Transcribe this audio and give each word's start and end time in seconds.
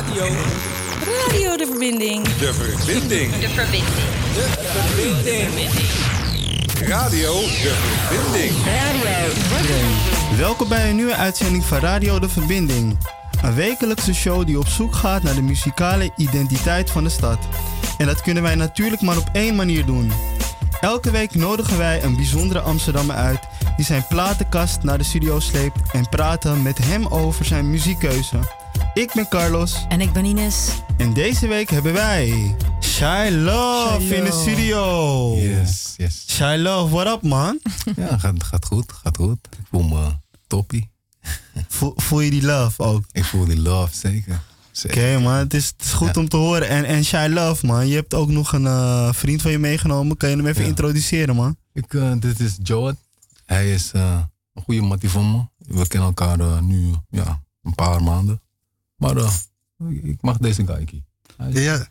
Radio. 0.00 0.24
Radio 1.04 1.56
de 1.56 1.66
verbinding. 1.66 2.24
De 2.24 2.54
verbinding. 2.54 3.32
De 3.32 3.48
verbinding. 3.48 3.84
De 4.34 4.46
verbinding. 4.64 5.70
Radio 6.88 7.32
de 7.40 7.74
verbinding. 8.08 8.52
Welkom 10.36 10.68
bij 10.68 10.90
een 10.90 10.96
nieuwe 10.96 11.14
uitzending 11.14 11.64
van 11.64 11.78
Radio 11.78 12.18
De 12.18 12.28
Verbinding. 12.28 12.98
Een 13.42 13.54
wekelijkse 13.54 14.14
show 14.14 14.46
die 14.46 14.58
op 14.58 14.66
zoek 14.66 14.94
gaat 14.94 15.22
naar 15.22 15.34
de 15.34 15.42
muzikale 15.42 16.10
identiteit 16.16 16.90
van 16.90 17.04
de 17.04 17.10
stad. 17.10 17.38
En 17.98 18.06
dat 18.06 18.20
kunnen 18.20 18.42
wij 18.42 18.54
natuurlijk 18.54 19.02
maar 19.02 19.16
op 19.16 19.28
één 19.32 19.56
manier 19.56 19.86
doen. 19.86 20.12
Elke 20.80 21.10
week 21.10 21.34
nodigen 21.34 21.78
wij 21.78 22.02
een 22.02 22.16
bijzondere 22.16 22.60
Amsterdammer 22.60 23.16
uit 23.16 23.40
die 23.76 23.84
zijn 23.84 24.06
platenkast 24.08 24.82
naar 24.82 24.98
de 24.98 25.04
studio 25.04 25.40
sleept 25.40 25.80
en 25.92 26.08
praten 26.08 26.62
met 26.62 26.78
hem 26.78 27.06
over 27.06 27.44
zijn 27.44 27.70
muziekkeuze. 27.70 28.59
Ik 28.94 29.10
ben 29.14 29.28
Carlos 29.28 29.84
En 29.88 30.00
ik 30.00 30.12
ben 30.12 30.24
Ines. 30.24 30.68
en 30.96 31.12
deze 31.14 31.46
week 31.46 31.70
hebben 31.70 31.92
wij 31.92 32.56
Shy 32.80 33.28
Love 33.32 34.00
Shy 34.00 34.12
in 34.14 34.24
de 34.24 34.32
studio. 34.32 35.34
Yes, 35.36 35.94
yes. 35.96 36.24
Shy 36.28 36.56
Love, 36.58 36.94
what 36.94 37.06
up 37.06 37.22
man? 37.22 37.60
Ja, 37.96 38.18
gaat, 38.18 38.44
gaat 38.44 38.64
goed, 38.66 38.92
gaat 38.92 39.16
goed. 39.16 39.38
Ik 39.58 39.66
voel 39.70 39.82
me 39.82 40.06
toppie. 40.46 40.90
Voel, 41.68 41.92
voel 41.96 42.20
je 42.20 42.30
die 42.30 42.42
love 42.42 42.82
ook? 42.82 43.04
Ik 43.12 43.24
voel 43.24 43.44
die 43.44 43.60
love, 43.60 43.94
zeker. 43.96 44.40
Oké 44.84 45.18
man, 45.18 45.32
het 45.34 45.54
is, 45.54 45.66
het 45.66 45.82
is 45.86 45.92
goed 45.92 46.16
om 46.16 46.28
te 46.28 46.36
horen. 46.36 46.68
En, 46.68 46.84
en 46.84 47.04
Shy 47.04 47.26
Love 47.30 47.66
man, 47.66 47.88
je 47.88 47.94
hebt 47.94 48.14
ook 48.14 48.28
nog 48.28 48.52
een 48.52 48.66
eh, 48.66 49.12
vriend 49.12 49.42
van 49.42 49.50
je 49.50 49.58
meegenomen. 49.58 50.16
Kan 50.16 50.30
je 50.30 50.36
hem 50.36 50.46
even 50.46 50.62
Ja. 50.62 50.68
introduceren 50.68 51.34
man? 51.36 51.56
Ik, 51.72 51.94
eh, 51.94 52.12
dit 52.18 52.40
is 52.40 52.56
Joad. 52.62 52.96
Hij 53.46 53.72
is 53.72 53.90
eh, 53.92 54.18
een 54.54 54.62
goede 54.62 54.80
mattie 54.82 55.10
van 55.10 55.30
me. 55.32 55.42
We 55.76 55.86
kennen 55.86 56.08
elkaar 56.08 56.62
nu 56.62 56.94
ja, 57.10 57.42
een 57.62 57.74
paar 57.74 58.02
maanden. 58.02 58.40
Maar 59.00 59.16
eh, 59.16 59.32
ik 60.02 60.22
mag 60.22 60.36
deze 60.38 60.64
is 61.48 61.62
Ja. 61.62 61.86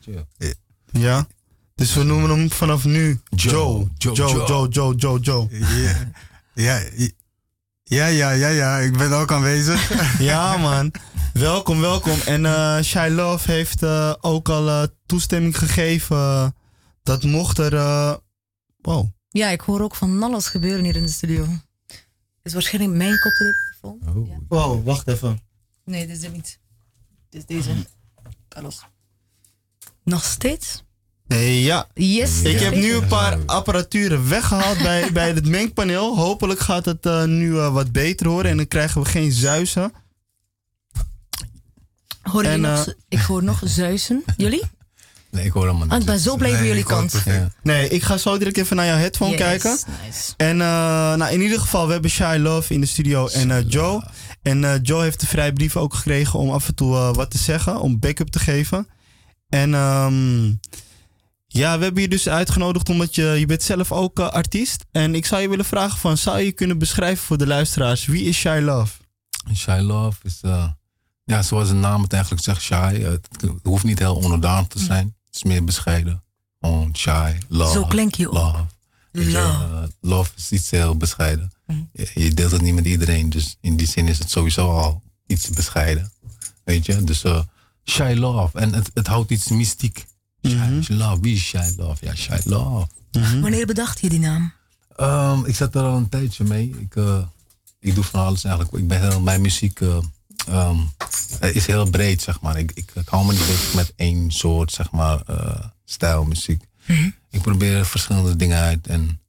Ja. 0.91 1.27
Dus 1.75 1.93
we 1.93 2.03
noemen 2.03 2.29
hem 2.29 2.51
vanaf 2.51 2.85
nu 2.85 3.21
Joe. 3.29 3.87
Joe. 3.97 4.15
Joe, 4.15 4.15
Joe, 4.15 4.45
Joe, 4.45 4.47
Joe. 4.47 4.69
Joe, 4.69 4.95
Joe, 4.95 5.19
Joe. 5.19 5.47
Ja, 6.53 6.77
ja, 6.77 6.81
ja, 7.83 8.05
ja, 8.07 8.29
ja, 8.31 8.47
ja, 8.47 8.77
ik 8.77 8.97
ben 8.97 9.11
ook 9.11 9.31
aanwezig. 9.31 9.91
Ja 10.31 10.57
man, 10.57 10.91
welkom, 11.33 11.79
welkom. 11.79 12.19
En 12.25 12.45
eh 12.45 12.79
Shy 12.81 13.07
Love 13.11 13.51
heeft 13.51 13.83
eh, 13.83 14.13
ook 14.21 14.49
al 14.49 14.87
toestemming 15.05 15.57
gegeven 15.57 16.55
dat 17.03 17.23
mocht 17.23 17.57
er... 17.57 17.73
eh, 17.75 18.15
wow. 18.81 19.07
Ja, 19.29 19.49
ik 19.49 19.61
hoor 19.61 19.81
ook 19.81 19.95
van 19.95 20.23
alles 20.23 20.47
gebeuren 20.47 20.83
hier 20.83 20.95
in 20.95 21.03
de 21.03 21.09
studio. 21.09 21.45
Het 21.87 22.43
is 22.43 22.53
waarschijnlijk 22.53 22.93
mijn 22.97 23.19
koptelefoon. 23.19 24.17
Oh. 24.21 24.27
Ja. 24.27 24.37
Wow, 24.47 24.85
wacht 24.85 25.07
even. 25.07 25.39
Nee, 25.85 26.07
dit 26.07 26.15
is 26.15 26.21
dit 26.21 26.33
niet. 26.33 26.58
Dit 27.29 27.41
is 27.41 27.45
deze. 27.45 27.71
Carlos. 28.49 28.79
Nog 30.03 30.23
steeds? 30.23 30.83
Nee, 31.27 31.61
ja. 31.63 31.87
Yes. 31.93 32.41
Ik 32.41 32.59
heb 32.59 32.75
nu 32.75 32.93
een 32.93 33.07
paar 33.07 33.37
apparaturen 33.45 34.29
weggehaald 34.29 34.77
bij, 34.77 35.11
bij 35.13 35.27
het 35.27 35.47
mengpaneel. 35.47 36.15
Hopelijk 36.17 36.59
gaat 36.59 36.85
het 36.85 37.05
eh, 37.05 37.23
nu 37.23 37.57
eh, 37.57 37.73
wat 37.73 37.91
beter 37.91 38.27
horen 38.27 38.49
en 38.51 38.57
dan 38.57 38.67
krijgen 38.67 39.01
we 39.01 39.07
geen 39.09 39.31
zuizen. 39.31 39.91
Hoor 42.21 42.43
je 42.43 42.49
En, 42.49 42.61
nog, 42.61 42.87
eh, 42.87 42.93
ik 43.07 43.19
hoor 43.19 43.43
nog 43.43 43.61
zuizen. 43.79 44.23
Jullie? 44.37 44.63
Nee, 45.31 45.45
ik 45.45 45.51
hoor 45.51 45.67
hem 45.67 45.91
Ah, 45.91 45.99
ik 45.99 46.05
ben 46.05 46.19
zo 46.19 46.35
blij 46.35 46.55
voor 46.55 46.65
jullie 46.65 46.83
kant. 46.83 47.21
Ja. 47.25 47.51
Nee, 47.63 47.89
ik 47.89 48.03
ga 48.03 48.17
zo 48.17 48.37
direct 48.37 48.57
even 48.57 48.75
naar 48.75 48.85
jouw 48.85 48.97
headphone 48.97 49.31
Yes, 49.31 49.39
kijken. 49.39 49.77
Nice. 50.05 50.33
En 50.37 50.61
eh, 50.61 50.67
nou, 51.15 51.31
in 51.31 51.41
ieder 51.41 51.59
geval, 51.59 51.85
we 51.85 51.91
hebben 51.91 52.11
Shy 52.11 52.37
Love 52.39 52.73
in 52.73 52.81
de 52.81 52.87
studio 52.87 53.27
en 53.27 53.51
eh, 53.51 53.57
Joe. 53.67 54.03
En 54.41 54.63
eh, 54.63 54.79
Joe 54.81 55.01
heeft 55.01 55.19
de 55.19 55.27
vrijbrief 55.27 55.77
ook 55.77 55.93
gekregen 55.93 56.39
om 56.39 56.49
af 56.49 56.67
en 56.67 56.75
toe 56.75 56.95
eh, 56.95 57.13
wat 57.13 57.31
te 57.31 57.37
zeggen, 57.37 57.81
om 57.81 57.99
backup 57.99 58.29
te 58.29 58.39
geven. 58.39 58.87
En 59.49 59.73
ehm, 59.73 60.51
ja, 61.51 61.77
we 61.77 61.83
hebben 61.83 62.01
je 62.01 62.07
dus 62.07 62.29
uitgenodigd 62.29 62.89
omdat 62.89 63.15
je, 63.15 63.23
je 63.23 63.45
bent 63.45 63.63
zelf 63.63 63.91
ook 63.91 64.19
eh, 64.19 64.29
artiest. 64.29 64.85
En 64.91 65.15
ik 65.15 65.25
zou 65.25 65.41
je 65.41 65.49
willen 65.49 65.65
vragen 65.65 65.97
van, 65.97 66.17
zou 66.17 66.39
je 66.39 66.51
kunnen 66.51 66.77
beschrijven 66.77 67.25
voor 67.25 67.37
de 67.37 67.47
luisteraars, 67.47 68.05
wie 68.05 68.23
is 68.23 68.37
Shy 68.37 68.59
Love? 68.61 68.93
Shy 69.55 69.79
Love 69.81 70.17
is, 70.23 70.39
eh, 70.41 70.67
ja, 71.23 71.41
zoals 71.41 71.67
de 71.67 71.73
naam 71.73 72.01
het 72.01 72.13
eigenlijk 72.13 72.43
zegt, 72.43 72.61
shy. 72.61 72.99
het, 73.01 73.27
hoeft 73.63 73.83
niet 73.83 73.99
heel 73.99 74.15
onderdaan 74.15 74.67
te 74.67 74.79
zijn. 74.79 75.15
Het 75.25 75.35
is 75.35 75.43
meer 75.43 75.63
bescheiden. 75.63 76.23
Gewoon 76.59 76.95
shy, 76.95 77.33
love. 77.47 77.71
Zo 77.73 77.85
klink 77.85 78.15
je 78.15 78.27
ook. 78.27 78.33
Love. 78.33 78.65
Je, 79.11 79.37
eh, 79.37 79.83
love 80.01 80.31
is 80.35 80.51
iets 80.51 80.69
heel 80.69 80.97
bescheiden. 80.97 81.51
Je, 82.13 82.33
deelt 82.33 82.51
het 82.51 82.61
niet 82.61 82.73
met 82.73 82.85
iedereen, 82.85 83.29
dus 83.29 83.57
in 83.61 83.77
die 83.77 83.87
zin 83.87 84.07
is 84.07 84.19
het 84.19 84.29
sowieso 84.29 84.71
al 84.71 85.01
iets 85.27 85.49
bescheiden. 85.49 86.11
Weet 86.63 86.85
je, 86.85 87.03
dus 87.03 87.23
eh, 87.23 87.41
shy 87.85 88.13
love. 88.17 88.59
En 88.59 88.73
het, 88.73 88.91
het 88.93 89.07
houdt 89.07 89.31
iets 89.31 89.47
mystiek. 89.47 90.05
Shy, 90.47 90.81
shy 90.81 90.93
love, 90.93 91.21
wie 91.21 91.35
is 91.35 91.41
shy 91.41 91.73
love? 91.77 92.05
Ja, 92.05 92.15
shy 92.15 92.39
love. 92.43 92.87
Wanneer 93.41 93.65
bedacht 93.65 93.99
je 93.99 94.09
die 94.09 94.19
naam? 94.19 94.53
Ehm, 94.95 95.45
ik 95.45 95.55
zat 95.55 95.75
er 95.75 95.81
al 95.81 95.97
een 95.97 96.09
tijdje 96.09 96.43
mee. 96.43 96.75
Ik, 96.79 96.95
eh, 96.95 97.21
ik 97.79 97.95
doe 97.95 98.03
van 98.03 98.25
alles 98.25 98.43
eigenlijk. 98.43 98.75
Ik 98.77 98.87
ben 98.87 99.01
heel, 99.01 99.21
mijn 99.21 99.41
muziek 99.41 99.81
eh, 99.81 99.97
ehm, 100.47 100.77
eh, 101.39 101.55
is 101.55 101.65
heel 101.65 101.89
breed, 101.89 102.21
zeg 102.21 102.41
maar. 102.41 102.57
Ik, 102.57 102.71
ik, 102.73 102.91
ik 102.95 103.07
hou 103.07 103.25
me 103.25 103.31
niet 103.31 103.47
bezig 103.47 103.73
met 103.73 103.93
één 103.95 104.31
soort, 104.31 104.71
zeg 104.71 104.91
maar, 104.91 105.21
eh, 105.25 105.65
stijl 105.85 106.25
muziek. 106.25 106.63
Ik 107.29 107.41
probeer 107.41 107.85
verschillende 107.85 108.35
dingen 108.35 108.57
uit. 108.57 108.87
En 108.87 109.21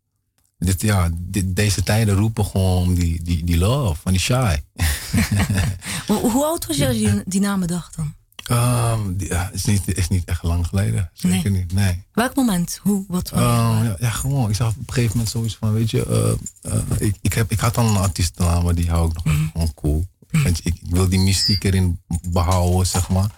dit, 0.67 0.81
ja, 0.83 1.09
dit, 1.19 1.57
deze 1.57 1.83
tijden 1.83 2.15
roepen 2.15 2.45
gewoon 2.45 2.95
die, 2.95 3.23
die, 3.23 3.45
die 3.45 3.59
love, 3.59 4.01
van 4.03 4.13
die 4.13 4.21
shy. 4.21 4.57
Hoe, 6.07 6.31
hoe 6.31 6.45
oud 6.45 6.67
was 6.67 6.77
je 6.77 6.87
als 6.87 6.97
je 6.97 7.23
die 7.27 7.41
naam 7.41 7.61
bedacht 7.61 7.97
dan? 7.97 8.15
Ehm, 8.45 9.01
die- 9.17 9.29
ja, 9.29 9.51
is, 9.53 9.65
niet, 9.65 9.97
is 9.97 10.09
niet 10.09 10.25
echt 10.25 10.43
lang 10.43 10.67
geleden. 10.67 11.11
Zeker 11.13 11.51
Nee. 11.51 11.61
niet, 11.61 11.73
nee. 11.73 12.05
Welk 12.13 12.35
moment? 12.35 12.79
Hoe? 12.83 13.05
Wat? 13.09 13.31
Ehm, 13.31 13.85
ja, 13.85 13.97
ja, 13.99 14.11
gewoon. 14.11 14.49
Ik 14.49 14.55
zag 14.57 14.69
op 14.71 14.77
een 14.77 14.85
gegeven 14.95 15.11
moment 15.17 15.31
zoiets 15.35 15.57
van, 15.57 15.73
weet 15.73 15.91
je, 15.91 16.07
eh, 16.63 16.73
eh, 16.73 16.81
ik, 16.99 17.17
ik, 17.21 17.33
heb, 17.33 17.51
ik 17.51 17.61
had 17.61 17.77
al 17.77 17.89
een 17.89 17.97
artiestennaam, 17.97 18.65
maar 18.65 18.75
die 18.75 18.91
hou 18.91 19.09
ik 19.09 19.15
nog 19.15 19.25
Mhm. 19.25 19.47
gewoon 19.53 19.75
cool. 19.75 20.07
Weet 20.31 20.57
je, 20.57 20.63
ik, 20.71 20.75
ik 20.83 20.91
wil 20.91 21.09
die 21.09 21.19
mystiek 21.21 21.65
erin 21.65 22.01
behouden, 22.29 22.87
zeg 22.87 23.09
maar. 23.09 23.31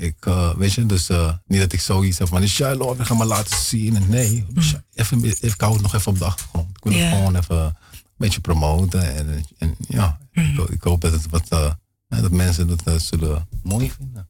Ik, 0.00 0.26
eh, 0.26 0.54
weet 0.54 0.72
je, 0.72 0.86
dus 0.86 1.08
eh, 1.08 1.32
niet 1.46 1.60
dat 1.60 1.72
ik 1.72 1.80
zoiets 1.80 2.18
heb 2.18 2.28
van, 2.28 2.46
Shy 2.48 2.74
Love, 2.78 3.00
ik 3.00 3.06
ga 3.06 3.14
maar 3.14 3.26
laten 3.26 3.58
zien. 3.58 3.96
En 3.96 4.04
nee, 4.08 4.46
Shy- 4.60 4.76
even, 4.94 5.24
even, 5.24 5.48
ik 5.48 5.60
hou 5.60 5.72
het 5.72 5.82
nog 5.82 5.94
even 5.94 6.12
op 6.12 6.18
de 6.18 6.24
achtergrond. 6.24 6.68
Ik 6.76 6.82
wil 6.84 6.92
het 6.92 7.02
Mhm. 7.02 7.10
Ja. 7.10 7.16
gewoon 7.18 7.36
even 7.36 7.56
een 7.56 7.74
beetje 8.16 8.40
promoten. 8.40 9.14
En, 9.16 9.44
en 9.58 9.74
ja, 9.88 10.18
Mhm. 10.32 10.60
ik, 10.60 10.68
ik 10.68 10.82
hoop 10.82 11.00
dat, 11.00 11.12
het 11.12 11.28
wat, 11.30 11.48
eh, 11.48 11.70
dat 12.08 12.30
mensen 12.30 12.66
dat 12.84 13.02
zullen 13.02 13.48
mooi 13.62 13.92
vinden. 13.96 14.28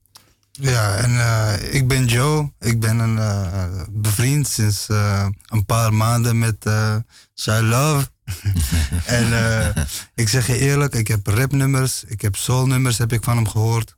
Ja, 0.52 0.94
en 0.96 1.10
eh, 1.20 1.74
ik 1.74 1.88
ben 1.88 2.06
Joe. 2.06 2.52
Ik 2.58 2.80
ben 2.80 2.98
een 2.98 3.18
eh, 3.18 3.64
bevriend 3.90 4.48
sinds 4.48 4.86
eh, 4.88 5.26
een 5.46 5.64
paar 5.64 5.94
maanden 5.94 6.38
met 6.38 6.64
eh 6.66 6.96
Shy 7.40 7.60
Love. 7.62 8.08
en 9.04 9.32
eh, 9.32 9.82
ik 10.14 10.28
zeg 10.28 10.46
je 10.46 10.58
eerlijk, 10.58 10.94
ik 10.94 11.08
heb 11.08 11.26
rapnummers, 11.26 12.04
ik 12.04 12.20
heb 12.20 12.36
soulnummers 12.36 12.98
heb 12.98 13.12
ik 13.12 13.24
van 13.24 13.36
hem 13.36 13.48
gehoord. 13.48 13.96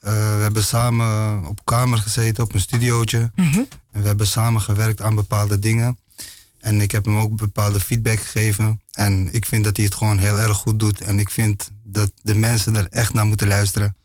Eh, 0.00 0.12
we 0.36 0.42
hebben 0.42 0.64
samen 0.64 1.44
op 1.46 1.64
kamer 1.64 1.98
gezeten, 1.98 2.44
op 2.44 2.54
een 2.54 2.60
studiootje. 2.60 3.30
En 3.92 4.00
we 4.02 4.06
hebben 4.06 4.26
samen 4.26 4.60
gewerkt 4.60 5.02
aan 5.02 5.14
bepaalde 5.14 5.58
dingen. 5.58 5.98
En 6.58 6.80
ik 6.80 6.90
heb 6.90 7.04
hem 7.04 7.16
ook 7.18 7.36
bepaalde 7.36 7.80
feedback 7.80 8.20
gegeven. 8.20 8.80
En 8.92 9.28
ik 9.34 9.46
vind 9.46 9.64
dat 9.64 9.76
hij 9.76 9.84
het 9.86 9.94
gewoon 9.94 10.18
heel 10.18 10.38
erg 10.38 10.56
goed 10.56 10.78
doet. 10.78 11.00
En 11.00 11.18
ik 11.18 11.30
vind 11.30 11.70
dat 11.84 12.12
de 12.22 12.34
mensen 12.34 12.76
er 12.76 12.86
echt 12.90 13.12
naar 13.14 13.26
moeten 13.26 13.48
luisteren. 13.48 13.96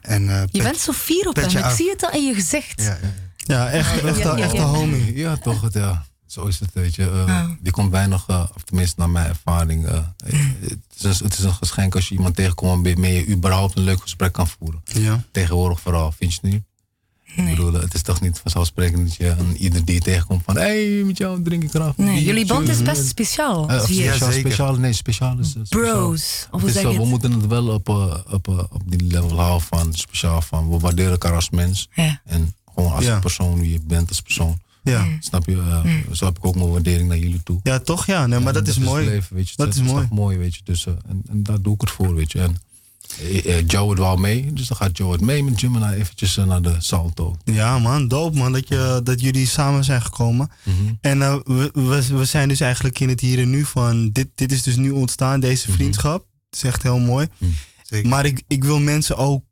En, 0.00 0.28
eh, 0.30 0.40
je 0.40 0.46
pet- 0.50 0.62
bent 0.62 0.78
zo 0.78 0.92
fier 0.92 1.28
op 1.28 1.34
hem. 1.36 1.44
Ik 1.70 1.76
zie 1.76 1.90
het 1.90 2.04
al 2.04 2.10
in 2.12 2.26
je 2.26 2.34
gezicht. 2.34 2.80
Ja, 2.82 2.98
ja. 3.02 3.12
Ja, 3.36 3.68
echt, 3.70 4.02
echt, 4.04 4.18
Ja, 4.18 4.36
echt 4.36 4.52
homie. 4.58 5.16
Ja, 5.16 5.36
toch. 5.36 5.60
Het, 5.62 5.72
ja. 5.72 6.06
Zo 6.36 6.46
is 6.46 6.60
het, 6.60 6.70
weet 6.72 6.94
je. 6.94 7.02
Eh, 7.10 7.24
Ah. 7.42 7.50
Die 7.60 7.72
komt 7.72 7.90
weinig, 7.90 8.24
eh, 8.26 8.44
of 8.54 8.62
tenminste 8.62 8.94
naar 8.98 9.10
mijn 9.10 9.26
ervaring. 9.26 9.86
eh, 9.86 9.94
het, 10.24 10.78
is 10.98 11.02
een, 11.20 11.26
het 11.26 11.38
is 11.38 11.44
een 11.44 11.52
geschenk 11.54 11.94
als 11.94 12.08
je 12.08 12.14
iemand 12.14 12.36
tegenkomt 12.36 12.86
waarmee 12.86 13.14
je 13.14 13.34
überhaupt 13.34 13.76
een 13.76 13.82
leuk 13.82 14.00
gesprek 14.00 14.32
kan 14.32 14.48
voeren. 14.48 14.80
Ja. 14.84 15.22
Tegenwoordig 15.32 15.80
vooral, 15.80 16.12
vind 16.12 16.32
je 16.34 16.38
het 16.42 16.50
niet? 16.52 16.62
Ik 17.36 17.44
bedoel, 17.56 17.72
het 17.72 17.94
is 17.94 18.02
toch 18.02 18.20
niet 18.20 18.38
vanzelfsprekend 18.38 19.06
dat 19.08 19.16
je 19.16 19.28
een 19.28 19.56
ieder 19.56 19.84
die 19.84 19.94
je 19.94 20.00
tegenkomt 20.00 20.42
van... 20.44 20.56
Hé, 20.56 20.94
hey, 20.94 21.04
met 21.04 21.18
jou 21.18 21.42
drink 21.42 21.62
ik 21.62 21.74
eraf. 21.74 21.96
Nee, 21.96 22.24
jullie 22.24 22.46
band 22.46 22.68
is 22.68 22.82
best 22.82 23.06
speciaal. 23.06 23.72
Je. 23.72 23.78
speciaal, 23.80 24.18
zeker. 24.32 24.32
speciaal, 24.50 24.74
nee, 24.76 24.92
speciaal 24.92 25.38
is... 25.38 25.50
speciaal. 25.50 25.82
Bros. 25.94 26.46
Of 26.50 26.60
hoe 26.60 26.68
Het 26.70 26.78
is 26.78 26.82
we 26.84 26.88
het? 26.92 27.04
moeten 27.04 27.32
het 27.32 27.46
wel 27.46 27.68
op, 27.68 27.88
op, 28.30 28.48
op 28.48 28.82
die 28.86 29.02
level 29.02 29.38
houden 29.40 29.66
van 29.66 29.94
speciaal. 29.94 30.42
Van, 30.42 30.70
we 30.70 30.78
waarderen 30.78 31.10
elkaar 31.10 31.34
als 31.34 31.50
mens. 31.50 31.88
Ja. 31.94 32.20
En 32.24 32.54
gewoon 32.74 32.92
als 32.92 33.04
Ja. 33.04 33.18
persoon, 33.18 33.58
wie 33.60 33.72
je 33.72 33.80
bent 33.80 34.08
als 34.08 34.20
persoon. 34.22 34.58
Ja. 34.90 35.06
Snap 35.20 35.46
je? 35.46 35.56
Eh, 35.56 36.12
Zo 36.12 36.24
heb 36.24 36.36
ik 36.36 36.44
ook 36.44 36.54
mijn 36.54 36.70
waardering 36.70 37.08
naar 37.08 37.18
jullie 37.18 37.42
toe. 37.42 37.60
ja, 37.62 37.78
toch? 37.78 38.06
Ja, 38.06 38.26
nee, 38.26 38.38
maar 38.40 38.52
dat, 38.52 38.66
is 38.68 38.78
mooi. 38.78 39.04
het 39.04 39.12
leven, 39.14 39.36
weet 39.36 39.48
je. 39.48 39.54
Dat 39.56 39.74
is 39.74 39.80
mooi. 39.82 40.06
toch 40.08 40.18
mooi, 40.18 40.38
weet 40.38 40.54
je. 40.54 40.60
Dus, 40.64 40.86
eh, 40.86 40.92
en, 41.08 41.22
en 41.28 41.42
daar 41.42 41.62
doe 41.62 41.74
ik 41.74 41.80
het 41.80 41.90
voor, 41.90 42.14
weet 42.14 42.32
je. 42.32 42.38
En 42.40 42.56
eh, 43.20 43.58
eh, 43.58 43.64
Joe 43.66 43.90
het 43.90 43.98
wel 43.98 44.16
mee, 44.16 44.52
dus 44.52 44.66
dan 44.68 44.76
gaat 44.76 44.96
Joe 44.96 45.12
het 45.12 45.20
mee 45.20 45.44
met 45.44 45.60
Gemini 45.60 45.86
eventjes 45.94 46.36
naar 46.36 46.62
de 46.62 46.74
Salto. 46.78 47.36
Ja, 47.44 47.78
man, 47.78 48.08
dope 48.08 48.36
man 48.38 48.52
dat, 48.52 48.68
je, 48.68 49.00
dat 49.04 49.20
jullie 49.20 49.46
samen 49.46 49.84
zijn 49.84 50.02
gekomen. 50.02 50.50
Mhm. 50.62 50.76
En 51.00 51.22
eh, 51.22 51.36
we, 51.44 51.70
we, 51.72 52.06
we 52.16 52.24
zijn 52.24 52.48
dus 52.48 52.60
eigenlijk 52.60 53.00
in 53.00 53.08
het 53.08 53.20
hier 53.20 53.38
en 53.38 53.50
nu 53.50 53.64
van, 53.64 54.10
dit, 54.10 54.28
dit 54.34 54.52
is 54.52 54.62
dus 54.62 54.76
nu 54.76 54.90
ontstaan, 54.90 55.40
deze 55.40 55.66
Mhm. 55.68 55.76
vriendschap. 55.76 56.26
Het 56.50 56.54
is 56.54 56.62
echt 56.62 56.82
heel 56.82 56.98
mooi. 56.98 57.26
Zeker. 57.82 58.08
Maar 58.08 58.24
ik, 58.24 58.42
ik 58.46 58.64
wil 58.64 58.78
mensen 58.80 59.16
ook 59.16 59.44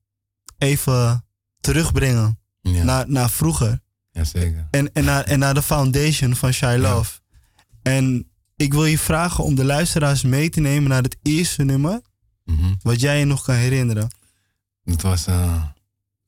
even 0.58 1.24
terugbrengen 1.60 2.38
Ja, 2.60 2.82
naar, 2.84 3.04
naar 3.08 3.30
vroeger. 3.30 3.80
Ja 4.14 4.24
zeker. 4.24 4.68
En, 4.70 4.92
en, 4.92 5.04
naar, 5.04 5.24
en 5.24 5.38
naar 5.38 5.54
de 5.54 5.62
foundation 5.62 6.36
van 6.36 6.52
Shy 6.52 6.76
Love. 6.80 7.20
En 7.82 8.28
ik 8.56 8.72
wil 8.72 8.84
je 8.84 8.98
vragen 8.98 9.44
om 9.44 9.54
de 9.54 9.64
luisteraars 9.64 10.22
mee 10.22 10.50
te 10.50 10.60
nemen 10.60 10.88
naar 10.88 11.02
het 11.02 11.16
eerste 11.22 11.62
nummer. 11.62 12.00
Mhm. 12.44 12.74
Wat 12.82 13.00
jij 13.00 13.18
je 13.18 13.24
nog 13.24 13.42
kan 13.42 13.54
herinneren. 13.54 14.10
Het 14.84 15.02
was 15.02 15.26
eh, 15.26 15.62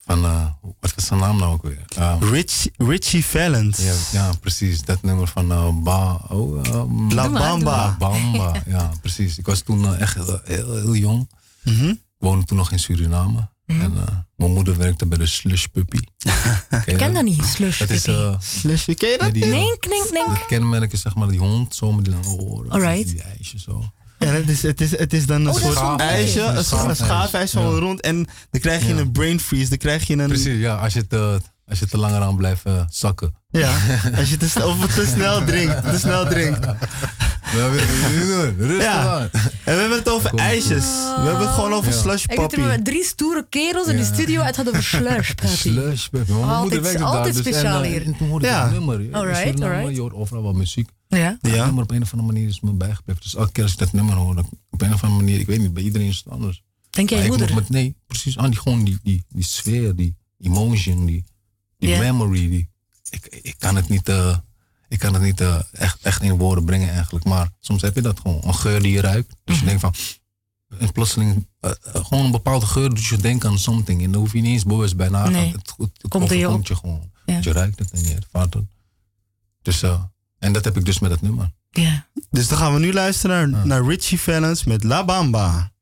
van, 0.06 0.24
eh, 0.24 0.46
wat 0.80 0.94
was 0.94 1.06
zijn 1.06 1.20
naam 1.20 1.36
nou 1.36 1.52
ook 1.52 1.62
weer? 1.62 1.84
Eh, 1.96 2.16
Rich, 2.20 2.68
Richie 2.76 3.24
Valens. 3.24 3.78
ja, 3.78 3.94
ja, 4.12 4.32
precies. 4.40 4.82
Dat 4.82 5.02
nummer 5.02 5.26
van 5.26 5.52
eh, 5.52 5.68
Ba. 5.82 6.20
Oh, 6.28 6.66
ehm, 6.66 7.12
La 7.14 7.28
maar, 7.28 7.30
doe 7.30 7.38
Bamba. 7.38 7.96
Bamba. 7.98 8.62
ja, 8.66 8.90
precies. 9.00 9.38
Ik 9.38 9.46
was 9.46 9.60
toen 9.60 9.96
echt 9.96 10.14
heel, 10.14 10.40
heel, 10.44 10.74
heel 10.74 10.94
jong. 10.94 11.30
Mhm. 11.62 11.88
Ik 11.88 11.98
woonde 12.18 12.44
toen 12.44 12.56
nog 12.56 12.72
in 12.72 12.78
Suriname. 12.78 13.48
En 13.66 13.80
eh, 13.96 14.16
mijn 14.36 14.52
moeder 14.52 14.76
werkte 14.76 15.06
bij 15.06 15.18
de 15.18 15.26
Slush 15.26 15.64
Puppy. 15.64 15.98
Ik 16.86 16.96
ken 16.96 17.14
dat 17.14 17.24
niet, 17.24 17.44
slush. 17.44 17.78
Dat 17.78 17.90
is 17.90 18.06
eh, 18.06 18.34
Slushie, 18.40 18.94
ken 18.94 19.08
je 19.10 19.18
dat? 19.18 19.32
die, 19.32 19.42
eh, 19.44 19.50
Nee, 19.50 19.78
knink, 19.78 20.06
knink. 20.08 20.26
Het 20.28 20.46
kenmerk 20.46 20.92
is 20.92 21.00
zeg 21.00 21.14
maar 21.14 21.28
die 21.28 21.38
hond 21.38 21.74
zo 21.74 21.92
met 21.92 22.04
die 22.04 22.14
lange 22.14 22.28
oren. 22.28 22.70
Alright. 22.70 23.06
Die 23.08 23.22
ijsjes 23.22 23.62
zo. 23.62 23.84
Ja, 24.18 24.26
het 24.26 24.48
is, 24.48 24.62
het 24.62 24.80
is, 24.80 24.98
het 24.98 25.12
is 25.12 25.26
dan 25.26 25.40
een 25.40 25.52
Oh, 25.54 25.60
soort 25.60 25.76
zo'n 25.76 25.98
ijsje, 26.00 26.40
een, 26.40 26.64
scha- 26.64 26.88
een 26.88 26.96
schaafijs 26.96 27.50
zo 27.50 27.72
Ja. 27.74 27.78
rond. 27.78 28.00
En 28.00 28.16
dan 28.50 28.60
krijg 28.60 28.82
je 28.86 28.94
Ja. 28.94 29.00
een 29.00 29.12
brain 29.12 29.40
freeze. 29.40 29.68
Dan 29.68 29.78
krijg 29.78 30.06
je 30.06 30.16
een... 30.16 30.26
Precies, 30.28 30.58
ja. 30.58 30.76
Als 30.76 30.92
je 30.92 31.06
te, 31.06 31.40
als 31.66 31.78
je 31.78 31.86
te 31.86 31.98
langer 31.98 32.20
aan 32.20 32.36
blijft 32.36 32.64
eh, 32.64 32.82
zakken. 32.88 33.34
Ja, 33.48 33.76
als 34.16 34.30
je 34.30 34.36
te, 34.36 34.48
snel- 34.48 34.68
of 34.68 34.94
te 34.94 35.06
snel 35.06 35.44
drinkt. 35.44 35.82
Te 35.82 35.98
snel 35.98 36.26
drinkt. 36.26 36.60
Dat 36.62 37.70
wil 37.70 37.72
je 37.72 38.16
niet 38.18 38.56
doen. 38.58 38.66
Rustig 38.68 38.82
Ja. 38.82 39.14
aan. 39.18 39.28
En 39.64 39.74
we 39.74 39.80
hebben 39.80 39.98
het 39.98 40.08
over 40.10 40.34
ijsjes. 40.34 40.84
We 41.16 41.22
hebben 41.22 41.40
het 41.46 41.54
gewoon 41.54 41.72
over 41.72 41.92
Ja. 41.92 41.96
slush 41.98 42.24
Ik 42.24 42.30
zit 42.30 42.38
hier 42.38 42.46
poppy. 42.48 42.60
met 42.60 42.84
drie 42.84 43.04
stoere 43.04 43.46
kerels 43.48 43.86
in 43.86 43.96
de 43.96 44.04
studio 44.04 44.40
en 44.40 44.46
het 44.46 44.56
had 44.56 44.68
over 44.68 44.82
slush, 44.82 45.32
papi. 45.42 45.56
Slush, 45.56 46.08
Mijn 46.10 46.26
Altijd- 46.30 46.82
moeder 46.82 46.98
daar. 46.98 47.24
Dus, 47.24 47.36
speciaal 47.36 47.78
en, 47.78 47.84
eh, 47.84 47.90
hier. 47.90 48.02
En 48.06 48.10
ik 48.36 48.42
Ja. 48.42 48.70
nummer. 48.70 49.02
Je- 49.02 49.12
Alright, 49.12 49.62
alright. 49.62 49.94
Je 49.94 50.00
hoort 50.00 50.14
overal 50.14 50.42
wat 50.42 50.54
muziek. 50.54 50.88
Ja. 51.08 51.38
Ja. 51.40 51.64
Nummer 51.64 51.82
op 51.82 51.90
een 51.90 52.02
of 52.02 52.12
andere 52.12 52.32
manier 52.32 52.48
is 52.48 52.60
me 52.60 52.72
bijgebleven. 52.72 53.22
Dus 53.22 53.34
elke 53.36 53.52
keer 53.52 53.62
als 53.62 53.72
ik 53.72 53.78
dat 53.78 53.92
nummer 53.92 54.14
hoor, 54.14 54.34
dan 54.34 54.48
op 54.70 54.82
een 54.82 54.92
of 54.92 55.02
andere 55.02 55.22
manier, 55.22 55.40
ik 55.40 55.46
weet 55.46 55.58
niet, 55.60 55.72
bij 55.74 55.82
iedereen 55.82 56.08
is 56.08 56.16
het 56.24 56.32
anders. 56.32 56.62
Denk 56.90 57.08
jij 57.10 57.18
Maar 57.18 57.26
je 57.26 57.32
ik 57.32 57.38
moeder? 57.38 57.56
met, 57.56 57.68
nee, 57.70 57.96
precies 58.06 58.38
aan 58.38 58.50
die, 58.50 58.58
gewoon 58.58 58.84
die, 58.84 58.98
die, 59.02 59.24
die 59.28 59.44
sfeer, 59.44 59.96
die 59.96 60.16
emotion, 60.40 61.06
die, 61.06 61.24
die 61.86 61.98
memory. 61.98 62.48
Die, 62.48 62.68
ik, 63.10 63.26
ik 63.42 63.54
kan 63.58 63.76
het 63.76 63.88
niet, 63.88 64.08
eh, 64.08 64.36
ik 64.88 64.98
kan 64.98 65.14
het 65.14 65.22
niet 65.22 65.40
eh, 65.40 65.58
echt, 65.72 65.98
echt 66.02 66.22
in 66.22 66.36
woorden 66.38 66.64
brengen 66.64 66.90
eigenlijk. 66.90 67.24
Maar 67.24 67.48
soms 67.60 67.82
heb 67.82 67.94
je 67.94 68.02
dat 68.02 68.20
gewoon, 68.20 68.40
een 68.44 68.54
geur 68.54 68.82
die 68.82 68.92
je 68.92 69.00
ruikt. 69.00 69.36
Dus 69.44 69.54
Mhm. 69.56 69.64
je 69.64 69.78
denkt 69.78 69.80
van, 69.80 69.94
en 70.78 70.92
plotseling, 70.92 71.46
eh, 71.60 71.70
eh, 71.70 72.04
gewoon 72.04 72.24
een 72.24 72.30
bepaalde 72.30 72.66
geur, 72.66 72.94
dus 72.94 73.08
je 73.08 73.16
denkt 73.16 73.44
aan 73.44 73.58
something. 73.58 74.02
En 74.02 74.10
daar 74.10 74.20
hoef 74.20 74.32
je 74.32 74.40
niet 74.40 74.52
eens 74.52 74.64
bewust 74.64 74.96
bij 74.96 75.08
na 75.08 75.24
te 75.24 75.30
Nee. 75.30 75.40
gaan. 75.44 75.50
Het, 75.58 75.74
het, 75.76 75.90
het 76.02 76.10
Komt 76.10 76.28
je 76.28 76.36
je 76.38 76.74
gewoon. 76.74 77.10
Ja. 77.26 77.38
Je 77.40 77.52
ruikt 77.52 77.78
het 77.78 77.90
en 77.90 78.02
je 78.04 78.14
ervaart 78.14 78.54
het. 78.54 78.64
Dus, 79.62 79.82
eh, 79.82 80.02
en 80.38 80.52
dat 80.52 80.64
heb 80.64 80.76
ik 80.76 80.84
dus 80.84 80.98
met 80.98 81.10
het 81.10 81.20
nummer. 81.22 81.52
Ja. 81.70 82.06
Dus 82.30 82.48
dan 82.48 82.58
gaan 82.58 82.72
we 82.74 82.78
nu 82.80 82.92
luisteren 82.92 83.50
naar, 83.50 83.66
naar 83.66 83.84
Richie 83.86 84.20
Valens 84.20 84.64
met 84.64 84.84
La 84.84 85.04
Bamba. 85.04 85.72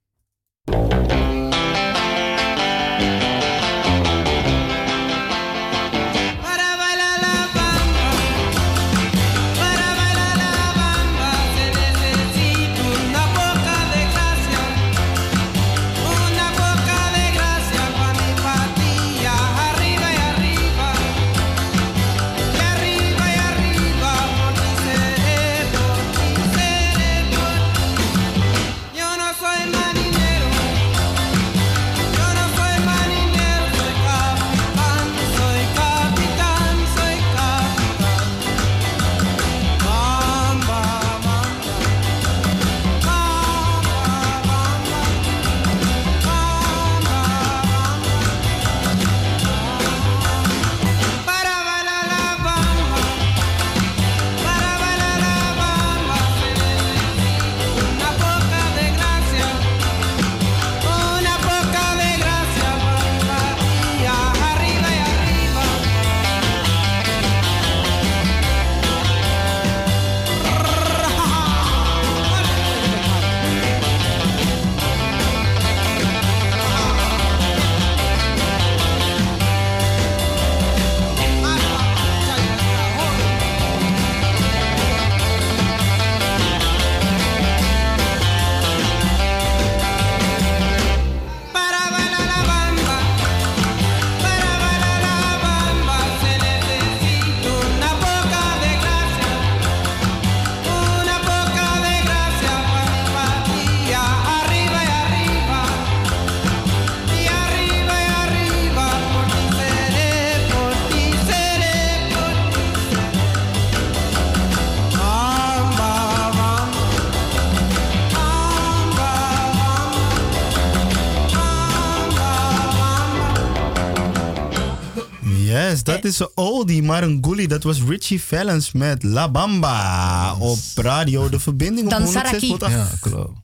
Oldie, 126.54 126.82
maar 126.82 127.02
een 127.02 127.18
goelie. 127.20 127.48
Dat 127.48 127.62
was 127.62 127.82
Richie 127.82 128.22
Valens 128.22 128.72
met 128.72 129.02
La 129.02 129.30
Bamba 129.30 130.34
op 130.38 130.58
radio 130.74 131.28
De 131.28 131.40
Verbinding 131.40 131.86
op 131.86 131.98
Dan 131.98 132.08
Saraki. 132.08 132.52
106.8. 132.52 132.56
Ja, 132.58 132.88
klopt. 133.00 133.38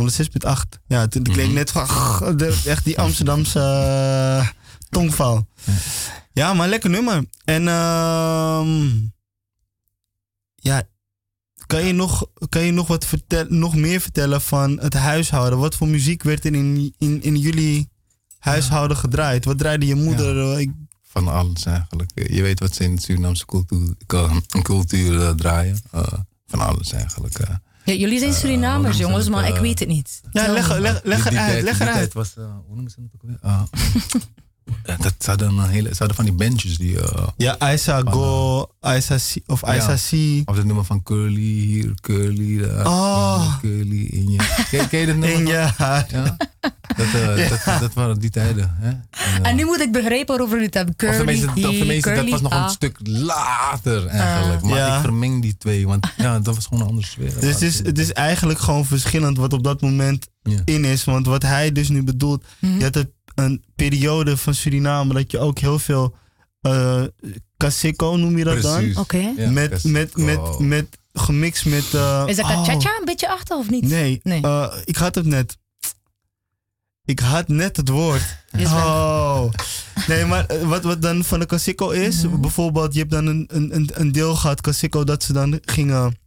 106.8. 0.00 0.80
Ja, 0.86 1.00
het 1.00 1.14
het 1.14 1.28
klinkt 1.28 1.54
net 1.54 1.70
van 1.70 1.86
echt 2.64 2.84
die 2.84 2.98
Amsterdamse 2.98 3.60
eh, 3.60 4.48
tongval. 4.90 5.46
Ja, 6.32 6.54
maar 6.54 6.68
lekker 6.68 6.90
nummer. 6.90 7.24
En 7.44 7.68
ehm 7.68 8.86
ja, 10.54 10.82
kan 11.66 11.84
je 11.84 11.92
nog, 11.92 12.26
kan 12.48 12.62
je 12.62 12.72
nog 12.72 12.86
wat 12.86 13.06
vertellen, 13.06 13.58
nog 13.58 13.76
meer 13.76 14.00
vertellen 14.00 14.40
van 14.40 14.78
het 14.80 14.94
huishouden? 14.94 15.58
Wat 15.58 15.74
voor 15.74 15.88
muziek 15.88 16.22
werd 16.22 16.44
er 16.44 16.54
in, 16.54 16.94
in, 16.98 17.22
in 17.22 17.36
jullie 17.36 17.88
huishouden 18.38 18.96
gedraaid? 18.96 19.44
Wat 19.44 19.58
draaide 19.58 19.86
je 19.86 19.94
moeder? 19.94 20.60
Ik, 20.60 20.70
Van 21.08 21.28
alles 21.28 21.64
eigenlijk. 21.64 22.10
Je 22.14 22.42
weet 22.42 22.60
wat 22.60 22.74
ze 22.74 22.84
in 22.84 22.94
de 22.94 23.00
Surinaamse 23.00 23.46
cultuur, 23.46 23.94
cultuur 24.62 25.20
eh, 25.22 25.30
draaien. 25.30 25.80
Eh, 25.90 26.02
van 26.46 26.60
alles 26.60 26.92
eigenlijk. 26.92 27.38
eh. 27.38 27.54
Ja, 27.84 27.94
jullie 27.94 28.18
zijn 28.18 28.32
Surinamers, 28.32 28.96
jongens, 28.98 29.28
maar 29.28 29.46
ik 29.46 29.52
het, 29.52 29.62
weet 29.62 29.78
het 29.78 29.88
niet. 29.88 30.20
ja, 30.30 30.52
leg, 30.52 30.78
leg, 30.78 31.00
leg 31.02 31.02
leg 31.04 31.28
die 31.28 31.38
eruit. 31.38 31.92
tijd 31.92 32.12
was, 32.12 32.36
eh, 32.36 32.44
hoe 32.66 32.74
noemen 32.74 32.90
ze 32.90 33.00
het 33.00 33.12
ook? 33.14 33.68
Ah. 34.68 34.92
Eh, 34.94 35.00
dat, 35.00 35.14
ze, 35.18 35.30
hadden 35.30 35.56
een 35.58 35.68
hele, 35.68 35.88
ze 35.88 35.96
hadden 35.98 36.16
van 36.16 36.24
die 36.24 36.34
bandjes 36.34 36.78
die... 36.78 37.00
eh, 37.00 37.26
Ja, 37.36 37.72
Isa 37.72 38.02
Go, 38.04 38.66
Isa 38.96 39.16
C, 39.16 39.36
of 39.50 39.60
Ja. 39.66 39.76
Isa 39.76 39.94
C. 39.94 40.42
Of 40.48 40.56
het 40.56 40.64
nummer 40.66 40.84
van 40.84 41.02
Curly 41.02 41.40
hier, 41.40 41.94
Curly 42.00 42.58
daar. 42.60 42.86
Oh. 42.86 43.58
Curly 43.60 44.04
in 44.04 44.30
je. 44.30 44.64
Ken, 44.70 44.88
ken 44.88 45.00
je 45.00 45.06
dat 45.06 45.16
nummer? 45.22 45.38
In 45.40 45.46
je 45.46 45.68
haar. 45.76 46.06
Ja? 46.10 46.36
Dat, 46.96 47.06
eh, 47.06 47.48
dat, 47.64 47.80
dat 47.80 47.94
waren 47.94 48.18
die 48.18 48.30
tijden. 48.30 48.76
Hè? 48.80 48.88
En, 48.88 49.42
eh, 49.42 49.50
En 49.50 49.56
nu 49.56 49.64
moet 49.64 49.80
ik 49.80 49.92
begrijpen 49.92 50.26
waarover 50.26 50.52
jullie 50.52 50.66
het 50.66 50.74
hebben. 50.74 50.94
of 50.94 51.16
Curly, 51.16 51.44
of 51.44 51.54
hier, 51.54 51.78
tenminste, 51.78 52.08
dat 52.08 52.16
curly, 52.18 52.30
was 52.30 52.40
nog 52.40 52.52
ah. 52.52 52.62
een 52.64 52.70
stuk 52.70 52.98
later 53.02 54.06
eigenlijk. 54.06 54.62
maar 54.62 54.78
Ja. 54.78 54.94
ik 54.96 55.00
vermeng 55.02 55.42
die 55.42 55.56
twee, 55.56 55.86
want 55.86 56.06
ja, 56.16 56.38
dat 56.40 56.54
was 56.54 56.66
gewoon 56.66 56.82
een 56.82 56.88
andere 56.88 57.06
sfeer. 57.06 57.32
Dus 57.40 57.52
het 57.52 57.62
is, 57.62 57.78
het 57.78 57.98
is 57.98 58.12
eigenlijk 58.12 58.58
gewoon 58.58 58.84
verschillend 58.86 59.36
wat 59.36 59.52
op 59.52 59.64
dat 59.64 59.80
moment 59.80 60.28
Ja. 60.42 60.60
in 60.64 60.84
is. 60.84 61.04
Want 61.04 61.26
wat 61.26 61.42
hij 61.42 61.72
dus 61.72 61.88
nu 61.88 62.02
bedoelt, 62.02 62.44
je 62.60 62.82
had 62.82 62.94
het 62.94 63.08
een 63.38 63.64
periode 63.76 64.36
van 64.36 64.54
Suriname 64.54 65.14
dat 65.14 65.30
je 65.30 65.38
ook 65.38 65.58
heel 65.58 65.78
veel 65.78 66.14
eh 66.60 67.02
Kaseko 67.56 68.16
noem 68.16 68.38
je 68.38 68.44
dat 68.44 68.60
Precies. 68.60 68.96
Oké. 68.96 69.16
Ja, 69.16 69.32
dan? 69.36 69.52
Met, 69.52 69.70
Kaseko. 69.70 69.92
met, 69.92 70.16
met, 70.16 70.58
met 70.58 70.98
gemixt 71.12 71.64
met. 71.66 71.94
eh, 71.94 72.24
Is 72.26 72.36
dat 72.36 72.44
oh, 72.44 72.50
Kachacha 72.64 72.98
een 72.98 73.04
beetje 73.04 73.28
achter 73.28 73.56
of 73.56 73.70
niet? 73.70 73.82
Nee, 73.84 74.20
Nee. 74.22 74.42
eh, 74.42 74.72
ik 74.84 74.96
had 74.96 75.14
het 75.14 75.26
net. 75.26 75.58
Ik 77.04 77.18
had 77.20 77.48
net 77.48 77.76
het 77.76 77.88
woord. 77.88 78.22
Oh. 78.62 79.44
Nee, 80.06 80.24
maar 80.24 80.46
wat, 80.66 80.82
wat 80.82 81.02
dan 81.02 81.24
van 81.24 81.38
de 81.38 81.46
Kasiko 81.46 81.90
is, 81.90 82.22
Mhm. 82.22 82.40
bijvoorbeeld, 82.40 82.92
je 82.92 82.98
hebt 82.98 83.10
dan 83.10 83.26
een, 83.26 83.44
een, 83.52 83.74
een- 83.74 83.90
een 83.94 84.12
deel 84.12 84.34
gehad, 84.34 84.60
Kasiko, 84.60 85.04
dat 85.04 85.22
ze 85.22 85.32
dan 85.32 85.58
gingen 85.64 86.18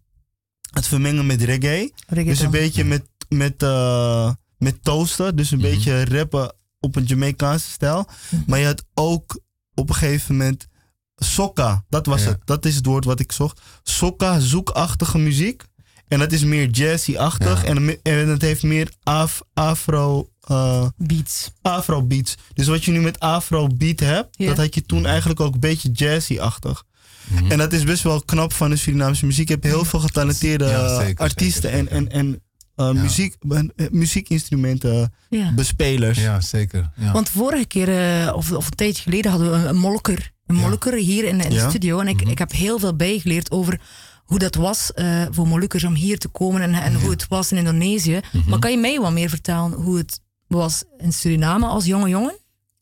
het 0.71 0.87
vermengen 0.87 1.25
met 1.25 1.41
reggae. 1.41 1.93
Dus 2.23 2.39
een 2.39 2.51
beetje 2.51 2.83
met, 2.83 3.03
met, 3.29 3.63
eh, 3.63 4.31
met 4.57 4.83
toasten, 4.83 5.35
dus 5.35 5.51
een 5.51 5.57
Mhm. 5.59 5.67
beetje 5.69 6.05
rappen 6.05 6.53
op 6.81 6.95
een 6.95 7.03
Jamaicaanse 7.03 7.69
stijl. 7.71 8.07
Mhm. 8.29 8.41
Maar 8.47 8.59
je 8.59 8.65
had 8.65 8.83
ook 8.93 9.39
op 9.75 9.89
een 9.89 9.95
gegeven 9.95 10.35
moment 10.37 10.67
sokka, 11.15 11.83
dat 11.89 12.05
was 12.05 12.23
Ja. 12.23 12.27
het. 12.29 12.37
Dat 12.45 12.65
is 12.65 12.75
het 12.75 12.85
woord 12.85 13.05
wat 13.05 13.19
ik 13.19 13.31
zocht. 13.31 13.61
Sokka, 13.83 14.39
zoekachtige 14.39 15.17
muziek. 15.17 15.63
En 16.07 16.19
dat 16.19 16.31
is 16.31 16.43
meer 16.43 16.69
jazzy-achtig. 16.69 17.61
Ja. 17.63 17.67
En, 17.67 17.99
en 18.03 18.27
het 18.29 18.41
heeft 18.41 18.63
meer 18.63 18.91
af, 19.03 19.41
afro, 19.53 20.29
eh, 20.41 20.87
Beats. 20.97 21.51
afro 21.61 22.03
beats. 22.03 22.35
Dus 22.53 22.67
wat 22.67 22.83
je 22.83 22.91
nu 22.91 23.01
met 23.01 23.19
afro 23.19 23.67
beat 23.67 23.99
hebt, 23.99 24.37
dat 24.37 24.57
had 24.57 24.75
je 24.75 24.81
toen 24.81 25.05
eigenlijk 25.05 25.39
ook 25.39 25.53
een 25.53 25.59
beetje 25.59 25.91
jazzy-achtig. 25.91 26.83
Mhm. 27.27 27.51
En 27.51 27.57
dat 27.57 27.73
is 27.73 27.83
best 27.83 28.03
wel 28.03 28.21
knap 28.21 28.53
van 28.53 28.69
de 28.69 28.75
Surinaamse 28.75 29.25
muziek. 29.25 29.47
Je 29.47 29.53
hebt 29.53 29.65
heel 29.65 29.85
veel 29.85 29.99
getalenteerde 29.99 30.65
Ja, 30.65 30.99
zeker, 30.99 31.23
artiesten 31.23 31.71
zeker, 31.71 31.77
zeker. 31.77 31.95
en, 31.97 32.09
en, 32.11 32.33
en 32.33 32.41
eh, 32.89 33.01
muziek, 33.01 33.35
eh, 33.49 33.59
muziekinstrumenten 33.91 35.13
Ja. 35.29 35.53
bespelers. 35.53 36.19
Ja, 36.19 36.41
zeker. 36.41 36.91
Ja. 36.95 37.11
Want 37.11 37.29
vorige 37.29 37.65
keer, 37.65 37.89
eh, 38.25 38.33
of, 38.35 38.51
of 38.51 38.65
een 38.65 38.75
tijdje 38.75 39.03
geleden, 39.03 39.31
hadden 39.31 39.51
we 39.51 39.57
een, 39.57 39.67
een 39.67 39.77
molker. 39.77 40.31
Een 40.45 40.55
Ja. 40.55 40.61
molker 40.67 40.93
hier 40.93 41.23
in, 41.23 41.39
in 41.41 41.49
de 41.49 41.55
Ja. 41.55 41.69
studio. 41.69 41.99
En 41.99 42.07
ik, 42.07 42.21
Mhm. 42.21 42.29
ik 42.31 42.37
heb 42.37 42.51
heel 42.51 42.79
veel 42.79 42.95
bijgeleerd 42.95 43.51
over 43.51 43.79
hoe 44.25 44.39
dat 44.39 44.55
was 44.55 44.93
eh, 44.93 45.25
voor 45.31 45.47
Molukkers 45.47 45.83
om 45.83 45.93
hier 45.93 46.17
te 46.19 46.27
komen 46.27 46.61
en, 46.61 46.73
en 46.73 46.95
hoe 47.01 47.09
het 47.09 47.27
was 47.27 47.51
in 47.51 47.57
Indonesië. 47.57 48.19
Mhm. 48.31 48.49
Maar 48.49 48.59
kan 48.59 48.71
je 48.71 48.77
mij 48.77 48.99
wat 48.99 49.11
meer 49.11 49.29
vertellen 49.29 49.71
hoe 49.71 49.97
het 49.97 50.19
was 50.47 50.83
in 50.97 51.13
Suriname 51.13 51.65
als 51.65 51.85
jonge 51.85 52.09
jongen? 52.09 52.35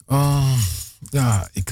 Oh, 0.05 0.51
ja, 1.09 1.49
ik, 1.53 1.71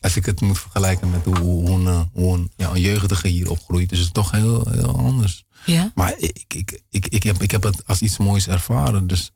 als 0.00 0.16
ik 0.16 0.26
het 0.26 0.40
moet 0.40 0.58
vergelijken 0.58 1.10
met 1.10 1.24
hoe, 1.24 2.08
hoe, 2.12 2.48
ja, 2.56 2.70
een 2.70 2.80
jeugdige 2.80 3.28
hier 3.28 3.50
opgroeit, 3.50 3.92
is 3.92 3.98
het 3.98 4.14
toch 4.14 4.30
heel, 4.30 4.66
heel 4.70 4.96
anders. 4.98 5.44
Ja. 5.70 5.92
Maar 5.94 6.14
ik, 6.18 6.44
ik, 6.54 6.80
ik, 6.90 7.06
ik, 7.06 7.22
heb, 7.22 7.42
ik 7.42 7.50
heb 7.50 7.62
het 7.62 7.86
als 7.86 8.00
iets 8.02 8.18
moois 8.18 8.48
ervaren. 8.48 9.06
Dus 9.06 9.32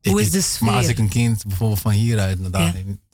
ik- 0.00 0.10
Hoe 0.10 0.20
is 0.20 0.30
de 0.30 0.40
sfeer? 0.40 0.66
Maar 0.66 0.76
als 0.76 0.86
ik 0.86 0.98
een 0.98 1.08
kind 1.08 1.44
bijvoorbeeld 1.46 1.80
van 1.80 1.92
hieruit 1.92 2.40
naar 2.40 2.50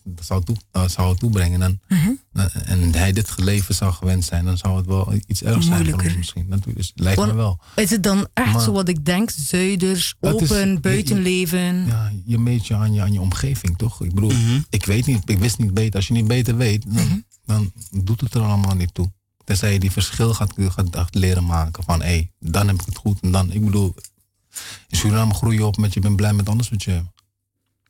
dat 0.04 0.24
zou, 0.24 0.44
toe, 0.44 0.56
dat 0.70 0.90
zou 0.90 1.16
toebrengen 1.16 1.80
Mhm. 1.88 2.10
dan- 2.32 2.48
en 2.50 2.94
hij 2.94 3.12
dit 3.12 3.32
leven 3.38 3.74
zou 3.74 3.92
gewend 3.92 4.24
zijn, 4.24 4.44
dan 4.44 4.58
zou 4.58 4.76
het 4.76 4.86
wel 4.86 5.14
iets 5.26 5.42
ergs 5.42 5.66
zijn 5.66 5.90
voor 5.90 6.02
hem 6.02 6.16
misschien. 6.16 6.46
Dat 6.48 6.60
is, 6.74 6.92
lijkt 6.94 7.20
me 7.26 7.34
wel. 7.34 7.60
Is 7.76 7.90
het 7.90 8.02
dan 8.02 8.28
echt 8.34 8.52
Maar- 8.52 8.62
zo 8.62 8.72
wat 8.72 8.88
ik 8.88 9.04
denk? 9.04 9.30
Zuiders, 9.30 9.98
is- 10.20 10.30
open, 10.30 10.68
je- 10.70 10.80
buitenleven. 10.80 11.86
Ja, 11.86 12.12
je 12.24 12.38
meet 12.38 12.66
je 12.66 12.74
aan 12.74 12.92
je, 12.94 13.00
aan 13.00 13.12
je 13.12 13.20
omgeving, 13.20 13.78
toch? 13.78 14.02
Ik 14.02 14.14
bedoel, 14.14 14.30
Mhm. 14.30 14.60
ik 14.70 14.84
weet 14.84 15.06
niet, 15.06 15.30
ik 15.30 15.38
wist 15.38 15.58
niet 15.58 15.74
beter. 15.74 15.94
Als 15.96 16.06
je 16.06 16.12
niet 16.12 16.26
beter 16.28 16.56
weet, 16.56 16.82
dan, 16.94 17.04
Mhm. 17.06 17.18
dan 17.46 17.72
doet 17.90 18.20
het 18.20 18.34
er 18.34 18.40
allemaal 18.42 18.74
niet 18.74 18.94
toe. 18.94 19.12
Tenzij 19.44 19.72
je 19.72 19.78
die 19.78 19.90
verschil 19.90 20.34
gaat, 20.34 20.52
gaat, 20.90 21.14
leren 21.14 21.44
maken 21.44 21.84
van, 21.84 22.00
hé, 22.00 22.06
hey, 22.06 22.30
dan 22.40 22.66
heb 22.66 22.80
ik 22.80 22.86
het 22.86 22.96
goed. 22.96 23.20
En 23.20 23.32
dan, 23.32 23.52
ik 23.52 23.64
bedoel, 23.64 23.94
in 24.88 24.96
Suriname 24.96 25.34
groei 25.34 25.56
je 25.56 25.64
op 25.66 25.76
met 25.76 25.94
je 25.94 26.00
bent 26.00 26.16
blij 26.16 26.32
met 26.32 26.48
alles 26.48 26.68
wat 26.68 26.82
je 26.82 26.90
hebt. 26.90 27.06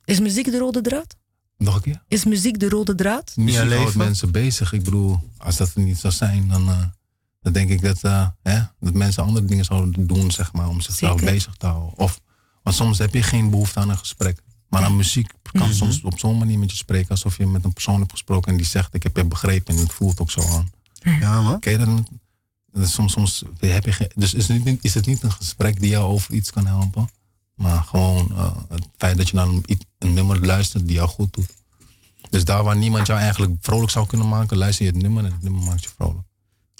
Is 0.05 0.19
muziek 0.19 0.45
de 0.51 0.57
rode 0.57 0.81
draad? 0.81 1.15
Nog 1.57 1.75
een 1.75 1.81
keer? 1.81 2.03
Is 2.07 2.25
muziek 2.25 2.59
de 2.59 2.69
rode 2.69 2.95
draad? 2.95 3.33
Muziek 3.35 3.55
houdt 3.55 3.69
leven. 3.69 3.97
mensen 3.97 4.31
bezig. 4.31 4.73
Ik 4.73 4.83
bedoel, 4.83 5.19
als 5.37 5.57
dat 5.57 5.71
er 5.75 5.81
niet 5.81 5.97
zou 5.99 6.13
zijn, 6.13 6.47
dan, 6.47 6.69
eh, 6.69 6.83
dan 7.41 7.53
denk 7.53 7.69
ik 7.69 7.81
dat, 7.81 8.01
eh, 8.03 8.27
hè, 8.43 8.61
dat 8.79 8.93
mensen 8.93 9.23
andere 9.23 9.45
dingen 9.45 9.65
zouden 9.65 10.07
doen, 10.07 10.31
zeg 10.31 10.53
maar, 10.53 10.67
om 10.67 10.81
zichzelf 10.81 11.19
Zeker. 11.19 11.33
bezig 11.33 11.55
te 11.55 11.65
houden. 11.65 11.97
Of, 11.97 12.19
want 12.63 12.75
soms 12.75 12.97
heb 12.97 13.13
je 13.13 13.23
geen 13.23 13.49
behoefte 13.49 13.79
aan 13.79 13.89
een 13.89 13.97
gesprek. 13.97 14.41
Maar 14.69 14.83
aan 14.83 14.95
muziek 14.95 15.31
kan 15.51 15.67
Mhm. 15.67 15.73
soms 15.73 16.01
op 16.01 16.19
zo'n 16.19 16.37
manier 16.37 16.59
met 16.59 16.71
je 16.71 16.77
spreken, 16.77 17.09
alsof 17.09 17.37
je 17.37 17.47
met 17.47 17.63
een 17.63 17.73
persoon 17.73 17.99
hebt 17.99 18.11
gesproken 18.11 18.51
en 18.51 18.57
die 18.57 18.65
zegt, 18.65 18.93
ik 18.93 19.03
heb 19.03 19.15
je 19.17 19.25
begrepen 19.25 19.75
en 19.75 19.81
het 19.81 19.93
voelt 19.93 20.19
ook 20.19 20.31
zo 20.31 20.41
aan. 20.41 20.69
Ja, 21.03 21.41
man. 21.41 21.59
Dat? 21.59 22.03
Dat 22.71 22.83
is 22.83 22.93
Soms, 22.93 23.11
soms 23.11 23.43
heb 23.59 23.85
je 23.85 23.91
geen, 23.91 24.11
dus 24.15 24.33
is 24.33 24.47
het, 24.47 24.63
niet, 24.63 24.83
is 24.83 24.93
het 24.93 25.05
niet 25.05 25.23
een 25.23 25.31
gesprek 25.31 25.79
die 25.79 25.89
jou 25.89 26.05
over 26.05 26.33
iets 26.33 26.51
kan 26.51 26.67
helpen, 26.67 27.09
maar 27.55 27.83
gewoon 27.83 28.31
eh, 28.31 28.55
het 28.69 28.87
feit 28.97 29.17
dat 29.17 29.29
je 29.29 29.35
naar 29.35 29.47
een, 29.47 29.65
een 29.97 30.13
nummer 30.13 30.45
luistert 30.45 30.87
die 30.87 30.95
jou 30.95 31.09
goed 31.09 31.33
doet. 31.33 31.53
Dus 32.29 32.45
daar 32.45 32.63
waar 32.63 32.77
niemand 32.77 33.07
jou 33.07 33.19
eigenlijk 33.19 33.53
vrolijk 33.59 33.91
zou 33.91 34.07
kunnen 34.07 34.29
maken, 34.29 34.57
luister 34.57 34.85
je 34.85 34.91
het 34.91 35.01
nummer 35.01 35.25
en 35.25 35.31
het 35.31 35.41
nummer 35.41 35.63
maakt 35.63 35.83
je 35.83 35.89
vrolijk. 35.95 36.27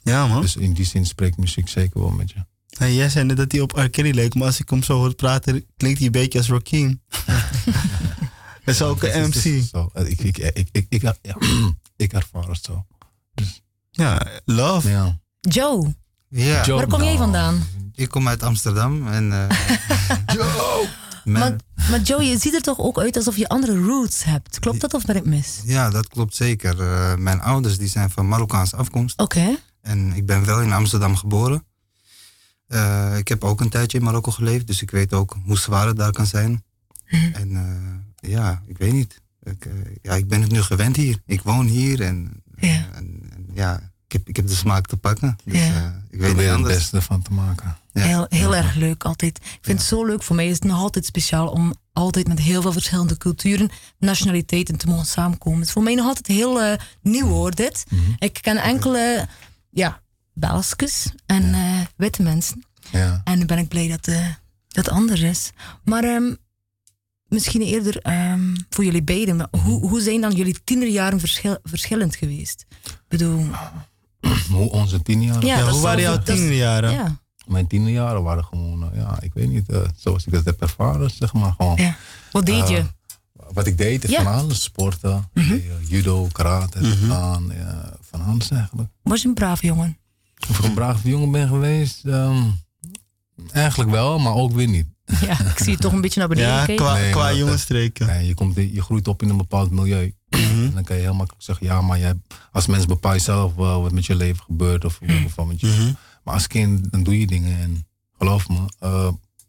Ja, 0.04 0.28
man. 0.28 0.42
Dus 0.42 0.56
in 0.56 0.74
die 0.74 0.86
zin 0.86 1.06
spreekt 1.06 1.38
muziek 1.38 1.70
zeker 1.70 2.00
wel 2.00 2.10
met 2.10 2.32
je. 2.32 2.46
Hey, 2.78 2.94
jij 2.94 3.10
zei 3.10 3.26
net 3.26 3.38
dat 3.38 3.52
hij 3.52 3.62
op 3.62 3.72
R. 3.72 3.90
Kelly 3.90 4.12
leek, 4.12 4.34
maar 4.36 4.46
als 4.46 4.60
ik 4.60 4.70
hem 4.70 4.84
zo 4.84 4.98
hoor 4.98 5.14
praten, 5.16 5.66
klinkt 5.78 5.98
hij 5.98 6.08
een 6.08 6.12
beetje 6.12 6.38
als 6.38 6.50
Rakim. 6.50 7.02
Hij 8.64 8.74
is 8.74 8.82
ook 8.82 9.04
een 9.04 9.28
MC. 9.28 9.64
zo. 9.72 9.90
Ik, 9.94 10.20
ik, 10.20 10.38
ik, 10.38 10.68
ik, 10.72 10.86
ik, 10.90 11.02
ja, 11.02 11.16
ik 11.96 12.14
ervaar 12.14 12.48
het 12.48 12.64
zo. 12.64 12.86
Ja, 13.96 14.22
love. 14.46 14.90
Ja. 14.90 15.20
Joe, 15.40 15.96
Ja, 16.28 16.66
Joe, 16.66 16.78
waar 16.78 16.88
kom 16.88 17.04
jij 17.04 17.18
vandaan? 17.18 17.64
ik 17.96 18.10
kom 18.10 18.28
uit 18.28 18.44
Amsterdam 18.44 19.08
en... 19.08 19.32
eh, 19.34 19.48
mijn- 21.24 21.42
Maar, 21.44 21.56
maar 21.90 22.02
Joe, 22.02 22.24
je 22.24 22.38
ziet 22.38 22.54
er 22.54 22.62
toch 22.62 22.78
ook 22.80 23.00
uit 23.00 23.16
alsof 23.16 23.38
je 23.38 23.48
andere 23.48 23.80
roots 23.80 24.24
hebt. 24.24 24.60
Klopt 24.60 24.82
dat 24.82 24.94
of 24.94 25.06
ben 25.06 25.16
ik 25.16 25.26
mis? 25.26 25.62
ja, 25.66 25.90
dat 25.90 26.08
klopt 26.08 26.36
zeker. 26.36 26.82
Eh, 26.82 27.16
mijn 27.16 27.42
ouders 27.42 27.78
die 27.78 27.88
zijn 27.88 28.10
van 28.10 28.28
Marokkaanse 28.28 28.76
afkomst. 28.76 29.20
Oké. 29.22 29.56
En 29.82 30.14
ik 30.14 30.26
ben 30.26 30.46
wel 30.46 30.62
in 30.62 30.72
Amsterdam 30.74 31.16
geboren. 31.16 31.66
Eh, 32.68 33.18
ik 33.18 33.28
heb 33.28 33.44
ook 33.44 33.62
een 33.62 33.70
tijdje 33.70 33.98
in 33.98 34.04
Marokko 34.04 34.32
geleefd, 34.32 34.68
dus 34.68 34.82
ik 34.82 34.92
weet 34.92 35.14
ook 35.14 35.38
hoe 35.46 35.58
zwaar 35.58 35.88
het 35.88 35.98
daar 35.98 36.12
kan 36.12 36.26
zijn. 36.26 36.64
En 37.34 37.56
eh, 38.22 38.30
ja, 38.32 38.62
ik 38.68 38.78
weet 38.78 38.94
niet. 38.94 39.22
Ik, 39.44 39.68
ja, 40.02 40.14
ik 40.14 40.28
ben 40.28 40.42
het 40.42 40.52
nu 40.52 40.62
gewend 40.62 40.96
hier. 40.96 41.22
Ik 41.26 41.42
woon 41.42 41.66
hier 41.66 42.02
en, 42.02 42.44
Ja. 42.56 42.70
en, 42.94 42.94
en 42.94 43.23
ja, 43.56 43.92
ik 44.08 44.12
heb, 44.12 44.28
ik 44.28 44.36
heb 44.36 44.48
de 44.48 44.56
smaak 44.56 44.86
te 44.88 44.98
pakken. 44.98 45.36
Dus 45.44 45.60
Ja. 45.60 45.66
eh, 45.76 45.86
ik 46.10 46.20
weet 46.20 46.20
niet 46.20 46.20
Probeer 46.20 46.54
het 46.54 46.62
beste 46.64 47.02
van 47.02 47.22
te 47.22 47.34
maken. 47.34 47.78
Ja. 47.94 48.02
Heel, 48.02 48.26
heel 48.30 48.56
erg 48.56 48.76
leuk 48.76 49.04
altijd. 49.04 49.38
Ik 49.38 49.60
vind 49.62 49.78
het 49.80 49.88
zo 49.88 50.06
leuk. 50.06 50.24
Voor 50.24 50.36
mij 50.36 50.48
is 50.48 50.56
het 50.56 50.64
nog 50.64 50.78
altijd 50.80 51.06
speciaal 51.06 51.48
om 51.48 51.74
altijd 51.94 52.28
met 52.28 52.40
heel 52.40 52.62
veel 52.62 52.72
verschillende 52.72 53.18
culturen, 53.18 53.70
nationaliteiten 53.98 54.78
te 54.78 54.88
mogen 54.88 55.06
samenkomen. 55.06 55.60
Het 55.60 55.68
is 55.68 55.74
voor 55.74 55.84
mij 55.84 55.96
nog 55.96 56.06
altijd 56.06 56.28
heel 56.28 56.62
eh, 56.62 56.78
nieuw 57.02 57.28
hoor, 57.28 57.52
dit. 57.56 57.84
Mhm. 57.90 58.02
Ik 58.18 58.40
ken 58.42 58.58
enkele, 58.58 59.28
ja, 59.70 60.02
Belgisches 60.34 61.12
en 61.26 61.54
eh, 61.54 61.80
witte 61.96 62.22
mensen. 62.22 62.66
Ja. 62.92 63.22
En 63.24 63.38
nu 63.40 63.46
ben 63.46 63.58
ik 63.58 63.68
blij 63.68 63.88
dat 63.88 64.08
eh, 64.08 64.28
dat 64.68 64.90
anders 64.90 65.22
is. 65.22 65.52
Maar 65.84 66.04
ehm, 66.04 66.34
misschien 67.28 67.62
eerder 67.62 67.98
ehm, 67.98 68.56
voor 68.70 68.84
jullie 68.86 69.04
beiden. 69.04 69.36
maar 69.36 69.48
hoe, 69.52 69.90
hoe 69.90 70.02
zijn 70.02 70.22
dan 70.22 70.32
jullie 70.32 70.64
tienerjaren 70.64 71.20
verschil, 71.20 71.58
verschillend 71.64 72.16
geweest? 72.16 72.66
Ik 73.14 73.20
bedoel, 73.20 73.46
Hoe 74.52 74.70
onze 74.72 75.02
tien 75.02 75.22
jaar. 75.24 75.46
Ja, 75.46 75.70
hoe 75.70 75.82
waren 75.82 76.02
jouw 76.02 76.18
dat 76.18 76.30
is- 76.30 76.36
tienerjaren? 76.36 76.92
ja. 76.92 77.18
Mijn 77.48 77.68
tienerjaren 77.68 78.24
waren 78.24 78.44
gewoon, 78.46 78.92
eh, 78.92 78.98
ja, 79.00 79.18
ik 79.22 79.34
weet 79.34 79.50
niet, 79.50 79.70
eh, 79.70 79.82
zoals 79.96 80.26
ik 80.26 80.34
dat 80.34 80.46
heb 80.46 80.62
ervaren, 80.62 81.10
zeg 81.10 81.34
maar. 81.34 81.54
Gewoon, 81.58 81.76
ja. 81.76 81.96
Wat 82.32 82.46
deed 82.46 82.68
je? 82.70 82.78
Eh, 82.78 82.86
wat 83.54 83.68
ik 83.68 83.78
deed, 83.78 84.04
is 84.04 84.10
Ja. 84.10 84.24
van 84.24 84.34
alles. 84.34 84.64
Sporten, 84.64 85.30
eh, 85.34 85.52
judo, 85.88 86.28
karate, 86.32 86.80
aan, 87.12 87.52
ja, 87.58 87.94
van 88.02 88.22
alles 88.22 88.50
eigenlijk. 88.52 88.90
Was 89.02 89.22
je 89.22 89.28
een 89.28 89.34
braaf 89.34 89.62
jongen? 89.62 89.98
Of 90.50 90.60
ik 90.60 90.66
een 90.66 90.74
brave 90.74 91.10
jongen 91.10 91.32
ben 91.32 91.48
geweest, 91.48 92.06
ehm, 92.06 92.44
eigenlijk 93.52 93.92
wel, 93.92 94.20
maar 94.20 94.34
ook 94.34 94.52
weer 94.52 94.68
niet. 94.68 94.88
Ja, 95.28 95.40
ik 95.40 95.58
zie 95.58 95.72
je 95.72 95.78
toch 95.78 95.92
een 95.94 96.02
beetje 96.02 96.20
naar 96.20 96.28
beneden 96.30 96.50
Ja, 96.52 96.66
kijken. 96.66 96.86
qua, 96.86 96.94
Nee, 96.94 97.12
qua 97.12 97.34
jongensstreken. 97.34 98.08
Nee, 98.08 98.28
je, 98.28 98.34
komt, 98.34 98.56
je 98.56 98.82
groeit 98.82 99.08
op 99.08 99.22
in 99.22 99.30
een 99.30 99.38
bepaald 99.38 99.72
milieu. 99.72 100.14
En 100.30 100.72
dan 100.74 100.84
kan 100.84 100.96
je 100.96 101.02
heel 101.02 101.14
makkelijk 101.14 101.44
zeggen, 101.44 101.66
ja, 101.66 101.82
maar 101.82 102.00
jij, 102.00 102.14
als 102.52 102.66
mens 102.68 102.86
bepaal 102.86 103.14
je 103.14 103.20
zelf 103.20 103.56
wel 103.56 103.82
wat 103.82 103.92
met 103.92 104.06
je 104.06 104.16
leven 104.16 104.44
gebeurt. 104.44 104.86
Of, 104.86 105.00
of 105.26 105.36
wat 105.36 105.46
met 105.48 105.60
je, 105.60 105.94
Maar 106.24 106.34
als 106.34 106.48
kind, 106.48 106.92
dan 106.92 107.04
doe 107.04 107.20
je 107.20 107.28
dingen. 107.28 107.60
En 107.60 107.86
geloof 108.18 108.50
me, 108.50 108.60
eh, 108.80 109.08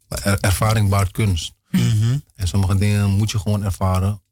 er- 0.08 0.40
ervaring 0.40 0.88
baart 0.88 1.10
kunst. 1.10 1.52
Mhm. 1.70 2.18
En 2.34 2.48
sommige 2.48 2.76
dingen 2.76 3.10
moet 3.10 3.30
je 3.30 3.38
gewoon 3.38 3.64
ervaren 3.64 4.22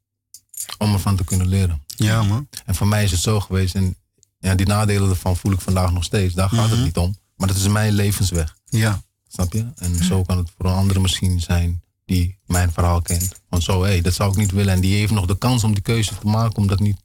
om 0.77 0.93
ervan 0.93 1.15
te 1.15 1.23
kunnen 1.23 1.47
leren. 1.47 1.81
Ja, 1.95 2.23
man. 2.23 2.47
En 2.65 2.75
voor 2.75 2.87
mij 2.87 3.03
is 3.03 3.11
het 3.11 3.19
zo 3.19 3.39
geweest. 3.39 3.75
En 3.75 3.95
ja, 4.39 4.55
die 4.55 4.65
nadelen 4.67 5.09
ervan 5.09 5.37
voel 5.37 5.51
ik 5.51 5.59
vandaag 5.61 5.91
nog 5.91 6.03
steeds. 6.03 6.33
Daar 6.33 6.49
gaat 6.49 6.65
het 6.69 6.73
Mhm. 6.75 6.83
niet 6.83 6.97
om. 6.97 7.17
Maar 7.37 7.47
dat 7.47 7.57
is 7.57 7.67
mijn 7.67 7.93
levensweg. 7.93 8.55
Ja. 8.69 9.01
Snap 9.33 9.53
je? 9.53 9.65
En 9.75 10.03
zo 10.03 10.23
kan 10.23 10.37
het 10.37 10.51
voor 10.57 10.65
een 10.65 10.75
andere 10.75 10.99
misschien 10.99 11.39
zijn 11.39 11.83
die 12.05 12.37
mijn 12.45 12.71
verhaal 12.71 13.01
kent. 13.01 13.41
Van 13.49 13.61
zo, 13.61 13.83
hé, 13.83 14.01
dat 14.01 14.13
zou 14.13 14.31
ik 14.31 14.37
niet 14.37 14.51
willen. 14.51 14.73
En 14.73 14.81
die 14.81 14.95
heeft 14.95 15.11
nog 15.11 15.25
de 15.25 15.37
kans 15.37 15.63
om 15.63 15.73
die 15.73 15.81
keuze 15.81 16.17
te 16.17 16.27
maken 16.27 16.55
om 16.55 16.67
dat 16.67 16.79
niet, 16.79 17.01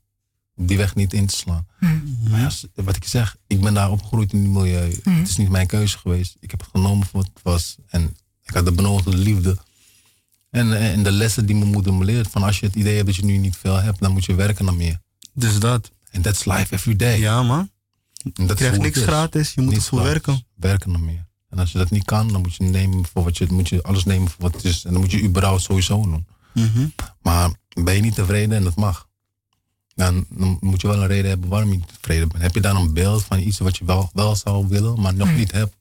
die 0.55 0.77
weg 0.77 0.95
niet 0.95 1.13
in 1.13 1.27
te 1.27 1.37
slaan. 1.37 1.67
Maar 2.31 2.41
ja, 2.41 2.83
wat 2.85 2.97
ik 2.97 3.05
zeg, 3.05 3.37
ik 3.47 3.61
ben 3.61 3.75
daar 3.75 3.91
opgegroeid 3.91 4.33
in 4.33 4.41
die 4.41 4.51
milieu. 4.51 5.01
Het 5.03 5.29
is 5.29 5.37
niet 5.37 5.49
mijn 5.49 5.67
keuze 5.67 5.99
geweest. 5.99 6.37
Ik 6.41 6.51
heb 6.51 6.61
het 6.61 6.69
genomen 6.73 7.07
voor 7.07 7.21
wat 7.21 7.31
het 7.35 7.43
was. 7.43 7.77
En 7.89 8.17
ik 8.43 8.55
had 8.55 8.65
de 8.65 8.73
benodigde 8.73 9.17
liefde. 9.17 9.59
En, 10.51 10.73
eh, 10.73 10.93
en 10.93 11.03
de 11.03 11.13
lessen 11.13 11.47
die 11.47 11.57
mijn 11.57 11.71
moeder 11.71 11.95
me 11.95 12.05
leert. 12.05 12.31
Van 12.31 12.43
als 12.43 12.61
je 12.61 12.67
het 12.67 12.75
idee 12.75 12.95
hebt 12.95 13.07
dat 13.07 13.17
je 13.17 13.25
nu 13.25 13.37
niet 13.37 13.57
veel 13.57 13.77
hebt, 13.77 14.01
dan 14.01 14.13
moet 14.13 14.25
je 14.25 14.35
werken 14.35 14.65
naar 14.65 14.75
meer. 14.75 15.01
Dus 15.33 15.59
dat. 15.59 15.91
En 16.11 16.23
that's 16.23 16.45
life 16.45 16.75
every 16.75 16.97
day. 16.97 17.19
Ja, 17.19 17.43
man. 17.43 17.71
Je 18.35 18.55
krijgt 18.55 18.79
niks 18.79 19.01
gratis. 19.01 19.55
Je 19.55 19.61
moet 19.61 19.75
ervoor 19.75 19.99
gratis. 19.99 20.13
werken. 20.13 20.47
Werken 20.55 20.91
naar 20.91 21.01
meer. 21.01 21.28
En 21.51 21.59
als 21.59 21.73
je 21.73 21.79
dat 21.79 21.91
niet 21.91 22.05
kan, 22.05 22.29
dan 22.29 22.41
moet 22.41 22.55
je 22.55 22.65
nemen 22.65 23.07
voor 23.13 23.25
wat 23.25 23.39
je, 23.39 23.47
moet 23.51 23.69
je 23.69 23.83
alles 23.83 24.05
nemen 24.05 24.29
voor 24.29 24.43
wat 24.43 24.55
het 24.55 24.65
is. 24.65 24.85
En 24.85 24.93
dan 24.93 25.01
moet 25.01 25.11
je 25.11 25.23
überhaupt 25.23 25.63
sowieso 25.63 26.03
doen. 26.03 26.27
Mhm. 26.55 26.87
Maar 27.23 27.51
ben 27.83 27.95
je 27.95 28.01
niet 28.01 28.15
tevreden 28.15 28.57
en 28.57 28.65
dat 28.65 28.77
mag. 28.77 29.07
Dan, 29.95 30.27
dan 30.29 30.59
moet 30.61 30.81
je 30.81 30.87
wel 30.87 31.01
een 31.03 31.07
reden 31.09 31.31
hebben 31.31 31.49
waarom 31.49 31.71
je 31.71 31.77
niet 31.77 31.89
tevreden 32.01 32.29
bent. 32.29 32.43
Heb 32.43 32.55
je 32.55 32.61
dan 32.61 32.77
een 32.77 32.93
beeld 32.95 33.25
van 33.25 33.39
iets 33.39 33.59
wat 33.59 33.77
je 33.77 33.85
wel, 33.85 34.11
wel 34.13 34.37
zou 34.37 34.69
willen, 34.69 35.01
maar 35.01 35.15
nog 35.15 35.35
niet 35.35 35.53
hebt? 35.53 35.77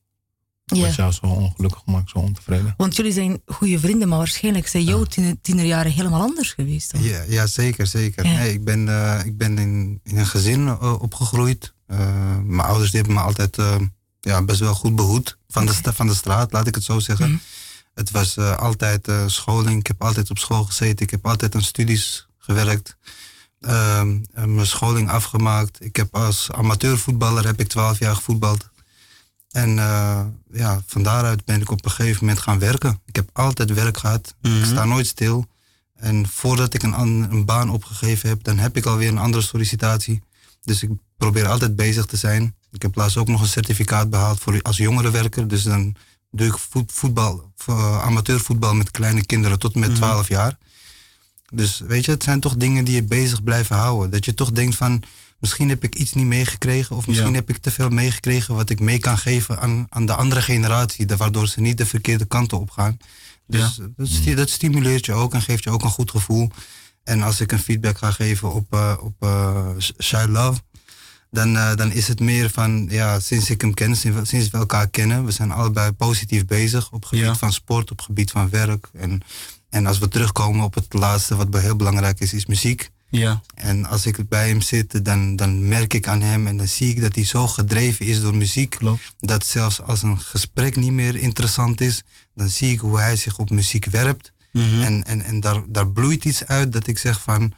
Ja. 0.65 0.81
Wat 0.81 0.95
jou 0.95 1.11
zo 1.11 1.25
ongelukkig 1.25 1.85
maakt, 1.85 2.09
zo 2.09 2.17
ontevreden? 2.17 2.73
Want 2.77 2.95
jullie 2.95 3.11
zijn 3.11 3.41
goede 3.45 3.79
vrienden, 3.79 4.07
maar 4.07 4.17
waarschijnlijk 4.17 4.67
zijn 4.67 4.83
jouw 4.83 5.03
tiener- 5.03 5.41
tienerjaren 5.41 5.91
helemaal 5.91 6.21
anders 6.21 6.51
geweest. 6.51 6.91
Dan. 6.91 7.03
Ja, 7.03 7.21
ja 7.27 7.47
zeker, 7.47 7.87
zeker. 7.87 8.25
Ja. 8.25 8.37
Nee, 8.37 8.53
ik 8.53 8.63
ben, 8.63 8.89
eh, 8.89 9.25
ik 9.25 9.37
ben 9.37 9.57
in, 9.57 9.99
in 10.03 10.17
een 10.17 10.25
gezin 10.25 10.67
eh, 10.67 11.01
opgegroeid. 11.01 11.73
Eh, 11.85 12.37
mijn 12.43 12.67
ouders 12.67 12.91
die 12.91 12.99
hebben 12.99 13.17
me 13.17 13.23
altijd 13.23 13.57
ja, 14.21 14.41
best 14.41 14.59
wel 14.59 14.73
goed 14.73 14.95
behoed. 14.95 15.37
Van, 15.47 15.65
de, 15.65 15.73
van 15.93 16.07
de 16.07 16.13
straat, 16.13 16.51
laat 16.51 16.67
ik 16.67 16.75
het 16.75 16.83
zo 16.83 16.99
zeggen. 16.99 17.29
Mhm. 17.29 17.37
Het 17.93 18.11
was 18.11 18.37
eh, 18.37 18.57
altijd 18.57 19.07
eh, 19.07 19.23
scholing. 19.27 19.79
Ik 19.79 19.87
heb 19.87 20.03
altijd 20.03 20.29
op 20.29 20.37
school 20.37 20.63
gezeten. 20.63 21.05
Ik 21.05 21.11
heb 21.11 21.27
altijd 21.27 21.55
aan 21.55 21.61
studies 21.61 22.27
gewerkt. 22.37 22.97
Eh, 23.59 24.03
mijn 24.33 24.67
scholing 24.67 25.09
afgemaakt. 25.09 25.83
Ik 25.83 25.95
heb 25.95 26.15
als 26.15 26.51
amateurvoetballer 26.51 27.45
heb 27.45 27.59
ik 27.59 27.67
12 27.67 27.99
jaar 27.99 28.15
gevoetbald. 28.15 28.69
En 29.51 29.79
eh, 29.79 30.25
ja, 30.51 30.81
van 30.85 31.03
daaruit 31.03 31.45
ben 31.45 31.61
ik 31.61 31.71
op 31.71 31.85
een 31.85 31.91
gegeven 31.91 32.25
moment 32.25 32.43
gaan 32.43 32.59
werken. 32.59 33.01
Ik 33.05 33.15
heb 33.15 33.29
altijd 33.33 33.73
werk 33.73 33.97
gehad. 33.97 34.35
Ik 34.41 34.65
sta 34.65 34.85
nooit 34.85 35.07
stil. 35.07 35.45
En 35.95 36.27
voordat 36.27 36.73
ik 36.73 36.83
een, 36.83 36.99
een 36.99 37.45
baan 37.45 37.69
opgegeven 37.69 38.29
heb, 38.29 38.43
dan 38.43 38.57
heb 38.57 38.77
ik 38.77 38.85
alweer 38.85 39.07
een 39.07 39.17
andere 39.17 39.43
sollicitatie. 39.43 40.23
Dus 40.63 40.83
ik 40.83 40.89
probeer 41.17 41.47
altijd 41.47 41.75
bezig 41.75 42.05
te 42.05 42.17
zijn. 42.17 42.55
Ik 42.77 42.83
heb 42.83 42.95
laatst 42.95 43.17
ook 43.17 43.27
nog 43.27 43.41
een 43.41 43.47
certificaat 43.47 44.09
behaald 44.09 44.39
voor, 44.39 44.61
als 44.61 44.77
jongerenwerker. 44.77 45.47
Dus 45.47 45.63
dan 45.63 45.95
doe 46.31 46.47
ik 46.47 46.57
voet- 46.57 46.91
voetbal, 46.91 47.51
eh, 47.65 48.01
amateurvoetbal 48.03 48.73
met 48.75 48.91
kleine 48.91 49.25
kinderen 49.25 49.59
tot 49.59 49.73
en 49.73 49.79
met 49.79 49.95
12 49.95 50.27
jaar. 50.27 50.57
Dus 51.53 51.79
weet 51.87 52.05
je, 52.05 52.11
het 52.11 52.23
zijn 52.23 52.39
toch 52.39 52.55
dingen 52.55 52.85
die 52.85 52.95
je 52.95 53.03
bezig 53.03 53.43
blijven 53.43 53.75
houden. 53.75 54.09
Dat 54.11 54.25
je 54.25 54.33
toch 54.33 54.51
denkt 54.51 54.75
van, 54.75 55.03
misschien 55.39 55.69
heb 55.69 55.83
ik 55.83 55.95
iets 55.95 56.13
niet 56.13 56.25
meegekregen. 56.25 56.95
Of 56.95 57.07
misschien 57.07 57.29
Ja. 57.29 57.35
heb 57.35 57.49
ik 57.49 57.57
te 57.57 57.71
veel 57.71 57.89
meegekregen 57.89 58.55
wat 58.55 58.69
ik 58.69 58.79
mee 58.79 58.99
kan 58.99 59.17
geven 59.17 59.59
aan, 59.59 59.85
aan 59.89 60.05
de 60.05 60.13
andere 60.15 60.41
generatie. 60.41 61.05
Waardoor 61.17 61.47
ze 61.47 61.61
niet 61.61 61.77
de 61.77 61.85
verkeerde 61.85 62.25
kanten 62.25 62.59
op 62.59 62.69
gaan. 62.69 62.97
Dus 63.47 63.79
dat, 63.95 64.07
sti- 64.07 64.35
dat 64.35 64.49
stimuleert 64.49 65.05
je 65.05 65.13
ook 65.13 65.33
en 65.33 65.41
geeft 65.41 65.63
je 65.63 65.69
ook 65.69 65.83
een 65.83 65.89
goed 65.89 66.11
gevoel. 66.11 66.51
En 67.03 67.21
als 67.21 67.41
ik 67.41 67.51
een 67.51 67.59
feedback 67.59 67.97
ga 67.97 68.11
geven 68.11 68.53
op, 68.53 68.73
eh 68.73 68.93
op 69.01 69.13
eh, 69.19 69.67
Shy 70.03 70.25
Love, 70.29 70.61
dan, 71.31 71.57
eh, 71.57 71.75
dan 71.75 71.91
is 71.91 72.07
het 72.07 72.19
meer 72.19 72.49
van, 72.49 72.87
ja, 72.89 73.19
sinds 73.19 73.49
ik 73.49 73.61
hem 73.61 73.73
ken, 73.73 73.95
sinds, 73.95 74.29
sinds 74.29 74.49
we 74.49 74.57
elkaar 74.57 74.87
kennen, 74.87 75.25
we 75.25 75.31
zijn 75.31 75.51
allebei 75.51 75.91
positief 75.91 76.45
bezig 76.45 76.91
op 76.91 77.05
gebied 77.05 77.25
Ja. 77.25 77.35
van 77.35 77.53
sport, 77.53 77.91
op 77.91 78.01
gebied 78.01 78.31
van 78.31 78.49
werk. 78.49 78.89
En, 78.93 79.21
en 79.69 79.85
als 79.85 79.97
we 79.97 80.07
terugkomen 80.07 80.63
op 80.63 80.73
het 80.73 80.93
laatste, 80.93 81.35
wat 81.35 81.47
heel 81.57 81.75
belangrijk 81.75 82.19
is, 82.19 82.33
is 82.33 82.45
muziek. 82.45 82.89
Ja. 83.09 83.41
En 83.55 83.85
als 83.85 84.05
ik 84.05 84.29
bij 84.29 84.47
hem 84.47 84.61
zit, 84.61 85.05
dan, 85.05 85.35
dan 85.35 85.67
merk 85.67 85.93
ik 85.93 86.07
aan 86.07 86.21
hem 86.21 86.47
en 86.47 86.57
dan 86.57 86.67
zie 86.67 86.89
ik 86.89 87.01
dat 87.01 87.15
hij 87.15 87.23
zo 87.25 87.47
gedreven 87.47 88.05
is 88.05 88.21
door 88.21 88.35
muziek. 88.35 88.69
Klopt. 88.69 89.13
Dat 89.19 89.45
zelfs 89.45 89.81
als 89.81 90.01
een 90.03 90.19
gesprek 90.19 90.75
niet 90.75 90.91
meer 90.91 91.15
interessant 91.15 91.81
is, 91.81 92.03
dan 92.35 92.49
zie 92.49 92.71
ik 92.71 92.79
hoe 92.79 92.99
hij 92.99 93.15
zich 93.15 93.37
op 93.37 93.49
muziek 93.49 93.85
werpt. 93.85 94.31
Mhm. 94.51 94.81
En, 94.81 95.03
en, 95.05 95.21
en 95.21 95.39
daar, 95.39 95.63
daar 95.67 95.87
bloeit 95.91 96.25
iets 96.25 96.45
uit 96.45 96.73
dat 96.73 96.87
ik 96.87 96.97
zeg 96.97 97.21
van. 97.21 97.53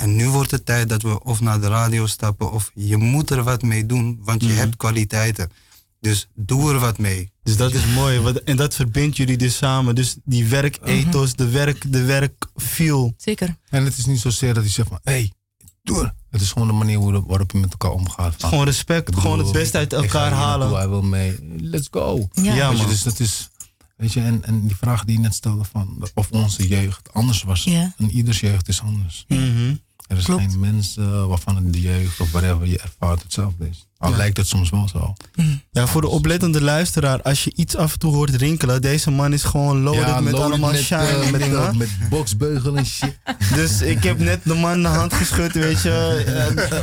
En 0.00 0.16
nu 0.16 0.28
wordt 0.28 0.50
het 0.50 0.66
tijd 0.66 0.88
dat 0.88 1.02
we 1.02 1.22
of 1.24 1.40
naar 1.40 1.60
de 1.60 1.68
radio 1.68 2.06
stappen 2.06 2.52
of 2.52 2.70
je 2.74 2.96
moet 2.96 3.30
er 3.30 3.42
wat 3.42 3.62
mee 3.62 3.86
doen, 3.86 4.18
want 4.22 4.42
je 4.42 4.48
Mhm. 4.48 4.58
hebt 4.58 4.76
kwaliteiten. 4.76 5.50
Dus 6.00 6.28
doe 6.34 6.72
er 6.72 6.78
wat 6.78 6.98
mee. 6.98 7.32
Dus 7.42 7.56
dat 7.56 7.72
is 7.74 7.86
mooi. 7.86 8.20
Wat- 8.20 8.36
En 8.36 8.56
dat 8.56 8.74
verbindt 8.74 9.16
jullie 9.16 9.36
dus 9.36 9.56
samen. 9.56 9.94
Dus 9.94 10.16
die 10.24 10.46
werkethos, 10.46 11.34
de 11.34 11.48
werk, 11.48 11.92
de 11.92 12.02
werkfeel. 12.02 13.14
Zeker. 13.16 13.56
En 13.68 13.84
het 13.84 13.96
is 13.98 14.06
niet 14.06 14.20
zozeer 14.20 14.54
dat 14.54 14.62
hij 14.62 14.72
zegt 14.72 14.88
van, 14.88 14.98
hé, 15.02 15.12
hey, 15.12 15.32
doe 15.82 15.98
het. 16.02 16.12
Het 16.30 16.40
is 16.40 16.52
gewoon 16.52 16.68
de 16.68 16.74
manier 16.74 17.00
waarop 17.26 17.50
je 17.52 17.58
met 17.58 17.70
elkaar 17.70 17.90
omgaat. 17.90 18.34
Van, 18.38 18.48
Gewoon 18.48 18.64
respect. 18.64 19.04
bedoel, 19.04 19.20
gewoon 19.20 19.38
het 19.38 19.52
beste 19.52 19.76
uit 19.78 19.92
ik 19.92 19.98
ga 19.98 20.04
elkaar 20.24 20.32
halen. 20.38 20.74
Hij 20.74 20.88
wil 20.88 21.02
mee. 21.02 21.38
Let's 21.58 21.88
go. 21.90 22.28
Ja. 22.32 22.54
Ja, 22.54 22.70
je, 22.70 22.76
man. 22.76 22.88
dus 22.88 23.02
dat 23.02 23.20
is, 23.20 23.49
weet 24.00 24.12
je, 24.12 24.20
en, 24.20 24.42
en 24.44 24.66
die 24.66 24.76
vraag 24.76 25.04
die 25.04 25.16
je 25.16 25.20
net 25.22 25.34
stelde 25.34 25.64
van 25.64 26.08
of 26.14 26.30
onze 26.30 26.68
jeugd 26.68 27.12
anders 27.12 27.42
was. 27.42 27.64
Ja. 27.64 27.94
En 27.96 28.10
ieders 28.10 28.40
jeugd 28.40 28.68
is 28.68 28.80
anders. 28.82 29.24
Mhm. 29.28 29.74
Er 30.06 30.16
is 30.16 30.24
Klopt. 30.24 30.42
geen 30.42 30.58
mens 30.60 30.94
waarvan 31.28 31.56
het 31.56 31.72
de 31.72 31.80
jeugd 31.80 32.20
of 32.20 32.30
whatever 32.30 32.66
je 32.66 32.78
ervaart 32.78 33.22
hetzelfde 33.22 33.68
is. 33.68 33.86
Al 33.98 34.16
lijkt 34.16 34.36
het 34.36 34.46
soms 34.46 34.70
wel 34.70 34.88
zo. 34.88 35.12
Ja, 35.70 35.86
voor 35.86 36.00
de 36.00 36.08
oplettende 36.08 36.62
luisteraar, 36.62 37.22
als 37.22 37.44
je 37.44 37.52
iets 37.54 37.76
af 37.76 37.92
en 37.92 37.98
toe 37.98 38.14
hoort 38.14 38.30
rinkelen, 38.34 38.80
deze 38.82 39.10
man 39.10 39.32
is 39.32 39.42
gewoon 39.44 39.80
loaded 39.80 40.06
met 40.06 40.32
loaded 40.32 40.40
allemaal 40.40 40.70
met, 40.70 40.80
shine 40.80 41.06
eh, 41.06 41.30
met, 41.30 41.40
dingen. 41.40 41.68
eh, 41.68 41.72
met 41.74 41.88
boxbeugel 42.08 42.76
en 42.76 42.86
shit. 42.86 43.18
Dus 43.54 43.80
ik 43.82 44.02
heb 44.02 44.18
net 44.18 44.40
de 44.44 44.54
man 44.54 44.82
de 44.82 44.88
hand 44.88 45.12
geschud, 45.14 45.52
weet 45.52 45.82
je. 45.82 46.24
Eh, 46.26 46.78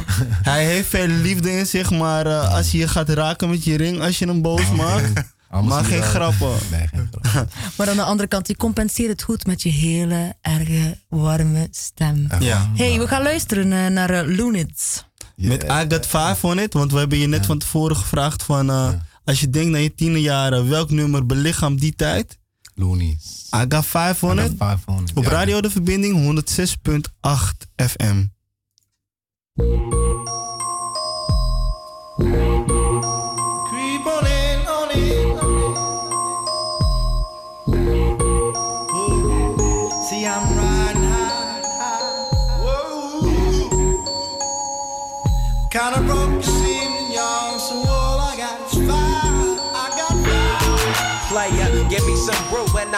hij 0.53 0.65
heeft 0.65 0.89
veel 0.89 1.07
liefde 1.07 1.51
in 1.51 1.65
zich, 1.65 1.91
maar 1.91 2.25
eh, 2.25 2.53
als 2.53 2.71
je 2.71 2.77
je 2.77 2.87
gaat 2.87 3.09
raken 3.09 3.49
met 3.49 3.63
je 3.63 3.77
ring, 3.77 4.01
als 4.01 4.19
je 4.19 4.25
hem 4.27 4.41
boos 4.41 4.71
maakt, 4.71 5.35
Anders 5.49 5.75
maar 5.75 5.85
geen 5.85 6.01
grappen. 6.03 6.47
Nee, 6.71 6.87
geen 6.87 7.09
grappen. 7.11 7.49
Maar 7.77 7.89
aan 7.89 7.95
de 7.95 8.03
andere 8.03 8.27
kant, 8.27 8.47
je 8.47 8.55
compenseert 8.55 9.09
het 9.09 9.23
goed 9.23 9.45
met 9.45 9.61
je 9.61 9.69
hele 9.69 10.35
erge, 10.41 10.97
warme 11.09 11.67
stem. 11.71 12.27
Ja. 12.39 12.71
hey, 12.75 12.99
we 12.99 13.07
gaan 13.07 13.23
luisteren 13.23 13.71
eh, 13.73 13.87
naar 13.91 14.09
eh, 14.09 14.37
Loonits. 14.37 15.05
Met 15.35 15.63
I 15.63 15.85
Got 15.87 16.05
Five 16.05 16.37
on 16.47 16.59
It, 16.59 16.73
want 16.73 16.91
we 16.91 16.99
hebben 16.99 17.17
je 17.17 17.27
net 17.27 17.45
van 17.45 17.57
tevoren 17.57 17.95
gevraagd 17.95 18.43
van, 18.43 18.69
eh, 18.69 18.89
als 19.25 19.39
je 19.39 19.49
denkt 19.49 19.71
naar 19.71 19.81
je 19.81 19.95
tienerjaren, 19.95 20.69
welk 20.69 20.89
nummer 20.89 21.25
belichaamt 21.25 21.79
die 21.79 21.95
tijd? 21.95 22.37
Loonies. 22.75 23.47
I 23.55 23.65
Got 23.69 23.85
Five 23.85 24.25
on 24.25 24.39
It. 24.39 24.51
Five 24.51 24.77
on 24.85 25.03
it. 25.03 25.11
Op 25.13 25.23
Ja. 25.23 25.29
Radio 25.29 25.61
De 25.61 25.69
Verbinding 25.69 26.15
106.8 26.15 27.67
FM. 27.75 28.23
kind 45.77 45.95
of 45.95 46.16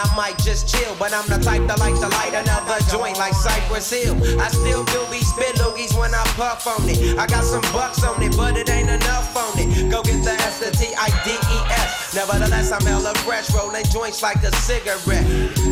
I 0.00 0.08
might 0.16 0.38
just 0.38 0.68
chill. 0.72 0.96
But 0.98 1.12
I'm 1.12 1.28
the 1.28 1.36
type 1.36 1.66
that 1.68 1.78
like 1.78 1.94
to 2.00 2.08
light 2.08 2.32
another 2.32 2.80
joint 2.88 3.18
like 3.18 3.34
Cypress 3.34 3.92
Hill. 3.92 4.16
I 4.40 4.48
still 4.48 4.84
do 4.84 5.00
be 5.12 5.20
spit 5.20 5.56
loogies 5.60 5.92
when 5.92 6.14
I 6.14 6.24
puff 6.40 6.66
on 6.66 6.88
it. 6.88 7.18
I 7.18 7.26
got 7.26 7.44
some 7.44 7.64
bucks 7.72 8.02
on 8.02 8.22
it, 8.22 8.34
but 8.36 8.56
it 8.56 8.70
ain't 8.70 8.88
enough 8.88 9.36
on 9.36 9.52
it. 9.60 9.90
Go 9.90 10.02
get 10.02 10.24
the 10.24 10.32
S, 10.32 10.60
the 10.60 10.70
T, 10.72 10.88
I, 10.96 11.12
D, 11.24 11.36
E, 11.36 11.58
S. 11.68 12.14
Nevertheless, 12.14 12.72
I'm 12.72 12.82
hella 12.82 13.14
fresh, 13.22 13.52
rolling 13.54 13.84
joints 13.92 14.22
like 14.22 14.42
a 14.42 14.50
cigarette. 14.56 15.26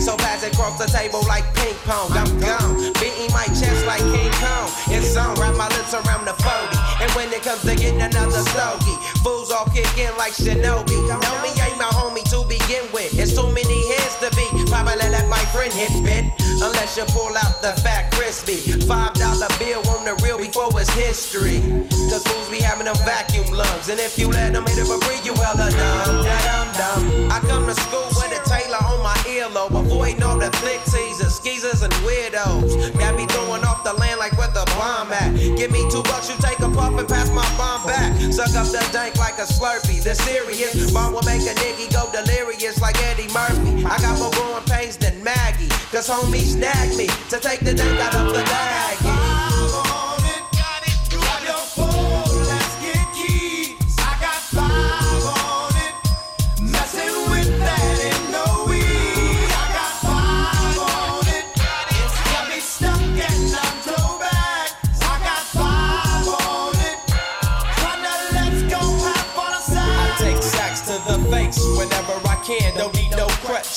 So 0.04 0.16
pass 0.16 0.44
it 0.44 0.52
across 0.52 0.78
the 0.78 0.86
table 0.86 1.24
like 1.26 1.42
ping 1.56 1.74
pong. 1.88 2.12
I'm 2.12 2.28
gone, 2.38 2.92
beating 3.00 3.32
my 3.32 3.46
chest 3.56 3.86
like 3.86 4.04
King 4.12 4.30
Kong. 4.38 4.68
It's 4.92 5.16
on, 5.16 5.34
wrap 5.40 5.56
my 5.56 5.66
lips 5.74 5.94
around 5.94 6.28
the 6.28 6.36
40. 6.38 7.02
And 7.02 7.10
when 7.16 7.32
it 7.32 7.42
comes 7.42 7.62
to 7.62 7.74
getting 7.74 8.02
another 8.02 8.44
stogie, 8.54 8.98
fools 9.24 9.50
all 9.50 9.66
kick 9.72 9.90
in 9.98 10.14
like 10.16 10.34
Shinobi. 10.36 10.94
Know 11.08 11.34
me 11.42 11.50
ain't 11.58 11.78
my 11.78 11.90
homie 11.96 12.22
to 12.30 12.46
begin 12.46 12.86
with. 12.92 13.18
It's 13.18 13.34
too 13.34 13.50
many 13.50 13.88
heads 13.88 14.17
to 14.20 14.30
be. 14.34 14.46
Probably 14.66 14.96
let 14.96 15.28
my 15.28 15.42
friend 15.54 15.72
hit 15.72 15.92
bit. 16.02 16.24
Unless 16.60 16.96
you 16.96 17.04
pull 17.14 17.36
out 17.36 17.62
the 17.62 17.72
fat 17.82 18.10
crispy. 18.12 18.58
Five 18.86 19.14
dollar 19.14 19.48
bill 19.58 19.82
on 19.94 20.04
the 20.04 20.18
real 20.24 20.38
before 20.38 20.70
it's 20.80 20.90
history. 20.90 21.62
Cause 22.10 22.26
fools 22.26 22.48
be 22.50 22.58
having 22.58 22.86
them 22.86 22.98
vacuum 23.06 23.46
lungs. 23.54 23.88
And 23.88 24.00
if 24.00 24.18
you 24.18 24.28
let 24.28 24.52
them 24.54 24.66
hit 24.66 24.78
it 24.78 24.86
for 24.86 24.98
free, 25.06 25.22
you 25.22 25.34
hella 25.34 25.70
dumb. 25.70 26.24
Dum 26.26 26.66
dum. 26.74 27.30
I 27.30 27.38
come 27.46 27.66
to 27.66 27.74
school 27.74 28.10
with 28.18 28.34
a 28.34 28.42
Taylor 28.48 28.82
on 28.82 29.02
my 29.02 29.14
earlobe. 29.30 29.78
Avoiding 29.78 30.22
all 30.22 30.38
the 30.38 30.50
flick 30.58 30.82
teasers, 30.90 31.38
skeezers, 31.38 31.82
and 31.82 31.92
weirdos. 32.02 32.74
Got 32.98 33.14
me 33.14 33.26
throwing 33.26 33.62
off 33.62 33.84
the 33.84 33.94
land 33.94 34.18
like 34.18 34.36
where 34.36 34.50
the 34.50 34.66
bomb 34.74 35.12
at. 35.12 35.34
Give 35.56 35.70
me 35.70 35.86
two 35.90 36.02
bucks, 36.10 36.28
you 36.28 36.36
take 36.42 36.58
a 36.58 36.70
puff 36.70 36.98
and 36.98 37.06
pass 37.06 37.30
my 37.30 37.46
bomb 37.56 37.86
back. 37.86 38.10
Suck 38.32 38.50
up 38.58 38.66
the 38.66 38.82
dank 38.92 39.16
like 39.16 39.38
a 39.38 39.46
slurpee. 39.46 40.02
The 40.02 40.14
serious 40.14 40.90
bomb 40.90 41.14
will 41.14 41.22
make 41.22 41.42
a 41.42 41.54
nigga 41.62 41.86
go 41.92 42.10
delirious 42.10 42.80
like 42.80 42.98
Eddie 43.06 43.30
Murphy. 43.32 43.67
I 43.90 43.98
got 44.02 44.18
more 44.18 44.30
growing 44.32 44.64
pains 44.64 44.96
than 44.98 45.22
Maggie. 45.24 45.68
Cause 45.90 46.08
homies 46.08 46.52
snagged 46.52 46.96
me 46.96 47.06
to 47.30 47.40
take 47.40 47.60
the 47.60 47.74
dank 47.74 48.00
out 48.00 48.14
of 48.14 48.34
the 48.34 48.42
bag. 48.44 49.17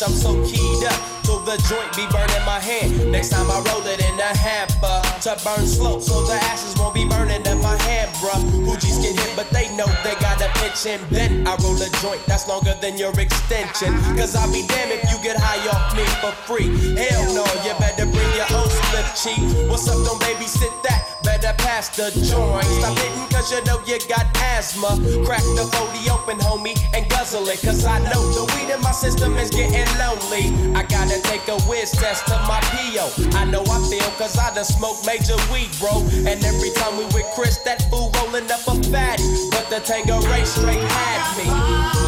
I'm 0.01 0.13
so 0.13 0.33
keyed 0.45 0.83
up. 0.85 0.97
Till 1.21 1.39
the 1.45 1.61
joint 1.69 1.93
be 1.95 2.09
burning 2.09 2.45
my 2.45 2.57
hand. 2.57 3.11
Next 3.11 3.29
time 3.29 3.45
I 3.51 3.61
roll 3.69 3.85
it 3.85 4.01
in 4.01 4.17
a 4.17 4.33
hamper 4.33 4.97
to 5.21 5.37
burn 5.45 5.67
slow, 5.67 5.99
so 5.99 6.25
the 6.25 6.33
ashes 6.33 6.73
won't 6.79 6.95
be 6.95 7.05
burning 7.05 7.45
in 7.45 7.61
my 7.61 7.77
hand, 7.85 8.09
bruh. 8.17 8.41
Hoogies 8.65 9.01
get 9.01 9.13
hit, 9.13 9.35
but 9.35 9.49
they 9.51 9.69
know 9.77 9.85
they 10.03 10.15
got 10.17 10.41
a 10.41 10.49
pitch 10.57 10.87
and 10.89 11.01
then 11.13 11.45
I 11.45 11.55
roll 11.61 11.77
a 11.77 11.89
joint 12.01 12.25
that's 12.25 12.47
longer 12.47 12.73
than 12.81 12.97
your 12.97 13.13
extension. 13.19 13.93
Cause 14.17 14.35
I'll 14.35 14.51
be 14.51 14.65
damned 14.65 14.91
if 14.91 15.05
you 15.11 15.21
get 15.21 15.37
high 15.37 15.61
off 15.69 15.93
me 15.93 16.05
for 16.17 16.33
free. 16.49 16.67
Hell 16.97 17.21
no, 17.37 17.45
you 17.61 17.77
better 17.77 18.09
bring 18.09 18.31
your 18.33 18.49
own 18.57 18.69
cheek. 19.15 19.39
What's 19.69 19.87
up, 19.87 20.03
don't 20.03 20.19
babysit 20.21 20.71
that? 20.83 21.23
Better 21.23 21.53
pass 21.57 21.89
the 21.95 22.11
joint. 22.11 22.65
Stop 22.65 22.97
hitting 22.97 23.29
cause 23.29 23.51
you 23.51 23.63
know 23.63 23.79
you 23.85 23.97
got 24.09 24.25
asthma. 24.57 24.99
Crack 25.25 25.43
the 25.55 25.65
40 25.71 26.09
open, 26.09 26.37
homie, 26.39 26.75
and 26.93 27.07
guzzle 27.09 27.47
it. 27.47 27.61
Cause 27.61 27.85
I 27.85 27.99
know 28.11 28.21
the 28.33 28.43
weed 28.55 28.73
in 28.73 28.81
my 28.81 28.91
system 28.91 29.37
is 29.37 29.49
getting 29.49 29.87
lonely. 29.97 30.51
I 30.75 30.83
gotta 30.83 31.21
take 31.21 31.47
a 31.47 31.59
whiz 31.69 31.91
test 31.91 32.25
to 32.27 32.35
my 32.49 32.59
PO. 32.73 33.37
I 33.37 33.45
know 33.45 33.63
I 33.63 33.79
feel 33.89 34.09
cause 34.17 34.37
I 34.37 34.53
done 34.53 34.65
smoked 34.65 35.05
major 35.05 35.37
weed, 35.51 35.69
bro. 35.79 36.01
And 36.27 36.43
every 36.43 36.71
time 36.71 36.97
we 36.97 37.05
with 37.15 37.29
Chris, 37.35 37.57
that 37.63 37.89
fool 37.89 38.11
rolling 38.17 38.49
up 38.51 38.65
a 38.67 38.75
fatty. 38.89 39.23
But 39.51 39.69
the 39.69 39.79
Tango 39.79 40.19
Ray 40.27 40.43
straight 40.45 40.81
had 40.81 41.37
me. 41.37 42.00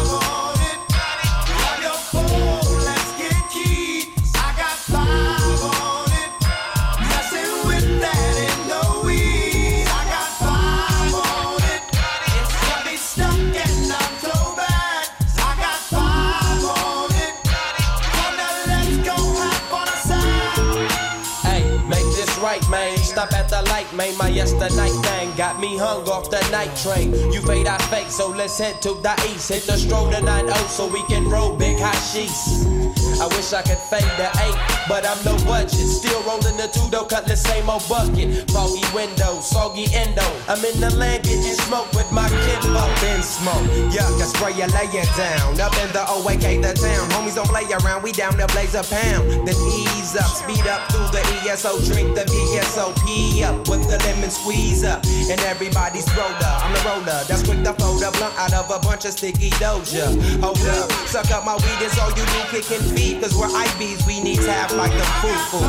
Right, 22.54 22.70
man. 22.70 22.96
Stop 22.98 23.32
at 23.32 23.48
the 23.48 23.62
light, 23.70 23.92
man. 23.94 24.16
My 24.18 24.28
yesterday 24.28 24.88
thing 24.88 25.36
got 25.36 25.60
me 25.60 25.76
hung 25.76 26.08
off 26.08 26.30
the 26.30 26.40
night 26.50 26.74
train. 26.76 27.12
You 27.32 27.40
fade, 27.42 27.66
I 27.66 27.78
fake, 27.88 28.10
so 28.10 28.28
let's 28.28 28.58
head 28.58 28.80
to 28.82 28.94
the 28.94 29.14
east. 29.30 29.48
Hit 29.48 29.62
the 29.62 29.76
stroll 29.76 30.10
to 30.10 30.20
9 30.20 30.48
so 30.68 30.86
we 30.86 31.02
can 31.04 31.28
roll 31.28 31.56
big 31.56 31.78
hot 31.78 31.94
sheets. 32.12 33.03
I 33.20 33.26
wish 33.36 33.52
I 33.52 33.62
could 33.62 33.78
fade 33.78 34.10
the 34.18 34.28
eight, 34.42 34.56
but 34.88 35.06
I'm 35.06 35.18
no 35.24 35.36
budget. 35.44 35.86
Still 35.86 36.22
rolling 36.24 36.56
the 36.56 36.68
two 36.72 36.84
though, 36.90 37.04
cut 37.04 37.26
the 37.26 37.36
same 37.36 37.68
old 37.70 37.86
bucket. 37.88 38.50
Foggy 38.50 38.82
window, 38.94 39.40
soggy 39.40 39.86
endo. 39.94 40.26
I'm 40.48 40.62
in 40.64 40.80
the 40.80 40.90
land 40.96 41.24
getting 41.24 41.56
smoke 41.66 41.90
with 41.94 42.10
my 42.10 42.28
kid 42.28 42.62
up 42.74 42.90
in 43.14 43.22
smoke. 43.22 43.64
Yuck, 43.94 44.18
I 44.18 44.26
spray 44.26 44.52
you, 44.58 44.66
lay 44.74 44.90
down. 45.14 45.60
Up 45.60 45.74
in 45.78 45.90
the 45.94 46.02
OAK, 46.08 46.62
the 46.62 46.74
town. 46.74 47.04
Homies 47.14 47.36
don't 47.36 47.48
play 47.48 47.64
around, 47.70 48.02
we 48.02 48.12
down 48.12 48.34
to 48.38 48.46
blaze 48.50 48.74
a 48.74 48.82
pound. 48.82 49.46
Then 49.46 49.56
ease 49.70 50.16
up, 50.16 50.30
speed 50.34 50.66
up 50.66 50.82
through 50.90 51.08
the 51.14 51.22
ESO. 51.46 51.78
Drink 51.86 52.14
the 52.14 52.24
VSOP 52.26 53.42
up 53.46 53.68
with 53.68 53.86
the 53.86 53.98
lemon 54.04 54.30
squeeze 54.30 54.84
up. 54.84 55.04
And 55.30 55.40
everybody's 55.46 56.08
roller. 56.16 56.54
I'm 56.62 56.72
the 56.72 56.82
roller 56.82 57.20
that's 57.28 57.42
quick 57.42 57.62
to 57.62 57.72
fold 57.74 58.02
a 58.02 58.10
blunt 58.18 58.34
out 58.38 58.52
of 58.52 58.70
a 58.70 58.78
bunch 58.80 59.04
of 59.04 59.12
sticky 59.12 59.50
doja. 59.62 60.10
Hold 60.40 60.58
up, 60.66 60.90
suck 61.06 61.30
up 61.30 61.44
my 61.44 61.54
weed, 61.54 61.80
is 61.84 61.98
all 61.98 62.10
you 62.10 62.24
do, 62.26 62.40
kicking 62.50 62.82
feet. 62.90 63.03
Cause 63.12 63.34
we're 63.36 63.48
IBs, 63.48 64.06
we 64.06 64.20
need 64.22 64.40
tap 64.40 64.72
like 64.72 64.92
the 64.92 65.04
foo-foo. 65.20 65.60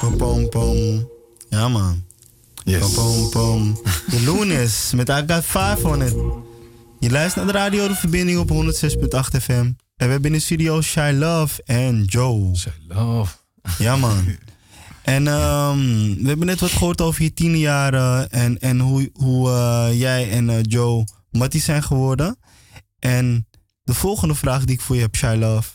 Pom 0.00 0.18
pom 0.18 0.48
pom. 0.50 1.08
Ja 1.50 1.68
man. 1.68 2.07
Yes. 2.68 2.94
Pom 2.94 3.30
pom. 3.30 3.80
De 4.10 4.20
Lunis 4.20 4.92
met 4.94 5.08
I 5.08 5.22
Got 5.26 5.44
Five 5.44 5.88
on 5.88 6.02
it. 6.02 6.14
Je 6.98 7.10
luistert 7.10 7.44
naar 7.44 7.52
de 7.52 7.58
radio 7.58 7.88
De 7.88 7.94
Verbinding 7.94 8.38
op 8.38 8.50
106.8 8.50 9.42
FM. 9.42 9.52
En 9.52 9.76
we 9.96 10.04
hebben 10.04 10.24
in 10.24 10.32
de 10.32 10.38
studio 10.38 10.80
Shy 10.80 11.12
Love 11.14 11.62
en 11.64 12.04
Joe. 12.04 12.50
Say 12.52 12.72
love. 12.88 13.36
Ja 13.78 13.96
man. 13.96 14.36
En 15.02 15.26
ehm, 15.26 15.78
we 16.22 16.28
hebben 16.28 16.46
net 16.46 16.60
wat 16.60 16.70
gehoord 16.70 17.00
over 17.00 17.22
je 17.22 17.32
tienerjaren 17.32 18.30
en, 18.30 18.58
en 18.58 18.80
hoe, 18.80 19.10
hoe 19.12 19.50
eh, 19.50 19.88
jij 19.98 20.30
en 20.30 20.50
eh, 20.50 20.56
Joe 20.62 21.04
matties 21.30 21.64
zijn 21.64 21.82
geworden. 21.82 22.38
En 22.98 23.48
de 23.82 23.94
volgende 23.94 24.34
vraag 24.34 24.64
die 24.64 24.74
ik 24.74 24.80
voor 24.80 24.96
je 24.96 25.02
heb, 25.02 25.16
Shy 25.16 25.36
Love. 25.38 25.70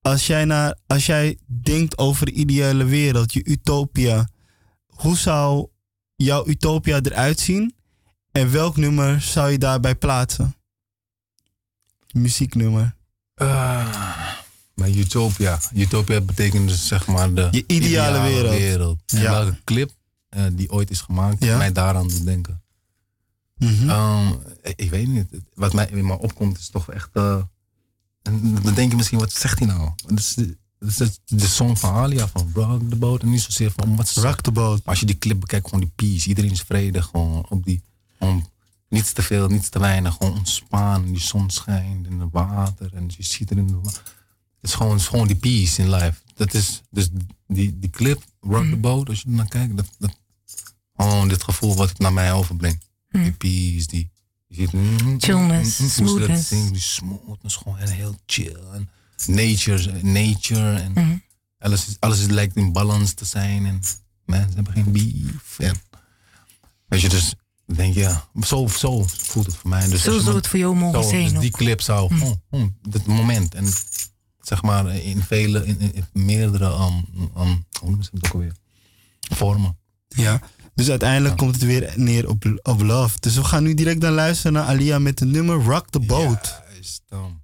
Als 0.00 0.26
jij, 0.26 0.44
naar, 0.44 0.78
als 0.86 1.06
jij 1.06 1.38
denkt 1.46 1.98
over 1.98 2.26
de 2.26 2.32
ideale 2.32 2.84
wereld, 2.84 3.32
je 3.32 3.44
utopia, 3.44 4.28
hoe 4.86 5.16
zou 5.16 5.68
jouw 6.24 6.46
utopia 6.46 7.00
eruit 7.02 7.40
zien? 7.40 7.74
En 8.32 8.50
welk 8.50 8.76
nummer 8.76 9.20
zou 9.20 9.50
je 9.50 9.58
daarbij 9.58 9.94
plaatsen? 9.94 10.54
Muzieknummer. 12.12 12.96
Ah, 13.34 14.26
maar 14.74 14.88
Utopia. 14.88 15.58
Utopia 15.74 16.20
betekent 16.20 16.68
dus 16.68 16.86
zeg 16.86 17.06
maar 17.06 17.34
de 17.34 17.48
Je 17.50 17.64
ideale 17.66 18.20
wereld. 18.50 18.98
En 19.06 19.20
Ja. 19.20 19.30
welke 19.30 19.60
clip 19.64 19.90
eh, 20.28 20.44
die 20.52 20.70
ooit 20.70 20.90
is 20.90 21.00
gemaakt, 21.00 21.44
Ja. 21.44 21.56
mij 21.56 21.72
daaraan 21.72 22.08
doet 22.08 22.24
denken. 22.24 22.62
Mhm. 23.56 23.88
Ehm, 23.90 24.32
ik, 24.76 24.90
weet 24.90 25.08
niet. 25.08 25.26
Wat 25.54 25.72
mij 25.72 25.88
in 25.90 26.06
me 26.06 26.18
opkomt 26.18 26.58
is 26.58 26.68
toch 26.68 26.90
echt... 26.90 27.08
eh, 27.12 27.42
en 28.22 28.54
dan 28.62 28.74
denk 28.74 28.90
je 28.90 28.96
misschien, 28.96 29.18
wat 29.18 29.32
zegt 29.32 29.58
hij 29.58 29.68
nou? 29.68 29.90
Dat 30.06 30.36
is 30.88 30.96
de, 30.96 31.04
is 31.04 31.20
de, 31.26 31.46
song 31.46 31.76
van 31.76 31.94
Alia, 31.94 32.28
van 32.28 32.50
Rock 32.54 32.88
the 32.88 32.96
Boat. 32.96 33.22
En 33.22 33.30
niet 33.30 33.40
zozeer 33.40 33.72
van 33.76 33.96
wat 33.96 34.10
Rock 34.10 34.40
the 34.40 34.50
boat. 34.50 34.76
Maar 34.78 34.88
als 34.88 35.00
je 35.00 35.06
die 35.06 35.18
clip 35.18 35.40
bekijkt, 35.40 35.68
gewoon 35.68 35.80
die 35.80 35.92
peace. 35.94 36.28
Iedereen 36.28 36.50
is 36.50 36.62
vredig. 36.62 37.06
Gewoon 37.06 37.46
op 37.48 37.64
die. 37.64 37.82
Gewoon 38.18 38.48
niets 38.88 39.12
te 39.12 39.22
veel, 39.22 39.48
niets 39.48 39.68
te 39.68 39.78
weinig. 39.78 40.14
Gewoon 40.14 40.34
ontspannen. 40.34 41.12
Die 41.12 41.20
zon 41.20 41.50
schijnt 41.50 42.06
in 42.06 42.20
het 42.20 42.28
water. 42.32 42.94
En 42.94 43.10
je 43.16 43.22
ziet 43.22 43.50
er 43.50 43.56
in 43.56 43.66
de 43.66 43.80
Het 43.82 44.02
is 44.60 44.74
gewoon, 44.74 44.92
het 44.92 45.00
is 45.00 45.08
gewoon 45.08 45.26
die 45.26 45.36
peace 45.36 45.82
in 45.82 45.90
life. 45.90 46.20
Dat 46.34 46.54
is 46.54 46.82
dus 46.90 47.08
die, 47.46 47.78
die 47.78 47.90
clip, 47.90 48.22
Rock 48.40 48.64
the 48.64 48.76
Boat, 48.76 49.08
als 49.08 49.20
je 49.20 49.28
er 49.28 49.34
naar 49.34 49.48
kijkt. 49.48 49.76
Dat, 49.76 49.86
dat, 49.98 50.18
gewoon 50.96 51.28
dit 51.28 51.42
gevoel 51.42 51.74
wat 51.76 51.88
het 51.88 51.98
naar 51.98 52.12
mij 52.12 52.32
overbrengt. 52.32 52.88
Die 53.10 53.32
peace, 53.32 53.86
die. 53.86 54.10
Je 54.46 54.56
ziet, 54.56 54.72
mm, 54.72 55.20
Chillness, 55.20 55.78
mm, 55.78 55.86
mm, 55.86 56.06
hoe 56.06 56.20
ze 56.20 56.26
dat 56.26 56.38
smoothness. 56.38 56.48
Die 56.48 56.80
smoothness, 56.80 57.56
gewoon 57.56 57.78
en 57.78 57.88
heel 57.88 58.16
chill. 58.26 58.56
En 58.72 58.90
nature, 59.26 60.02
nature. 60.02 60.76
En 60.76 61.22
alles, 61.58 61.86
is, 61.86 61.96
alles 61.98 62.20
is, 62.20 62.26
lijkt 62.26 62.56
in 62.56 62.72
balans 62.72 63.12
te 63.12 63.24
zijn. 63.24 63.66
En 63.66 63.80
mensen 64.24 64.54
hebben 64.54 64.72
geen 64.72 64.92
beef. 64.92 65.58
En, 65.58 65.74
weet 66.88 67.00
je, 67.00 67.08
dus 67.08 67.34
ik 67.66 67.76
denk 67.76 67.94
ja, 67.94 68.28
zo, 68.42 68.66
zo 68.66 69.04
voelt 69.06 69.46
het 69.46 69.56
voor 69.56 69.70
mij. 69.70 69.88
Dus 69.88 70.02
Zo 70.02 70.18
zou 70.18 70.36
het 70.36 70.46
voor 70.46 70.58
jou 70.58 70.76
mogen 70.76 71.02
zo, 71.02 71.08
zijn 71.08 71.32
Dus 71.32 71.40
die 71.40 71.50
clip 71.50 71.80
zou, 71.80 72.14
oh, 72.22 72.30
oh, 72.50 72.62
dit 72.88 73.06
moment. 73.06 73.54
En 73.54 73.66
zeg 74.40 74.62
maar 74.62 74.94
in 74.94 75.22
vele, 75.22 75.66
in, 75.66 75.80
in, 75.80 75.94
in 75.94 76.04
meerdere, 76.12 76.64
um, 76.64 77.06
um, 77.38 77.64
hoe 77.78 77.88
noemen 77.88 78.04
ze 78.04 78.10
het 78.12 78.24
ook 78.26 78.32
alweer? 78.32 78.54
Vormen. 79.20 79.78
Ja. 80.08 80.40
Dus 80.74 80.90
uiteindelijk 80.90 81.36
komt 81.36 81.54
het 81.54 81.64
weer 81.64 81.92
neer 81.96 82.28
op, 82.28 82.60
op 82.62 82.82
love. 82.82 83.16
Dus 83.20 83.34
we 83.34 83.44
gaan 83.44 83.62
nu 83.62 83.74
direct 83.74 84.00
dan 84.00 84.12
luisteren 84.12 84.52
naar 84.52 84.64
Alia 84.64 84.98
met 84.98 85.18
de 85.18 85.26
nummer 85.26 85.64
Rock 85.64 85.90
the 85.90 86.00
Boat. 86.00 86.62
Ooh. 87.08 87.39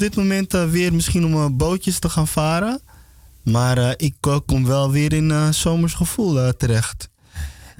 Op 0.00 0.06
dit 0.06 0.16
moment 0.16 0.54
eh, 0.54 0.70
weer 0.70 0.92
misschien 0.94 1.24
om 1.24 1.34
eh, 1.34 1.46
bootjes 1.50 1.98
te 1.98 2.08
gaan 2.08 2.28
varen. 2.28 2.80
Maar 3.42 3.78
eh, 3.78 3.92
ik 3.96 4.14
kom 4.46 4.66
wel 4.66 4.90
weer 4.90 5.12
in 5.12 5.54
zomers 5.54 5.94
gevoel 5.94 6.56
terecht. 6.56 7.08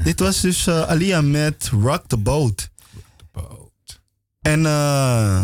Dit 0.04 0.20
was 0.20 0.40
dus 0.40 0.68
Alia 0.68 1.20
met 1.20 1.68
Rock 1.68 2.06
the 2.06 2.16
Boat. 2.16 2.70
En 4.40 4.66
eh 4.66 5.42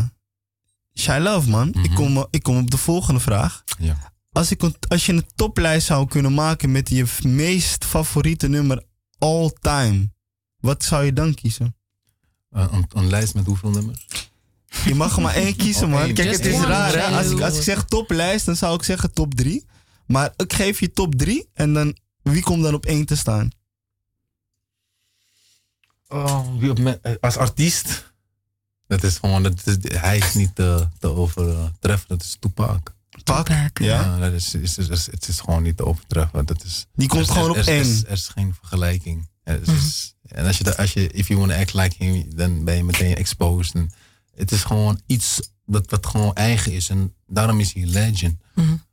Shy 0.99 1.19
Love, 1.21 1.51
man. 1.51 1.75
ik, 1.83 1.95
kom, 1.95 2.17
eh, 2.17 2.25
ik 2.31 2.43
kom 2.43 2.57
op 2.57 2.71
de 2.71 2.77
volgende 2.77 3.21
vraag. 3.21 3.65
Ja. 3.79 4.13
Als, 4.33 4.51
ik, 4.51 4.63
als 4.89 5.07
je 5.07 5.13
een 5.13 5.27
toplijst 5.35 5.87
zou 5.87 6.09
kunnen 6.09 6.35
maken 6.35 6.73
met 6.73 6.89
je 6.89 7.05
meest 7.23 7.85
favoriete 7.85 8.49
nummer 8.49 8.85
all 9.19 9.51
time, 9.61 10.11
wat 10.57 10.85
zou 10.85 11.05
je 11.05 11.13
dan 11.13 11.35
kiezen? 11.35 11.77
Een, 12.51 12.87
een 12.89 13.09
lijst 13.09 13.35
met 13.35 13.47
hoeveel 13.47 13.71
nummers? 13.71 14.07
Je 14.85 14.95
mag 14.95 15.17
er 15.17 15.23
maar 15.23 15.35
één 15.35 15.57
kiezen, 15.63 15.89
man. 15.91 16.13
Kijk, 16.15 16.31
het 16.31 16.45
is 16.45 16.61
raar, 16.61 16.93
hè? 16.93 17.17
Als 17.17 17.31
ik, 17.31 17.41
als 17.41 17.57
ik 17.57 17.63
zeg 17.63 17.85
toplijst, 17.85 18.47
dan 18.47 18.57
zou 18.57 18.75
ik 18.75 18.83
zeggen 18.83 19.13
top 19.13 19.35
drie. 19.35 19.67
Maar 20.07 20.33
ik 20.37 20.53
geef 20.53 20.81
je 20.81 20.93
top 20.93 21.15
drie 21.15 21.49
en 21.53 21.73
dan 21.73 21.97
wie 22.23 22.43
komt 22.43 22.63
dan 22.63 22.75
op 22.75 22.87
één 22.87 23.07
te 23.07 23.17
staan? 23.17 23.51
Oh, 26.09 26.59
wie 26.59 26.71
op 26.71 26.79
me- 26.79 26.99
eh, 27.03 27.13
als 27.21 27.37
artiest? 27.37 28.15
Dat 28.87 29.03
is 29.03 29.19
gewoon, 29.19 29.43
dat 29.43 29.67
is, 29.67 29.77
hij 30.01 30.19
is 30.19 30.35
niet 30.35 30.55
te, 30.55 30.89
te 30.99 31.09
overtreffen. 31.09 32.09
Dat 32.09 32.23
is 32.23 32.37
Tupac. 32.41 32.95
Tupac, 33.23 33.79
ja. 33.79 34.19
dat 34.19 34.33
is, 34.33 34.55
is, 34.55 34.79
is, 34.79 34.89
is- 34.89 35.07
het 35.07 35.29
is 35.29 35.41
gewoon 35.41 35.63
niet 35.63 35.77
te 35.77 35.85
overtreffen. 35.85 36.47
Dat 36.47 36.65
is, 36.65 36.87
Die 36.95 37.09
komt 37.09 37.21
er 37.23 37.27
is- 37.29 37.33
gewoon 37.35 37.49
er 37.55 37.61
op 37.61 37.67
er 37.67 37.69
één. 37.69 38.03
Er 38.07 38.13
is 38.13 38.29
geen 38.29 38.55
vergelijking. 38.61 39.29
Er 39.43 39.61
is- 39.63 39.69
is- 39.69 40.15
En 40.29 40.47
als 40.47 40.59
je, 40.59 40.77
als 40.77 40.93
je, 40.93 41.09
if 41.11 41.29
you 41.29 41.39
want 41.41 41.51
to 41.53 41.59
act 41.59 41.75
like 41.75 42.05
him, 42.05 42.37
dan 42.37 42.65
ben 42.65 42.77
je 42.77 42.85
meteen 42.85 43.15
exposed. 43.17 43.75
En 43.75 43.91
het 44.37 44.51
is 44.53 44.65
gewoon 44.65 45.01
iets 45.07 45.41
dat, 45.67 45.91
wat 45.91 46.07
gewoon 46.07 46.35
eigen 46.35 46.73
is. 46.73 46.89
En 46.89 47.15
daarom 47.27 47.61
is 47.61 47.73
hij 47.73 47.85
legend. 47.85 48.37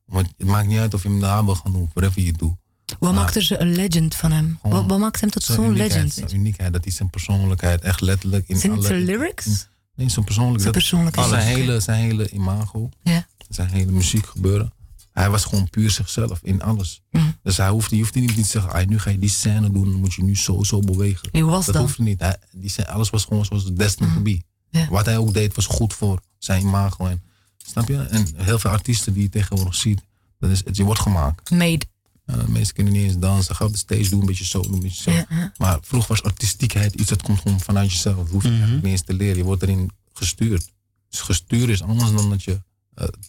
Want 0.06 0.28
het 0.38 0.48
maakt 0.48 0.68
niet 0.68 0.80
uit 0.80 0.94
of 0.94 1.04
je 1.04 1.10
hem 1.10 1.20
daar 1.20 1.46
wil 1.46 1.56
gaan 1.56 1.72
doen, 1.72 1.90
whatever 1.94 2.22
je 2.22 2.34
doet. 2.34 2.56
Wat 2.86 3.00
Maar 3.00 3.14
maakt 3.14 3.36
er 3.36 3.44
zo 3.44 3.56
een 3.58 3.76
legend 3.76 4.16
van 4.16 4.32
hem? 4.32 4.60
Wat, 4.62 4.86
wat 4.86 5.00
maakt 5.00 5.22
hem 5.22 5.30
tot 5.30 5.44
zo'n 5.44 5.74
legend? 5.74 6.14
Zijn 6.14 6.36
uniekheid, 6.36 6.74
dat 6.74 6.86
is 6.86 6.96
zijn 6.96 7.10
persoonlijkheid 7.10 7.82
echt 7.82 8.02
letterlijk 8.02 8.48
in 8.48 8.58
Zijn 8.58 8.72
het 8.72 8.82
alle... 8.82 8.90
zijn 8.90 9.06
lyrics? 9.06 9.68
Nee, 9.96 10.10
zijn 10.10 10.26
persoonlijkheid. 10.26 10.62
Zijn 10.62 10.74
persoonlijkheid. 10.74 11.30
Zijn 11.30 11.58
hele, 11.58 11.80
zijn 11.80 12.00
hele 12.00 12.30
imago. 12.30 12.90
Ja. 13.04 13.28
Zijn 13.50 13.70
hele 13.70 13.92
muziek 13.92 14.26
gebeuren. 14.26 14.74
Hij 15.12 15.30
was 15.30 15.46
gewoon 15.46 15.70
puur 15.70 15.92
zichzelf 15.92 16.40
in 16.44 16.62
alles. 16.62 17.02
Mhm. 17.12 17.24
Dus 17.44 17.58
hij 17.58 17.70
hoefde, 17.70 17.96
je 17.96 18.02
hoeft 18.02 18.16
niet 18.16 18.36
te 18.36 18.44
zeggen, 18.44 18.72
"Ai, 18.72 18.86
nu 18.86 19.00
ga 19.00 19.10
je 19.10 19.20
die 19.20 19.30
scène 19.30 19.72
doen, 19.72 19.92
dan 19.92 20.00
moet 20.00 20.14
je 20.14 20.24
nu 20.24 20.36
zo, 20.36 20.64
zo 20.64 20.80
bewegen. 20.80 21.30
Wie 21.32 21.46
was 21.46 21.66
dat 21.66 21.74
dat? 21.74 21.84
hoefde 21.84 22.04
niet. 22.04 22.20
Hij, 22.20 22.38
die 22.52 22.70
scène, 22.70 22.88
alles 22.88 23.10
was 23.10 23.24
gewoon 23.26 23.46
zoals 23.46 23.64
het 23.64 23.78
destined 23.78 24.14
to 24.14 24.22
be. 24.22 24.42
Ja. 24.74 24.88
Wat 24.90 25.06
hij 25.06 25.18
ook 25.18 25.34
deed 25.34 25.56
was 25.56 25.66
goed 25.66 25.94
voor 25.94 26.22
zijn 26.38 26.62
imago. 26.62 27.06
En, 27.06 27.22
snap 27.58 27.88
je? 27.88 27.98
En 27.98 28.28
heel 28.36 28.60
veel 28.60 28.70
artiesten 28.70 29.14
die 29.14 29.24
je 29.24 29.30
tegenwoordig 29.30 29.76
ziet, 29.76 30.02
dat 30.40 30.50
is, 30.50 30.62
het, 30.66 30.76
je 30.76 30.84
wordt 30.84 31.02
gemaakt. 31.02 31.50
Made. 31.50 31.86
Ja, 32.26 32.36
de 32.36 32.52
meesten 32.52 32.76
kunnen 32.76 32.94
niet 32.94 33.04
eens 33.04 33.18
dansen. 33.18 33.56
Ga 33.56 33.66
op 33.66 33.72
de 33.72 33.78
stage 33.78 34.10
doen, 34.10 34.20
een 34.20 34.26
beetje 34.26 34.46
zo, 34.46 34.62
doen, 34.62 34.74
een 34.74 34.80
beetje 34.80 35.02
zo. 35.02 35.12
Ja. 35.12 35.52
Maar 35.58 35.78
vroeger 35.82 36.10
was 36.10 36.24
artistiekheid 36.24 36.94
iets 36.94 37.10
dat 37.10 37.22
komt 37.22 37.40
gewoon 37.40 37.60
vanuit 37.60 37.92
jezelf. 37.92 38.16
Dat 38.16 38.30
hoef 38.30 38.44
je 38.44 38.50
eigenlijk 38.50 38.84
niet 38.84 38.92
eens 38.92 39.02
te 39.02 39.14
leren. 39.14 39.38
Je 39.38 39.44
wordt 39.44 39.62
erin 39.62 39.92
gestuurd. 40.14 40.72
Dus 41.10 41.20
gestuurd 41.20 41.70
is 41.70 41.82
anders 41.82 42.12
dan 42.12 42.30
dat 42.30 42.44
je 42.44 42.62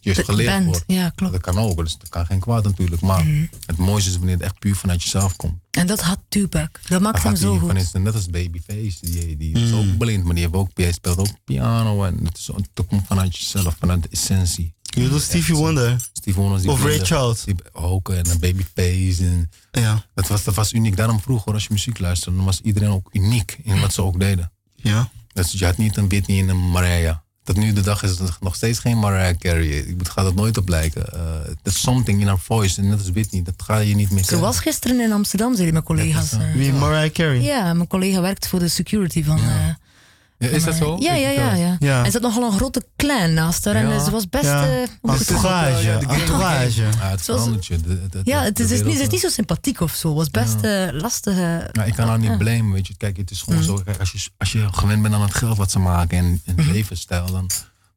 je 0.00 0.14
Dat 0.14 0.24
geleerd 0.24 0.48
bent, 0.50 0.64
wordt. 0.66 0.84
ja, 0.86 1.08
klopt. 1.08 1.32
Dat 1.32 1.42
kan 1.42 1.58
ook, 1.58 1.76
dus 1.76 1.96
dat 1.98 2.08
kan 2.08 2.26
geen 2.26 2.40
kwaad 2.40 2.64
natuurlijk. 2.64 3.00
Maar 3.02 3.24
het 3.66 3.76
mooiste 3.76 4.10
is 4.10 4.16
wanneer 4.16 4.34
het 4.34 4.44
echt 4.44 4.58
puur 4.58 4.76
vanuit 4.76 5.02
jezelf 5.02 5.36
komt. 5.36 5.54
En 5.70 5.86
dat 5.86 6.00
had 6.00 6.18
Tupac. 6.28 6.80
Dat 6.88 7.00
maakt 7.00 7.22
hem 7.22 7.36
zo 7.36 7.58
van 7.58 7.68
goed. 7.70 7.78
is- 7.80 7.92
net 7.92 8.14
als 8.14 8.26
Babyface, 8.26 8.96
die, 9.00 9.36
die 9.36 9.52
is 9.58 9.72
ook 9.72 9.98
blind, 9.98 10.24
maar 10.24 10.34
die 10.34 10.42
heeft 10.42 10.56
ook, 10.56 10.70
hij 10.74 10.92
speelt 10.92 11.18
ook 11.18 11.44
piano. 11.44 12.04
En 12.04 12.24
het, 12.24 12.38
is, 12.38 12.46
het 12.46 12.86
komt 12.86 13.06
vanuit 13.06 13.36
jezelf, 13.36 13.76
vanuit 13.78 14.02
de 14.02 14.08
essentie. 14.08 14.74
Je 14.82 15.00
bedoelt 15.02 15.22
Stevie 15.22 15.54
Wonder? 15.54 16.08
Stevie 16.12 16.34
Wonder 16.42 16.60
die 16.60 16.70
Of 16.70 16.82
Ray 16.82 16.98
Charles? 16.98 17.44
die 17.44 17.54
ook 17.72 18.08
en 18.08 18.30
een 18.30 18.38
Babyface. 18.38 19.24
En 19.26 19.50
Ja. 19.72 20.04
dat, 20.14 20.28
was, 20.28 20.44
dat 20.44 20.54
was 20.54 20.72
uniek. 20.72 20.96
Daarom 20.96 21.20
vroeger, 21.20 21.52
als 21.52 21.62
je 21.62 21.72
muziek 21.72 21.98
luisterde, 21.98 22.36
dan 22.36 22.46
was 22.46 22.60
iedereen 22.60 22.88
ook 22.88 23.08
uniek 23.12 23.58
in 23.62 23.80
wat 23.80 23.92
ze 23.92 24.02
ook 24.02 24.20
deden. 24.20 24.52
Ja. 24.74 25.10
Dus 25.32 25.52
je 25.52 25.64
had 25.64 25.76
niet 25.76 25.96
een 25.96 26.08
Whitney 26.08 26.38
en 26.40 26.48
een 26.48 26.70
Mariah. 26.70 27.16
Tot 27.44 27.56
nu 27.56 27.72
de 27.72 27.80
dag 27.80 28.02
is 28.02 28.10
het 28.18 28.36
nog 28.40 28.54
steeds 28.54 28.78
geen 28.78 28.98
Mariah 28.98 29.36
Carey. 29.38 29.66
Ik 29.66 29.96
moet- 29.96 30.08
gaat 30.08 30.24
het 30.24 30.34
nooit 30.34 30.56
op 30.56 30.68
lijken. 30.68 31.12
Eh, 31.12 31.20
There's 31.62 31.80
something 31.80 32.20
in 32.20 32.26
haar 32.26 32.38
voice. 32.38 32.80
En 32.80 32.88
net 32.88 32.98
als 32.98 33.10
Whitney, 33.10 33.42
dat 33.42 33.54
ga 33.56 33.78
je 33.78 33.94
niet 33.94 34.10
meer 34.10 34.24
Ze 34.24 34.38
was 34.38 34.60
gisteren 34.60 35.00
in 35.00 35.12
Amsterdam, 35.12 35.52
zeiden 35.54 35.72
mijn 35.72 35.84
collega's. 35.86 36.30
Dat 36.30 36.40
is, 36.40 36.46
eh. 36.46 36.52
Wie, 36.54 36.72
Mariah 36.72 37.12
Carey? 37.12 37.40
Ja, 37.40 37.74
mijn 37.74 37.88
collega 37.88 38.20
werkt 38.20 38.48
voor 38.48 38.58
de 38.58 38.68
security 38.68 39.24
van... 39.24 39.38
eh, 39.38 39.44
Ja, 39.44 39.78
is 40.50 40.64
dat 40.64 40.74
zo? 40.74 40.96
Ja, 41.00 41.14
ja, 41.14 41.30
ja. 41.30 41.54
ja. 41.54 41.76
Ja. 41.78 42.04
En 42.04 42.10
ze 42.10 42.18
had 42.18 42.22
nogal 42.34 42.50
een 42.52 42.56
grote 42.56 42.86
clan 42.96 43.32
naast 43.34 43.64
haar. 43.64 43.74
En 43.74 43.88
Ja. 43.88 43.94
eh, 43.94 44.04
ze 44.04 44.10
was 44.10 44.28
best... 44.28 44.44
Ja. 44.44 44.66
eh, 44.82 44.88
moet 45.02 45.12
ik 45.14 45.18
het? 45.18 45.28
Entourage, 45.28 45.82
Ja, 45.82 46.00
entourage. 46.00 46.82
Ja, 46.82 47.08
het 47.10 47.22
verandert 47.22 47.66
Ja, 48.24 48.42
het 48.42 48.60
is, 48.60 48.64
is, 48.64 48.70
niet, 48.70 48.78
wereld, 48.80 48.92
het 48.94 49.02
is 49.06 49.08
niet 49.12 49.20
zo 49.20 49.28
sympathiek 49.28 49.80
of 49.80 49.94
zo. 49.94 50.08
Het 50.08 50.16
was 50.16 50.30
best 50.30 50.60
eh 50.64 51.00
lastig. 51.00 51.32
eh, 51.36 51.58
Ja, 51.72 51.84
ik 51.84 51.94
kan 51.94 52.08
haar 52.08 52.18
niet 52.18 52.38
blamen, 52.38 52.72
weet 52.72 52.86
je. 52.86 52.96
Kijk, 52.96 53.16
het 53.16 53.30
is 53.30 53.42
gewoon 53.42 53.62
zo. 53.62 53.74
Kijk, 53.84 53.98
als, 54.00 54.12
je, 54.12 54.28
als 54.38 54.52
je 54.52 54.68
gewend 54.72 55.02
bent 55.02 55.14
aan 55.14 55.22
het 55.22 55.34
geld 55.34 55.56
wat 55.56 55.70
ze 55.70 55.78
maken 55.78 56.18
en, 56.18 56.42
en 56.44 56.66
levensstijl, 56.72 57.26
dan 57.30 57.50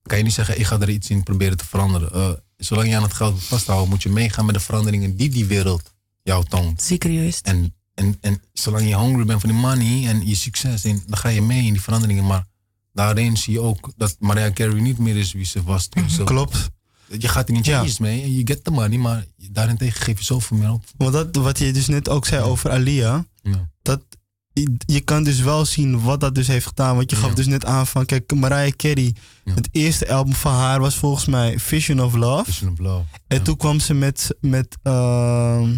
kan 0.04 0.18
je 0.18 0.24
niet 0.24 0.34
zeggen, 0.34 0.60
ik 0.60 0.66
ga 0.66 0.80
er 0.80 0.90
iets 0.90 1.10
in 1.10 1.24
proberen 1.24 1.58
te 1.58 1.66
veranderen. 1.66 2.14
Eh, 2.14 2.30
zolang 2.58 2.90
je 2.90 2.96
aan 2.96 3.04
het 3.04 3.14
geld 3.14 3.32
wil 3.32 3.42
vasthouden, 3.42 3.90
moet 3.90 4.04
je 4.04 4.10
meegaan 4.10 4.46
met 4.46 4.56
de 4.56 4.62
veranderingen 4.62 5.16
die 5.16 5.30
die 5.30 5.46
wereld 5.46 5.94
jou 6.24 6.46
toont. 6.46 6.82
Zeker 6.82 7.10
juist. 7.10 7.46
En, 7.48 7.76
en, 7.98 8.18
en 8.22 8.42
zolang 8.54 8.88
je 8.88 8.98
hungry 8.98 9.26
bent 9.26 9.40
voor 9.42 9.50
die 9.50 9.60
money 9.60 10.08
en 10.08 10.28
je 10.28 10.36
succes, 10.36 10.86
in, 10.86 11.04
dan 11.08 11.18
ga 11.18 11.30
je 11.30 11.42
mee 11.42 11.66
in 11.66 11.72
die 11.74 11.82
veranderingen. 11.82 12.26
Maar 12.26 12.46
daarin 12.94 13.38
zie 13.38 13.54
je 13.54 13.60
ook 13.60 13.92
dat 13.98 14.16
Mariah 14.20 14.54
Carey 14.54 14.80
niet 14.82 14.98
meer 14.98 15.18
is 15.18 15.32
wie 15.34 15.46
ze 15.46 15.64
was 15.64 15.88
toen 15.88 16.10
ze... 16.10 16.24
Klopt. 16.24 16.70
Je 17.20 17.28
gaat 17.28 17.48
er 17.48 17.54
niet 17.54 17.66
Ja. 17.66 17.86
mee 18.00 18.22
en 18.22 18.34
je 18.34 18.42
get 18.48 18.64
the 18.64 18.72
money, 18.72 18.98
maar 18.98 19.26
daarentegen 19.52 20.02
geef 20.02 20.18
je 20.18 20.24
zoveel 20.26 20.58
meer 20.58 20.72
op. 20.72 20.84
Want 20.98 21.14
dat, 21.14 21.36
wat 21.36 21.60
je 21.60 21.74
dus 21.74 21.88
net 21.88 22.10
ook 22.10 22.26
zei 22.26 22.42
over 22.44 22.70
Alia, 22.70 23.26
Ja. 23.42 23.70
dat 23.82 24.02
je, 24.86 25.00
kan 25.02 25.24
dus 25.24 25.40
wel 25.40 25.66
zien 25.66 26.02
wat 26.02 26.20
dat 26.20 26.36
dus 26.36 26.48
heeft 26.48 26.66
gedaan. 26.68 26.96
Want 26.96 27.10
je 27.10 27.16
gaf 27.16 27.34
dus 27.34 27.46
net 27.46 27.66
aan 27.66 27.88
van, 27.88 28.06
kijk, 28.06 28.34
Mariah 28.36 28.72
Carey, 28.72 29.16
het 29.44 29.70
eerste 29.72 30.12
album 30.14 30.34
van 30.34 30.54
haar 30.54 30.80
was 30.80 30.96
volgens 30.96 31.26
mij 31.26 31.60
Vision 31.60 32.02
of 32.02 32.14
Love. 32.14 32.52
Vision 32.52 32.72
of 32.72 32.80
Love. 32.80 33.04
En 33.28 33.44
toen 33.44 33.58
kwam 33.58 33.80
ze 33.80 33.94
met, 33.94 34.36
met 34.42 34.78
ehm, 34.84 35.76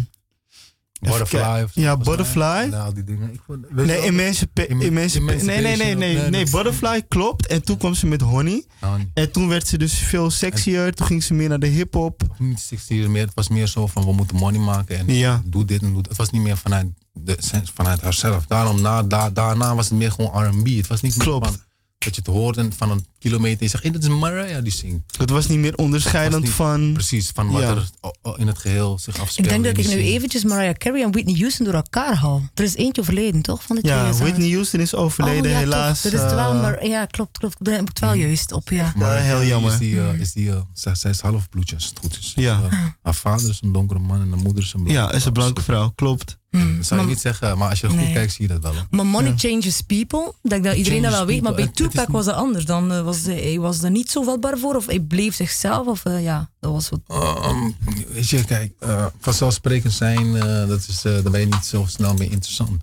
Butterfly. 1.00 1.66
Ja. 1.74 1.96
Butterfly. 1.96 2.66
Nou, 2.70 2.94
die 2.94 3.04
dingen. 3.04 3.32
Ik 3.32 3.40
vond, 3.46 3.74
nee, 3.74 3.96
Eman- 3.96 4.84
Emancipa 4.84 5.26
nee, 5.32 5.60
nee, 5.60 5.76
nee, 5.76 5.94
nee, 5.94 6.30
nee, 6.30 6.50
Butterfly 6.50 7.02
klopt. 7.08 7.46
En 7.46 7.62
toen 7.64 7.76
kwam 7.76 7.94
ze 7.94 8.06
met 8.06 8.20
Honey. 8.20 8.52
Niet- 8.96 9.06
En 9.14 9.30
toen 9.32 9.48
werd 9.48 9.66
ze 9.66 9.78
dus 9.78 9.94
veel 9.94 10.30
sexier. 10.30 10.94
Toen 10.94 11.06
ging 11.06 11.22
ze 11.22 11.34
meer 11.34 11.48
naar 11.48 11.58
de 11.58 11.66
hip-hop. 11.66 12.22
niet 12.38 12.60
60 12.60 12.96
years 12.96 13.08
meer. 13.10 13.24
Het 13.24 13.34
was 13.34 13.48
meer 13.48 13.66
zo 13.66 13.86
van 13.86 14.04
we 14.04 14.12
moeten 14.12 14.36
money 14.36 14.60
maken 14.60 14.98
en 14.98 15.06
doe 15.44 15.64
dit 15.64 15.82
en 15.82 15.86
doe 15.92 15.96
dat. 16.02 16.08
Het 16.08 16.16
was 16.16 16.30
niet 16.30 16.42
meer 16.42 16.56
vanuit, 16.56 16.86
de, 17.12 17.36
vanuit 17.74 18.00
haarzelf. 18.00 18.46
Daarom, 18.46 18.80
na, 18.80 19.02
da, 19.02 19.30
daarna 19.30 19.74
was 19.74 19.88
het 19.88 19.98
meer 19.98 20.12
gewoon 20.12 20.44
R&B. 20.46 20.66
Het 20.66 20.86
was 20.86 21.00
niet 21.00 21.16
Klopt. 21.16 21.68
Dat 22.04 22.14
je 22.14 22.20
het 22.24 22.30
hoort 22.34 22.56
en 22.56 22.72
van 22.72 22.90
een 22.90 23.06
kilometer 23.18 23.58
en 23.58 23.64
je 23.64 23.68
zegt, 23.70 23.82
hey, 23.82 23.92
dat 23.92 24.02
is 24.02 24.08
Mariah 24.08 24.62
die 24.62 24.72
zingt. 24.72 25.16
Het 25.18 25.30
was 25.30 25.46
niet 25.46 25.58
meer 25.58 25.74
onderscheidend 25.76 26.42
niet- 26.42 26.52
van. 26.52 26.92
Precies, 26.92 27.30
van 27.34 27.50
wat 27.50 27.62
Ja. 27.62 27.68
er 27.68 27.90
in 28.36 28.46
het 28.46 28.58
geheel 28.58 28.98
zich 28.98 29.18
afspeelt. 29.18 29.46
Ik 29.46 29.52
denk 29.52 29.64
dat 29.76 29.86
ik 29.86 29.92
nu 29.94 30.00
eventjes 30.02 30.44
Mariah 30.44 30.74
Carey 30.74 31.02
en 31.02 31.10
Whitney 31.12 31.34
Houston 31.38 31.64
door 31.64 31.74
elkaar 31.74 32.14
haal. 32.14 32.42
Er 32.54 32.64
is 32.64 32.76
eentje 32.76 33.00
overleden, 33.02 33.42
toch? 33.42 33.62
Van 33.62 33.76
de 33.76 33.82
twee 33.82 33.94
Ja. 33.94 34.12
Whitney 34.12 34.50
Houston 34.50 34.80
is 34.80 34.94
overleden, 34.94 35.44
oh, 35.44 35.50
ja, 35.50 35.56
helaas. 35.58 36.02
Dat 36.02 36.12
is 36.12 36.18
wel, 36.20 36.52
eh, 36.52 36.60
maar, 36.60 36.86
ja, 36.86 37.04
klopt, 37.06 37.38
klopt. 37.38 37.56
Daar 37.64 37.72
heb 37.74 37.82
ik 37.82 37.88
het 37.88 37.98
wel 38.00 38.12
juist 38.14 38.52
op, 38.52 38.68
ja. 38.68 38.92
Maar 38.96 39.18
heel 39.20 39.44
jammer. 39.44 39.72
Is 39.72 39.78
die, 39.78 40.00
eh, 40.00 40.20
is 40.20 40.32
die, 40.32 40.50
eh, 40.50 40.60
zij, 40.72 40.94
zij 40.94 41.10
is 41.10 41.20
halfbloedje 41.20 41.74
als 41.74 41.84
het 41.84 41.98
goed 41.98 42.18
is. 42.18 42.32
Ja. 42.36 42.60
Eh, 42.70 42.78
haar 43.02 43.14
vader 43.14 43.48
is 43.50 43.58
een 43.62 43.72
donkere 43.72 44.00
man 44.00 44.20
en 44.20 44.28
haar 44.28 44.38
moeder 44.38 44.62
is 44.64 44.72
een 44.72 44.82
blanke 44.82 45.00
ja, 45.00 45.12
is 45.12 45.24
een 45.24 45.32
blanke 45.32 45.62
vrouw, 45.62 45.90
klopt. 45.94 46.38
Hmm. 46.50 46.76
Dat 46.76 46.86
zou 46.86 47.00
je 47.00 47.06
niet 47.06 47.20
zeggen, 47.20 47.58
maar 47.58 47.68
als 47.68 47.80
je 47.80 47.86
goed 47.86 47.96
Nee. 47.96 48.12
kijkt 48.12 48.32
zie 48.32 48.46
je 48.46 48.52
dat 48.52 48.62
wel. 48.62 48.72
hoor. 48.74 48.86
Maar 48.90 49.06
money 49.06 49.32
changes 49.36 49.80
people. 49.80 50.32
Dat 50.42 50.52
ik 50.58 50.64
dat 50.64 50.76
iedereen 50.76 51.02
dat 51.02 51.12
wel 51.12 51.26
weet. 51.26 51.42
Maar 51.42 51.54
bij 51.54 51.66
Tupac 51.66 52.08
was 52.08 52.24
dat 52.24 52.34
anders. 52.34 52.64
Dan 52.64 52.92
eh, 52.92 53.02
was 53.02 53.22
hij, 53.22 53.34
hij 53.40 53.58
was 53.58 53.82
er 53.82 53.90
niet 53.90 54.10
zo 54.10 54.22
vatbaar 54.22 54.58
voor. 54.58 54.74
Of 54.76 54.86
hij 54.86 55.00
bleef 55.00 55.34
zichzelf. 55.34 55.86
Of 55.86 56.04
eh, 56.04 56.22
ja, 56.22 56.50
dat 56.60 56.72
was 56.72 56.88
wat. 56.88 57.00
Um, 57.44 57.76
weet 58.12 58.28
je, 58.28 58.44
kijk, 58.44 58.72
eh, 58.78 59.06
vanzelfsprekend 59.20 59.92
zijn, 59.92 60.36
eh, 60.36 60.68
dat 60.68 60.86
is, 60.88 61.04
eh 61.04 61.12
daar 61.12 61.30
ben 61.30 61.40
je 61.40 61.46
niet 61.46 61.64
zo 61.64 61.84
snel 61.88 62.14
mee 62.14 62.28
interessant. 62.30 62.82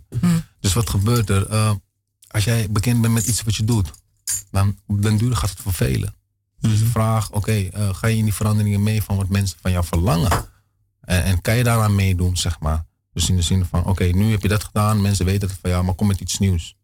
Dus 0.60 0.74
wat 0.74 0.90
gebeurt 0.90 1.30
er? 1.30 1.48
Eh, 1.50 1.72
als 2.28 2.44
jij 2.44 2.68
bekend 2.70 3.02
bent 3.02 3.14
met 3.14 3.28
iets 3.28 3.44
wat 3.44 3.56
je 3.56 3.64
doet, 3.64 3.92
dan 4.52 4.76
op 4.88 5.02
den 5.02 5.18
duur 5.18 5.36
gaat 5.36 5.50
het 5.50 5.60
vervelen. 5.62 6.16
Dus 6.60 6.80
de 6.80 6.86
vraag, 6.86 7.32
oké, 7.32 7.52
eh, 7.52 7.90
ga 7.96 8.08
je 8.08 8.18
in 8.18 8.24
die 8.24 8.34
veranderingen 8.34 8.84
mee 8.84 9.04
van 9.04 9.16
wat 9.18 9.30
mensen 9.30 9.58
van 9.62 9.72
jou 9.72 9.86
verlangen? 9.86 10.32
En, 11.02 11.24
en 11.24 11.42
kan 11.42 11.56
je 11.56 11.64
daaraan 11.64 11.96
meedoen, 11.96 12.38
zeg 12.38 12.60
maar? 12.60 12.86
Dus 13.18 13.30
in 13.30 13.36
de 13.36 13.42
zin 13.42 13.66
van, 13.66 13.86
oké, 13.86 14.04
nu 14.04 14.32
heb 14.32 14.42
je 14.42 14.48
dat 14.48 14.64
gedaan, 14.64 15.02
mensen 15.02 15.26
weten 15.26 15.48
het 15.48 15.58
van 15.62 15.70
jou, 15.70 15.84
maar 15.84 15.94
kom 15.94 16.08
met 16.08 16.20
iets 16.20 16.40
nieuws. 16.40 16.76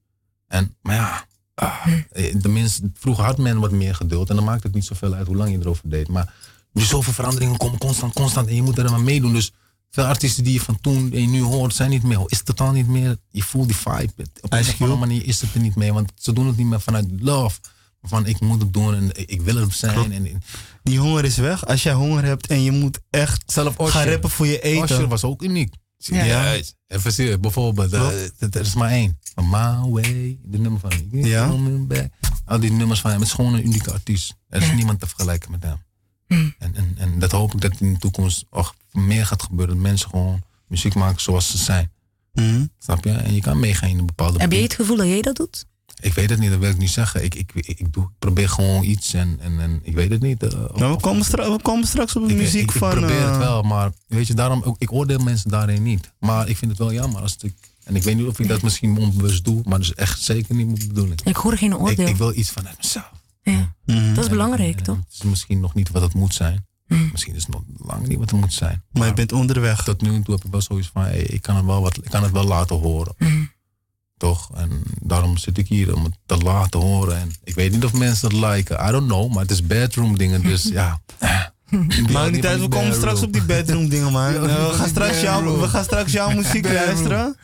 En, 0.47 0.75
maar 0.81 0.95
ja, 0.95 1.25
ah, 1.53 1.87
eh, 2.11 2.35
de 2.41 2.49
mensen, 2.49 2.93
vroeger 2.99 3.23
had 3.23 3.37
men 3.37 3.59
wat 3.59 3.71
meer 3.71 3.95
geduld 3.95 4.29
en 4.29 4.35
dan 4.35 4.45
maakt 4.45 4.63
het 4.63 4.73
niet 4.73 4.85
zoveel 4.85 5.13
uit 5.13 5.27
hoe 5.27 5.35
lang 5.35 5.51
je 5.51 5.57
erover 5.59 5.89
deed. 5.89 6.07
Maar 6.07 6.33
nu 6.71 6.81
zoveel 6.81 7.13
veranderingen 7.13 7.57
komen 7.57 7.79
constant, 7.79 8.13
constant 8.13 8.47
en 8.47 8.55
je 8.55 8.61
moet 8.61 8.77
er 8.77 8.89
maar 8.89 9.01
meedoen. 9.01 9.33
Dus 9.33 9.51
veel 9.89 10.03
artiesten 10.03 10.43
die 10.43 10.53
je 10.53 10.61
van 10.61 10.79
toen 10.81 11.11
en 11.11 11.21
je 11.21 11.27
nu 11.27 11.41
hoort 11.41 11.73
zijn 11.73 11.89
niet 11.89 12.03
meer, 12.03 12.23
is 12.25 12.37
het 12.37 12.45
totaal 12.45 12.71
niet 12.71 12.87
meer, 12.87 13.17
je 13.29 13.43
voelt 13.43 13.67
die 13.67 13.77
vibe. 13.77 14.13
Op 14.41 14.51
een 14.51 14.99
manier 14.99 15.25
is 15.25 15.41
het 15.41 15.53
er 15.53 15.59
niet 15.59 15.75
meer, 15.75 15.93
want 15.93 16.11
ze 16.15 16.33
doen 16.33 16.47
het 16.47 16.57
niet 16.57 16.67
meer 16.67 16.81
vanuit 16.81 17.07
love. 17.19 17.59
Van 18.01 18.25
ik 18.25 18.39
moet 18.39 18.61
het 18.61 18.73
doen 18.73 18.95
en 18.95 19.09
ik 19.13 19.41
wil 19.41 19.55
het 19.55 19.73
zijn. 19.73 20.11
En, 20.11 20.41
Die 20.83 20.99
honger 20.99 21.25
is 21.25 21.37
weg. 21.37 21.65
Als 21.65 21.83
jij 21.83 21.93
honger 21.93 22.23
hebt 22.23 22.47
en 22.47 22.63
je 22.63 22.71
moet 22.71 22.99
echt 23.09 23.51
Zelf 23.51 23.75
gaan 23.77 24.07
rappen 24.07 24.29
voor 24.29 24.47
je 24.47 24.61
eten. 24.61 24.83
Usher 24.83 25.07
was 25.07 25.23
ook 25.23 25.41
uniek. 25.41 25.73
Ja. 26.05 26.23
Ja. 26.23 26.59
Even 26.87 27.13
serieus, 27.13 27.39
bijvoorbeeld, 27.39 27.93
eh, 27.93 28.07
Klopt. 28.37 28.55
er 28.55 28.61
is 28.61 28.73
maar 28.73 28.89
één. 28.89 29.19
My 29.35 29.89
Way, 29.89 30.39
de 30.43 30.57
nummer 30.57 30.79
van 30.79 30.91
Ja. 31.11 31.47
Al 32.45 32.59
die 32.59 32.71
nummers 32.71 33.01
van 33.01 33.11
hem, 33.11 33.19
het 33.19 33.27
is 33.27 33.33
gewoon 33.33 33.53
een 33.53 33.65
unieke 33.65 33.91
artiest. 33.91 34.35
Er 34.49 34.61
is 34.61 34.71
niemand 34.71 34.99
te 34.99 35.07
vergelijken 35.07 35.51
met 35.51 35.63
hem. 35.63 35.77
En, 36.27 36.75
en, 36.75 36.95
en 36.97 37.19
dat 37.19 37.31
hoop 37.31 37.53
ik 37.53 37.61
dat 37.61 37.79
in 37.79 37.93
de 37.93 37.99
toekomst 37.99 38.45
ook 38.49 38.75
meer 38.91 39.25
gaat 39.25 39.43
gebeuren. 39.43 39.75
Dat 39.75 39.83
mensen 39.83 40.09
gewoon 40.09 40.41
muziek 40.67 40.93
maken 40.95 41.21
zoals 41.21 41.51
ze 41.51 41.57
zijn. 41.57 41.91
Mhm. 42.33 42.65
Snap 42.79 43.03
je? 43.03 43.11
En 43.11 43.33
je 43.33 43.41
kan 43.41 43.59
meegaan 43.59 43.89
in 43.89 43.99
een 43.99 44.05
bepaalde 44.05 44.39
Heb 44.39 44.51
jij 44.51 44.61
het 44.61 44.73
gevoel 44.73 44.97
dat 44.97 45.07
jij 45.07 45.21
dat 45.21 45.35
doet? 45.35 45.65
Ik 46.01 46.13
weet 46.13 46.29
het 46.29 46.39
niet, 46.39 46.49
dat 46.49 46.59
wil 46.59 46.69
ik 46.69 46.77
niet 46.77 46.89
zeggen. 46.89 47.23
Ik, 47.23 47.35
ik, 47.35 47.51
ik, 47.53 47.67
ik 47.79 47.93
doe, 47.93 48.03
ik 48.03 48.09
probeer 48.19 48.49
gewoon 48.49 48.83
iets 48.83 49.13
en, 49.13 49.37
en, 49.41 49.59
en 49.59 49.79
ik 49.83 49.93
weet 49.95 50.09
het 50.11 50.21
niet. 50.21 50.43
eh, 50.43 50.49
Nou, 50.75 50.91
we, 50.93 50.99
komen 50.99 51.25
stra- 51.25 51.51
we 51.51 51.61
komen 51.61 51.87
straks 51.87 52.15
op 52.15 52.23
de 52.27 52.31
ik, 52.33 52.37
muziek 52.37 52.61
ik, 52.61 52.71
ik 52.71 52.77
van. 52.77 52.89
probeer 52.89 53.17
eh, 53.17 53.29
het 53.29 53.37
wel, 53.37 53.61
maar 53.61 53.91
weet 54.07 54.27
je, 54.27 54.33
daarom, 54.33 54.61
ook- 54.63 54.75
ik 54.79 54.91
oordeel 54.91 55.19
mensen 55.19 55.49
daarin 55.49 55.83
niet. 55.83 56.11
Maar 56.19 56.49
ik 56.49 56.57
vind 56.57 56.71
het 56.71 56.79
wel 56.79 56.93
jammer 56.93 57.21
als 57.21 57.35
ik, 57.41 57.53
en 57.83 57.95
ik 57.95 58.03
weet 58.03 58.15
niet 58.15 58.27
of 58.27 58.39
ik 58.39 58.47
dat 58.47 58.61
misschien 58.61 58.97
onbewust 58.97 59.45
doe, 59.45 59.61
maar 59.63 59.77
dat 59.79 59.87
is 59.87 59.93
echt 59.93 60.21
zeker 60.21 60.55
niet 60.55 60.65
mijn 60.67 60.87
bedoeling. 60.87 61.21
Ik 61.23 61.35
hoor 61.35 61.57
geen 61.57 61.71
Ik, 61.71 61.79
oordeel. 61.79 62.07
ik 62.07 62.15
wil 62.15 62.35
iets 62.35 62.51
vanuit 62.51 62.77
mezelf. 62.77 63.11
ja. 63.43 63.73
Dat 64.13 64.23
is 64.23 64.29
belangrijk, 64.29 64.77
En 64.77 64.83
toch? 64.83 64.95
Het 64.97 65.05
is 65.13 65.21
misschien 65.23 65.59
nog 65.59 65.73
niet 65.73 65.89
wat 65.91 66.01
het 66.01 66.13
moet 66.13 66.33
zijn. 66.33 66.65
Mm. 66.87 67.09
Misschien 67.11 67.35
is 67.35 67.43
het 67.45 67.51
nog 67.53 67.61
lang 67.77 68.07
niet 68.07 68.17
wat 68.17 68.29
het 68.31 68.39
moet 68.39 68.53
zijn. 68.53 68.83
Maar 68.91 69.07
je 69.07 69.13
bent 69.13 69.31
onderweg. 69.31 69.83
Tot 69.83 70.01
nu 70.01 70.21
toe 70.21 70.35
heb 70.35 70.43
ik 70.45 70.51
wel 70.51 70.61
zoiets 70.61 70.89
van, 70.93 71.01
hey, 71.01 71.19
ik, 71.21 71.41
kan 71.41 71.55
het 71.55 71.65
wel 71.65 71.81
wat, 71.81 71.97
ik 71.97 72.09
kan 72.09 72.23
het 72.23 72.31
wel 72.31 72.43
laten 72.43 72.75
horen. 72.75 73.13
Mm. 73.17 73.51
Toch? 74.23 74.49
En 74.55 74.83
daarom 75.01 75.37
zit 75.37 75.57
ik 75.57 75.67
hier 75.67 75.95
om 75.95 76.03
het 76.03 76.17
te 76.25 76.37
laten 76.37 76.79
horen. 76.79 77.17
En 77.17 77.31
ik 77.43 77.55
weet 77.55 77.71
niet 77.71 77.83
of 77.83 77.93
mensen 77.93 78.27
het 78.27 78.37
liken. 78.37 78.87
I 78.87 78.91
don't 78.91 79.07
know. 79.07 79.31
Maar 79.31 79.41
het 79.41 79.51
is 79.51 79.65
bedroom 79.65 80.17
dingen. 80.17 80.41
Dus 80.41 80.63
ja. 80.63 81.01
Maakt 82.11 82.31
niet 82.31 82.45
uit, 82.45 82.59
we 82.59 82.67
komen 82.67 82.93
straks 82.93 83.21
op 83.21 83.33
die 83.33 83.43
bedroom 83.43 83.89
dingen, 83.89 84.11
man. 84.11 84.33
Eh, 84.33 84.67
we, 84.67 84.73
gaan 84.73 84.87
straks 84.87 85.21
jouw, 85.21 85.39
bedroom. 85.39 85.59
we 85.59 85.67
gaan 85.67 85.83
straks 85.83 86.11
jouw 86.11 86.31
muziek 86.35 86.73
luisteren. 86.73 87.35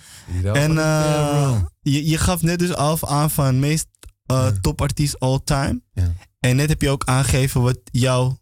En 0.44 0.78
eh, 0.78 1.62
je, 1.82 2.10
je 2.10 2.18
gaf 2.18 2.42
net 2.42 2.60
dus 2.60 2.74
af 2.74 3.06
aan 3.06 3.32
van 3.32 3.60
meest 3.60 3.88
eh, 4.26 4.48
topartiest 4.48 5.20
all 5.20 5.40
time. 5.44 5.82
Ja. 5.94 6.14
En 6.40 6.56
net 6.56 6.70
heb 6.70 6.82
je 6.82 6.90
ook 6.90 7.06
aangegeven 7.06 7.62
wat 7.62 7.80
jouw 7.92 8.38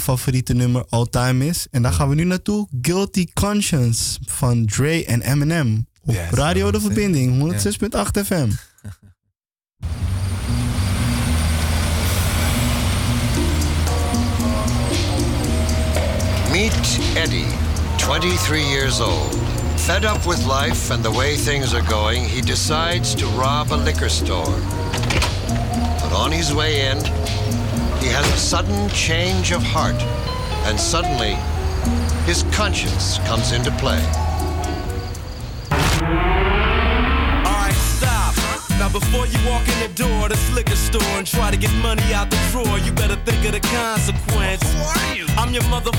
favoriete 0.00 0.54
nummer 0.54 0.84
all 0.88 1.06
time 1.06 1.46
is. 1.46 1.66
En 1.70 1.82
daar 1.82 1.92
gaan 1.92 2.08
we 2.08 2.14
nu 2.14 2.24
naartoe. 2.24 2.68
Guilty 2.80 3.26
Conscience 3.32 4.18
van 4.24 4.66
Dre 4.66 5.04
en 5.04 5.20
Eminem. 5.20 5.86
Op 6.06 6.14
Yes, 6.14 6.30
Radio 6.30 6.70
De 6.70 6.78
man. 6.78 6.92
Verbinding, 6.92 7.38
106.8 7.38 8.24
FM. 8.26 8.48
Meet 16.50 17.16
Eddie, 17.16 17.46
23 17.98 18.62
years 18.68 19.00
old. 19.00 19.34
Fed 19.76 20.04
up 20.04 20.26
with 20.26 20.44
life 20.46 20.90
and 20.90 21.02
the 21.04 21.10
way 21.10 21.36
things 21.36 21.72
are 21.74 21.88
going, 21.88 22.24
he 22.24 22.40
decides 22.40 23.14
to 23.14 23.26
rob 23.38 23.72
a 23.72 23.76
liquor 23.76 24.08
store. 24.08 24.54
But 26.00 26.12
on 26.12 26.32
his 26.32 26.52
way 26.52 26.90
in, 26.90 26.98
he 28.00 28.08
has 28.08 28.26
a 28.26 28.38
sudden 28.38 28.88
change 28.90 29.52
of 29.52 29.62
heart, 29.62 30.02
and 30.66 30.78
suddenly, 30.78 31.36
his 32.26 32.44
conscience 32.52 33.18
comes 33.26 33.52
into 33.52 33.70
play. 33.78 34.02
Now 38.82 38.88
before 38.88 39.28
you 39.28 39.38
walk 39.46 39.62
in 39.68 39.78
the 39.78 39.94
door 39.94 40.28
to 40.28 40.34
liquor 40.58 40.74
store 40.74 41.14
and 41.14 41.24
try 41.24 41.52
to 41.52 41.56
get 41.56 41.70
money 41.86 42.02
out 42.12 42.32
the 42.32 42.38
drawer, 42.50 42.80
you 42.82 42.90
better 42.90 43.14
think 43.22 43.46
of 43.46 43.52
the 43.52 43.60
consequence. 43.70 44.58
Who 44.74 44.82
are 44.82 45.14
you? 45.14 45.24
I'm 45.38 45.54
your 45.54 45.62
mother 45.70 45.92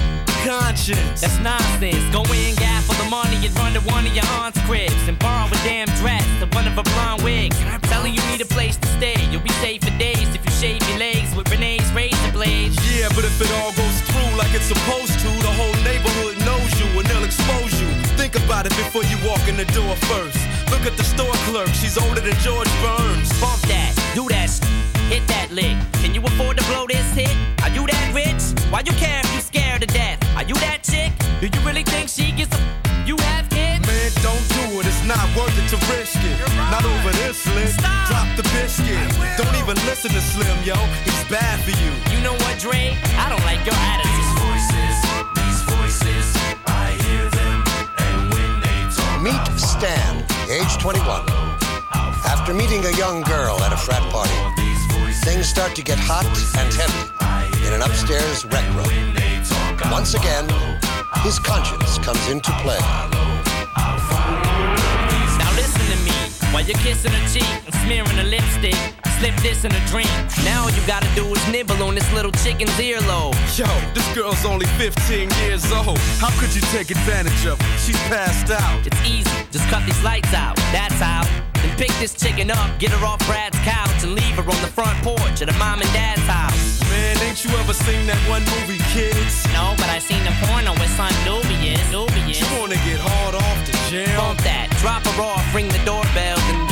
conscience. 0.43 1.21
That's 1.21 1.39
nonsense. 1.39 2.03
Go 2.11 2.27
in, 2.35 2.55
gap 2.59 2.83
for 2.83 2.95
the 3.01 3.07
money 3.07 3.39
and 3.39 3.55
run 3.55 3.71
to 3.71 3.79
one 3.87 4.05
of 4.05 4.13
your 4.13 4.27
aunt's 4.35 4.59
cribs 4.67 5.07
and 5.07 5.17
borrow 5.17 5.47
a 5.47 5.59
damn 5.63 5.87
dress 6.03 6.27
to 6.43 6.45
one 6.51 6.67
of 6.67 6.77
a 6.77 6.83
blonde 6.83 7.23
wig. 7.23 7.53
Telling 7.87 8.15
you 8.15 8.21
need 8.27 8.41
a 8.41 8.51
place 8.51 8.75
to 8.75 8.87
stay. 8.99 9.15
You'll 9.31 9.47
be 9.47 9.55
safe 9.63 9.81
for 9.81 9.97
days 9.97 10.27
if 10.35 10.43
you 10.43 10.51
shave 10.51 10.83
your 10.89 10.99
legs 10.99 11.33
with 11.37 11.49
Renee's 11.49 11.89
razor 11.93 12.33
blades. 12.33 12.75
Yeah, 12.91 13.07
but 13.15 13.23
if 13.23 13.39
it 13.39 13.47
all 13.63 13.71
goes 13.71 13.97
through 14.11 14.35
like 14.35 14.51
it's 14.51 14.67
supposed 14.67 15.15
to, 15.23 15.29
the 15.39 15.53
whole 15.55 15.77
neighborhood 15.87 16.35
knows 16.43 16.67
you 16.75 16.99
and 16.99 17.07
they'll 17.07 17.23
expose 17.23 17.79
you. 17.79 18.02
Think 18.33 18.45
about 18.45 18.65
it 18.65 18.73
before 18.73 19.03
you 19.03 19.17
walk 19.21 19.47
in 19.47 19.55
the 19.57 19.65
door 19.77 19.95
first. 20.09 20.41
Look 20.73 20.89
at 20.89 20.97
the 20.97 21.03
store 21.03 21.37
clerk, 21.45 21.69
she's 21.69 21.99
older 21.99 22.19
than 22.19 22.33
George 22.41 22.65
Burns. 22.81 23.29
Bump 23.37 23.61
that, 23.69 23.93
do 24.15 24.25
that, 24.29 24.49
sh- 24.49 24.65
hit 25.05 25.21
that 25.29 25.53
lick. 25.53 25.77
Can 26.01 26.15
you 26.15 26.21
afford 26.25 26.57
to 26.57 26.65
blow 26.65 26.87
this 26.87 27.05
hit? 27.13 27.29
Are 27.61 27.69
you 27.69 27.85
that 27.85 28.09
rich? 28.09 28.41
Why 28.73 28.81
you 28.81 28.91
care 28.97 29.21
if 29.21 29.29
you 29.35 29.41
scared 29.41 29.81
to 29.81 29.87
death? 29.87 30.17
Are 30.33 30.41
you 30.49 30.55
that 30.65 30.81
chick? 30.81 31.13
Do 31.41 31.45
you 31.45 31.61
really 31.61 31.83
think 31.83 32.09
she 32.09 32.31
gets 32.31 32.49
a 32.57 32.59
you 33.05 33.21
have 33.21 33.45
kids? 33.53 33.85
Man, 33.85 34.09
don't 34.25 34.45
do 34.57 34.81
it, 34.81 34.89
it's 34.89 35.05
not 35.05 35.21
worth 35.37 35.53
it 35.53 35.69
to 35.69 35.77
risk 35.93 36.17
it. 36.25 36.33
Not 36.73 36.81
over 36.81 37.13
this 37.21 37.37
list. 37.53 37.85
Drop 38.09 38.25
the 38.33 38.41
biscuit. 38.49 38.97
Don't 39.37 39.53
even 39.61 39.77
listen 39.85 40.09
to 40.09 40.21
Slim, 40.33 40.57
yo. 40.65 40.73
He's 41.05 41.21
bad 41.29 41.61
for 41.61 41.77
you. 41.77 41.91
You 42.09 42.17
know 42.25 42.33
what, 42.33 42.57
Dre? 42.57 42.97
I 43.13 43.29
don't 43.29 43.45
like 43.45 43.61
your 43.61 43.77
attitude. 43.77 44.09
These 44.09 44.33
voices, 44.41 44.95
these 45.37 45.61
voices, 45.69 46.32
Meet 49.33 49.59
Stan, 49.59 50.23
age 50.47 50.77
21. 50.77 51.25
After 52.29 52.53
meeting 52.53 52.85
a 52.85 52.91
young 52.97 53.23
girl 53.23 53.57
at 53.63 53.73
a 53.73 53.77
frat 53.77 54.03
party, 54.11 54.31
things 55.25 55.47
start 55.47 55.75
to 55.75 55.81
get 55.81 55.97
hot 55.97 56.25
and 56.61 56.69
heavy 56.71 57.65
in 57.65 57.73
an 57.73 57.81
upstairs 57.81 58.45
rec 58.45 58.63
room. 58.77 59.15
Once 59.91 60.13
again, 60.13 60.45
his 61.23 61.39
conscience 61.39 61.97
comes 61.97 62.29
into 62.29 62.51
play. 62.61 62.77
Now 65.41 65.51
listen 65.55 65.81
to 65.81 65.97
me. 66.05 66.13
While 66.53 66.65
you're 66.65 66.77
kissing 66.77 67.11
her 67.11 67.27
cheek 67.27 67.49
and 67.65 67.73
smearing 67.81 68.17
her 68.21 68.23
lipstick, 68.25 68.77
slip 69.23 69.35
this 69.41 69.63
in 69.63 69.71
a 69.71 69.85
dream. 69.87 70.11
Now 70.43 70.63
all 70.63 70.71
you 70.71 70.85
gotta 70.85 71.07
do 71.15 71.23
is 71.33 71.41
nibble 71.47 71.81
on 71.81 71.95
this 71.95 72.11
little 72.11 72.31
chicken's 72.43 72.75
earlobe. 72.75 73.35
Yo, 73.57 73.67
this 73.93 74.07
girl's 74.13 74.43
only 74.43 74.65
15 74.75 75.29
years 75.43 75.63
old. 75.71 75.97
How 76.19 76.31
could 76.39 76.53
you 76.53 76.61
take 76.75 76.91
advantage 76.91 77.45
of 77.45 77.57
her? 77.61 77.77
She's 77.77 77.99
passed 78.11 78.51
out. 78.51 78.85
It's 78.85 78.99
easy. 79.07 79.31
Just 79.49 79.65
cut 79.69 79.85
these 79.85 80.03
lights 80.03 80.33
out. 80.33 80.57
That's 80.75 80.99
how. 80.99 81.23
Then 81.53 81.71
pick 81.77 81.93
this 82.03 82.13
chicken 82.13 82.51
up, 82.51 82.67
get 82.79 82.91
her 82.91 83.05
off 83.05 83.19
Brad's 83.25 83.57
couch, 83.59 84.03
and 84.03 84.13
leave 84.13 84.35
her 84.35 84.43
on 84.43 84.59
the 84.59 84.71
front 84.77 84.97
porch 85.01 85.41
at 85.41 85.47
her 85.49 85.57
mom 85.57 85.79
and 85.79 85.91
dad's 85.93 86.27
house. 86.27 86.81
Man, 86.91 87.15
ain't 87.23 87.39
you 87.45 87.51
ever 87.63 87.73
seen 87.73 88.05
that 88.07 88.19
one 88.27 88.43
movie, 88.59 88.83
Kids? 88.91 89.47
No, 89.55 89.73
but 89.77 89.87
I 89.87 89.99
seen 89.99 90.21
the 90.27 90.35
porno 90.43 90.73
with 90.75 90.91
son 90.99 91.13
Nubius. 91.23 91.79
Nubius. 91.95 92.43
You 92.43 92.47
wanna 92.59 92.75
get 92.83 92.99
hard 92.99 93.35
off 93.35 93.57
the 93.63 93.71
jam? 93.89 94.11
Bump 94.19 94.41
that, 94.43 94.67
drop 94.83 95.07
her 95.07 95.21
off, 95.21 95.55
ring 95.55 95.69
the 95.69 95.79
doorbell, 95.87 96.37
then 96.51 96.62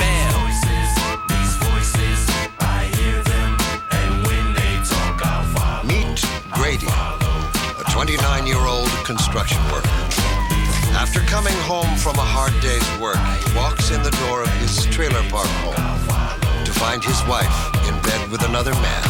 29 8.01 8.47
year 8.47 8.65
old 8.65 8.89
construction 9.05 9.61
worker. 9.69 9.87
After 10.97 11.19
coming 11.29 11.53
home 11.69 11.95
from 11.97 12.17
a 12.17 12.25
hard 12.25 12.49
day's 12.57 12.81
work, 12.97 13.21
he 13.45 13.55
walks 13.55 13.91
in 13.91 14.01
the 14.01 14.09
door 14.25 14.41
of 14.41 14.49
his 14.57 14.87
trailer 14.89 15.21
park 15.29 15.45
home 15.61 15.77
to 16.65 16.73
find 16.73 17.03
his 17.03 17.21
wife 17.29 17.53
in 17.85 17.93
bed 18.01 18.31
with 18.31 18.41
another 18.41 18.73
man. 18.81 19.05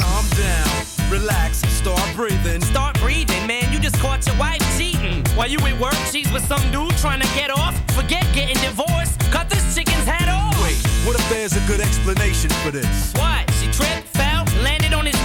Calm 0.00 0.24
down, 0.40 0.72
relax, 1.12 1.60
start 1.68 2.00
breathing. 2.16 2.62
Start 2.62 2.98
breathing, 2.98 3.46
man. 3.46 3.70
You 3.70 3.78
just 3.78 4.00
caught 4.00 4.24
your 4.24 4.36
wife 4.38 4.64
cheating. 4.78 5.22
While 5.36 5.48
you 5.48 5.58
at 5.68 5.78
work, 5.78 6.00
she's 6.08 6.32
with 6.32 6.48
some 6.48 6.64
dude 6.72 6.96
trying 6.96 7.20
to 7.20 7.28
get 7.36 7.50
off. 7.50 7.76
Forget 7.92 8.24
getting 8.32 8.56
divorced. 8.64 9.20
Cut 9.28 9.50
this 9.50 9.74
chicken's 9.74 10.08
head 10.08 10.30
off. 10.32 10.56
Wait, 10.64 10.80
what 11.04 11.12
if 11.12 11.28
there's 11.28 11.52
a 11.60 11.64
good 11.68 11.82
explanation 11.82 12.48
for 12.64 12.70
this? 12.70 13.12
What? 13.20 13.52
She 13.60 13.68
tripped, 13.68 14.08
fell, 14.16 14.48
landed 14.64 14.94
on 14.94 15.04
his. 15.04 15.23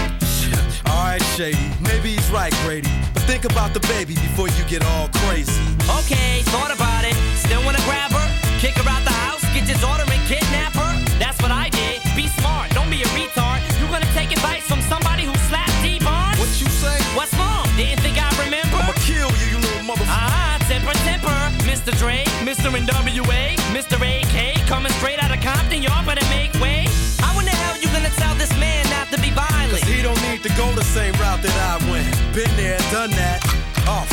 Shady, 1.40 1.72
maybe 1.80 2.20
he's 2.20 2.30
right, 2.32 2.52
Grady. 2.68 2.92
But 3.14 3.24
think 3.24 3.46
about 3.46 3.72
the 3.74 3.80
baby 3.88 4.12
before 4.12 4.50
you 4.52 4.64
get 4.68 4.84
all 4.84 5.08
crazy. 5.24 5.56
Okay, 6.04 6.44
thought 6.52 6.68
about 6.68 7.08
it. 7.08 7.16
Still 7.40 7.64
wanna 7.64 7.80
grab 7.88 8.12
her? 8.12 8.28
Kick 8.60 8.76
her 8.76 8.84
out 8.84 9.08
the 9.08 9.16
house? 9.24 9.40
Get 9.56 9.64
daughter 9.80 10.04
and 10.04 10.20
kidnap 10.28 10.76
her? 10.76 10.92
That's 11.16 11.40
what 11.40 11.48
I 11.48 11.70
did. 11.72 12.04
Be 12.12 12.28
smart, 12.28 12.76
don't 12.76 12.92
be 12.92 13.00
a 13.08 13.10
retard. 13.16 13.64
You 13.80 13.88
gonna 13.88 14.12
take 14.12 14.36
advice 14.36 14.68
from 14.68 14.82
somebody 14.92 15.24
who 15.24 15.34
slapped 15.48 15.72
T-Bone? 15.80 16.36
What 16.44 16.52
you 16.60 16.68
say? 16.68 17.00
What's 17.16 17.32
wrong? 17.40 17.64
Didn't 17.80 18.04
think 18.04 18.20
I 18.20 18.28
remember? 18.44 18.76
I'ma 18.76 18.92
kill 19.08 19.32
you, 19.40 19.56
you 19.56 19.60
little 19.64 19.88
motherfucker. 19.88 20.12
Ah, 20.12 20.60
temper, 20.68 20.92
temper. 21.08 21.40
Mr. 21.64 21.96
Dre, 21.96 22.28
Mr. 22.44 22.68
NWA, 22.68 23.56
Mr. 23.72 23.96
AK, 23.96 24.68
coming 24.68 24.92
straight 25.00 25.24
out 25.24 25.32
of 25.32 25.40
Compton, 25.40 25.84
y'all 25.84 26.04
better 26.04 26.26
to 30.50 30.62
go 30.62 30.74
the 30.74 30.84
same 30.84 31.12
route 31.12 31.42
that 31.42 31.82
I 31.82 31.92
went. 31.92 32.34
Been 32.34 32.56
there, 32.56 32.78
done 32.92 33.12
that. 33.12 33.40
Oh, 33.88 34.06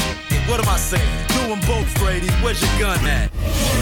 what 0.48 0.60
am 0.60 0.68
I 0.68 0.78
saying? 0.78 1.26
Do 1.28 1.48
them 1.48 1.60
both, 1.66 1.94
Grady. 1.98 2.28
Where's 2.42 2.60
your 2.60 2.78
gun 2.78 3.06
at? 3.06 3.30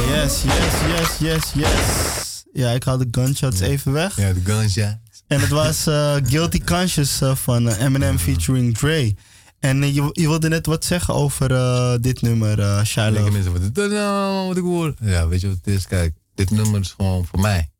Yes, 0.08 0.44
yes, 0.44 0.82
yes, 0.88 1.18
yes, 1.20 1.52
yes. 1.54 2.44
Ja, 2.52 2.70
ik 2.70 2.84
haal 2.84 2.98
de 2.98 3.08
gunshots 3.10 3.60
even 3.60 3.92
weg. 3.92 4.16
Ja, 4.16 4.32
de 4.32 4.40
gunshots. 4.44 5.22
En 5.26 5.40
het 5.40 5.48
was 5.48 5.86
eh, 5.86 6.16
Guilty 6.30 6.60
Conscious 6.64 7.20
eh, 7.20 7.34
van 7.34 7.68
eh, 7.68 7.84
Eminem 7.84 8.18
featuring 8.18 8.78
Dre. 8.78 9.14
En 9.58 9.94
je, 9.94 10.08
je 10.12 10.28
wilde 10.28 10.48
net 10.48 10.66
wat 10.66 10.84
zeggen 10.84 11.14
over 11.14 11.52
eh, 11.52 11.94
dit 12.00 12.22
nummer, 12.22 12.60
eh 12.60 12.84
Shiloh. 12.84 13.30
Mensen, 13.30 13.52
wat 14.46 14.56
ik 14.56 14.62
hoor? 14.62 14.94
Ja, 15.00 15.28
weet 15.28 15.40
je 15.40 15.48
wat 15.48 15.56
het 15.56 15.74
is? 15.74 15.86
Kijk, 15.86 16.14
dit 16.34 16.50
nummer 16.50 16.80
is 16.80 16.94
gewoon 16.96 17.26
voor 17.26 17.40
mij. 17.40 17.70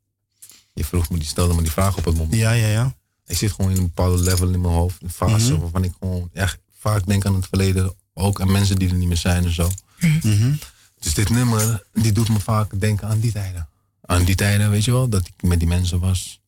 Je 0.73 0.85
vroeg 0.85 1.09
me, 1.09 1.17
die 1.17 1.27
stelde 1.27 1.53
me 1.53 1.61
die 1.61 1.71
vraag 1.71 1.97
op 1.97 2.05
het 2.05 2.17
moment. 2.17 2.35
Ja, 2.35 2.51
ja, 2.51 2.67
ja. 2.67 2.95
Ik 3.27 3.37
zit 3.37 3.51
gewoon 3.51 3.71
in 3.71 3.77
een 3.77 3.83
bepaalde 3.83 4.23
level 4.23 4.49
in 4.49 4.61
mijn 4.61 4.73
hoofd. 4.73 5.01
Een 5.01 5.09
fase 5.09 5.51
Mhm. 5.51 5.61
waarvan 5.61 5.83
ik 5.83 5.93
gewoon 5.99 6.29
echt 6.33 6.57
vaak 6.79 7.05
denk 7.05 7.25
aan 7.25 7.35
het 7.35 7.47
verleden. 7.47 7.93
Ook 8.13 8.41
aan 8.41 8.51
mensen 8.51 8.75
die 8.75 8.89
er 8.89 8.95
niet 8.95 9.07
meer 9.07 9.17
zijn 9.17 9.43
en 9.45 9.53
zo. 9.53 9.71
Mhm. 9.99 10.53
Dus 10.99 11.13
dit 11.13 11.29
nummer, 11.29 11.83
die 11.93 12.11
doet 12.11 12.29
me 12.29 12.39
vaak 12.39 12.79
denken 12.79 13.07
aan 13.07 13.19
die 13.19 13.31
tijden. 13.31 13.67
Aan 14.01 14.23
die 14.23 14.35
tijden, 14.35 14.69
weet 14.69 14.83
je 14.85 14.91
wel, 14.91 15.09
dat 15.09 15.27
ik 15.27 15.41
met 15.49 15.59
die 15.59 15.67
mensen 15.67 15.99
was. 15.99 16.39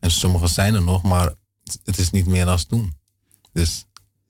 En 0.00 0.10
sommigen 0.10 0.48
zijn 0.48 0.74
er 0.74 0.82
nog, 0.82 1.02
maar 1.02 1.32
het 1.84 1.98
is 1.98 2.10
niet 2.10 2.26
meer 2.26 2.46
als 2.46 2.64
toen. 2.64 2.94
Dus, 3.52 3.84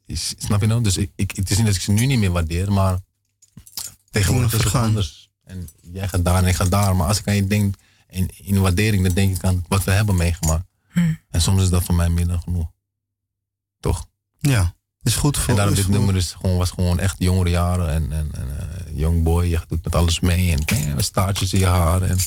is- 0.06 0.34
snap 0.38 0.60
je 0.60 0.66
nou? 0.66 0.82
Dus 0.82 0.96
ik, 0.96 1.10
ik, 1.16 1.30
het 1.36 1.50
is 1.50 1.56
niet 1.56 1.66
dat 1.66 1.74
ik 1.74 1.80
ze 1.80 1.92
nu 1.92 2.06
niet 2.06 2.18
meer 2.18 2.30
waardeer, 2.32 2.72
maar 2.72 2.98
tegenwoordig 4.10 4.52
is 4.54 4.64
het 4.64 4.74
anders. 4.74 5.30
En 5.44 5.68
jij 5.92 6.08
gaat 6.08 6.24
daar 6.24 6.42
en 6.42 6.48
ik 6.48 6.54
ga 6.54 6.64
daar. 6.64 6.96
Maar 6.96 7.06
als 7.06 7.18
ik 7.18 7.28
aan 7.28 7.34
je 7.34 7.46
denk, 7.46 7.74
in, 8.08 8.30
in 8.36 8.60
waardering, 8.60 9.02
dan 9.04 9.14
denk 9.14 9.36
ik 9.36 9.44
aan 9.44 9.64
wat 9.68 9.84
we 9.84 9.90
hebben 9.90 10.16
meegemaakt. 10.16 10.64
En 11.30 11.40
soms 11.40 11.62
is 11.62 11.68
dat 11.68 11.82
voor 11.84 11.94
mij 11.94 12.08
meer 12.08 12.26
dan 12.26 12.40
genoeg. 12.40 12.70
Toch? 13.80 14.06
Ja, 14.38 14.74
is 15.02 15.14
goed 15.16 15.36
voor 15.38 15.48
En 15.48 15.54
daarom 15.54 15.72
is 15.74 15.78
dit 15.80 15.88
goed. 15.88 15.96
nummer 15.96 16.16
is 16.16 16.32
gewoon, 16.32 16.56
was 16.56 16.70
gewoon 16.70 16.98
echt 16.98 17.16
jongere 17.18 17.50
jaren. 17.50 17.88
En, 17.90 18.12
en, 18.12 18.28
en 18.32 18.58
eh, 18.58 18.96
young 18.98 19.22
boy, 19.22 19.44
je 19.46 19.60
doet 19.68 19.84
met 19.84 19.94
alles 19.94 20.20
mee. 20.20 20.52
En 20.52 20.64
eh, 20.64 20.94
staartjes 20.96 21.52
in 21.52 21.58
je 21.58 21.66
haar. 21.66 22.02
En 22.02 22.18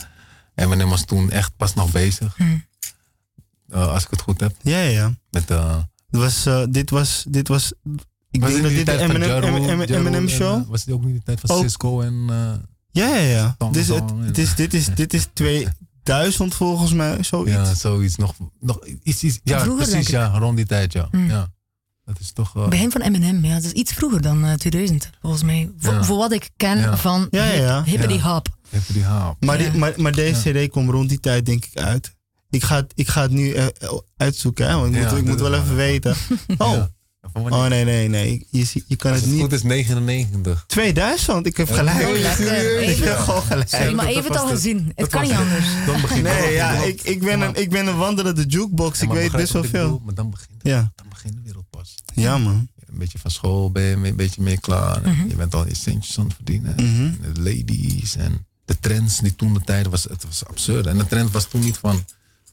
Eminem 0.55 0.89
was 0.89 1.05
toen 1.05 1.31
echt 1.31 1.55
pas 1.57 1.73
nog 1.73 1.91
bezig. 1.91 2.37
Eh, 3.69 3.87
als 3.87 4.03
ik 4.03 4.09
het 4.09 4.21
goed 4.21 4.39
heb. 4.39 4.55
Ja, 4.61 4.77
ja, 4.81 4.89
ja. 4.89 5.13
Met, 5.29 5.51
eh, 5.51 5.77
Het 6.09 6.19
was, 6.19 6.47
dit 6.69 6.89
was, 6.89 7.25
dit 7.29 7.47
was, 7.47 7.73
ik 8.31 8.41
was 8.41 8.49
denk 8.51 8.63
dit 8.63 8.63
dat 8.63 8.71
dit 8.71 8.79
de 8.79 8.83
tijd 8.83 8.99
van 8.99 9.21
Eminem, 9.95 10.13
en, 10.13 10.29
show? 10.29 10.67
was 10.69 10.83
dit 10.83 10.93
ook 10.95 11.03
niet 11.03 11.15
de 11.15 11.23
tijd 11.23 11.39
van. 11.39 11.59
Cisco 11.61 12.01
en... 12.01 12.25
eh, 12.29 12.53
Ja, 12.91 13.15
ja, 13.15 13.55
ja. 13.57 13.69
Dus 13.71 13.89
en- 13.89 14.17
het 14.17 14.37
is, 14.37 14.55
dit, 14.55 14.73
is, 14.73 14.85
dit 14.85 15.13
is 15.13 15.27
2000 16.03 16.53
volgens 16.55 16.93
mij, 16.93 17.23
zoiets. 17.23 17.51
ja, 17.51 17.73
zoiets. 17.73 18.15
Nog, 18.15 18.33
nog 18.59 18.79
iets, 19.03 19.23
iets, 19.23 19.39
ja, 19.43 19.59
Vroeger, 19.59 19.87
precies. 19.87 20.07
Ja, 20.07 20.27
rond 20.37 20.55
die 20.57 20.65
tijd, 20.65 20.93
ja. 20.93 21.07
Mm. 21.11 21.29
ja. 21.29 21.47
Dat 22.05 22.19
is 22.19 22.31
toch... 22.31 22.55
eh, 22.57 22.67
Begin 22.67 22.91
van 22.91 23.01
Eminem, 23.01 23.45
ja. 23.45 23.53
Dat 23.53 23.63
is 23.63 23.71
iets 23.71 23.93
vroeger 23.93 24.21
dan 24.21 24.45
eh, 24.45 24.53
2000, 24.53 25.09
volgens 25.21 25.43
mij. 25.43 25.71
Voor, 25.77 25.93
Ja. 25.93 26.03
voor 26.03 26.17
wat 26.17 26.31
ik 26.31 26.49
ken 26.57 26.77
Ja. 26.77 26.97
van 26.97 27.27
Ja, 27.31 27.43
ja, 27.43 27.51
ja. 27.61 27.83
hippity 27.83 28.13
Ja. 28.13 28.33
hop. 28.33 28.47
Haap. 29.03 29.35
Maar, 29.39 29.57
die, 29.57 29.71
maar, 29.71 29.93
maar 29.97 30.11
deze 30.11 30.51
CD 30.51 30.69
komt 30.71 30.89
rond 30.89 31.09
die 31.09 31.19
tijd 31.19 31.45
denk 31.45 31.65
ik 31.65 31.77
uit. 31.77 32.15
Ik 32.49 32.63
ga 32.63 32.75
het, 32.75 32.91
ik 32.95 33.07
ga 33.07 33.21
het 33.21 33.31
nu 33.31 33.51
eh, 33.53 33.65
uitzoeken, 34.17 34.67
hè, 34.67 34.75
want 34.75 34.95
ik 34.95 35.01
Ja, 35.01 35.09
moet, 35.09 35.17
ik 35.19 35.25
moet 35.25 35.39
wel 35.39 35.53
even 35.53 35.75
weten. 35.75 36.15
Oh? 36.57 36.83
Oh 37.33 37.65
nee, 37.67 37.83
nee, 37.85 38.07
nee. 38.07 38.47
Je, 38.49 38.83
je 38.87 38.95
kan 38.95 39.11
het 39.13 39.21
het 39.21 39.29
niet. 39.31 39.41
goed 39.41 39.51
is 39.53 39.63
99. 39.63 40.63
2000, 40.67 41.45
ik 41.45 41.57
heb 41.57 41.71
gelijk. 41.71 42.07
oh. 42.07 42.15
Ik 42.89 42.97
heb 42.97 43.17
gewoon 43.17 43.41
gelijk. 43.41 43.69
Sorry, 43.69 43.93
maar 43.93 44.05
even 44.05 44.23
het 44.23 44.37
al 44.37 44.47
gezien. 44.47 44.91
Het 44.95 45.07
kan 45.07 45.21
niet 45.21 45.31
de- 45.31 45.37
anders. 45.37 45.65
Dan 45.85 46.01
begint 46.01 46.23
Nee, 46.23 46.53
ja, 46.53 46.71
ik, 46.71 47.01
ik, 47.01 47.19
ben 47.19 47.41
een, 47.41 47.55
ik 47.55 47.69
ben 47.69 47.87
een 47.87 47.97
wandelende 47.97 48.45
jukebox. 48.45 48.99
Ja, 48.99 49.05
Ik 49.05 49.11
weet 49.11 49.31
best 49.31 49.53
wel 49.53 49.63
veel. 49.63 49.83
bedoel? 49.83 50.01
Maar 50.05 50.13
dan 50.13 50.29
begint, 50.29 50.49
Ja, 50.61 50.91
dan 50.95 51.05
begint 51.09 51.33
de 51.33 51.41
wereld 51.43 51.65
pas. 51.69 51.95
ja 52.13 52.37
man. 52.37 52.69
Een 52.91 52.97
beetje 52.97 53.19
van 53.19 53.31
school 53.31 53.71
ben 53.71 53.83
je 53.83 53.95
een 54.09 54.15
beetje 54.15 54.41
meer 54.41 54.59
klaar. 54.59 55.01
Mhm. 55.01 55.27
Je 55.27 55.35
bent 55.35 55.55
al 55.55 55.67
je 55.67 55.75
centjes 55.75 56.19
aan 56.19 56.25
het 56.25 56.33
verdienen. 56.35 56.73
Mhm. 56.75 56.85
En 57.23 57.33
de 57.33 57.41
ladies 57.41 58.15
en 58.15 58.45
de 58.65 58.79
trends 58.79 59.19
die 59.19 59.35
toen 59.35 59.53
de 59.53 59.61
tijd 59.65 59.87
was, 59.87 60.03
het 60.03 60.23
was 60.23 60.45
absurd. 60.45 60.85
En 60.87 60.97
de 60.97 61.07
trend 61.07 61.31
was 61.31 61.45
toen 61.47 61.61
niet 61.61 61.77
van 61.77 62.05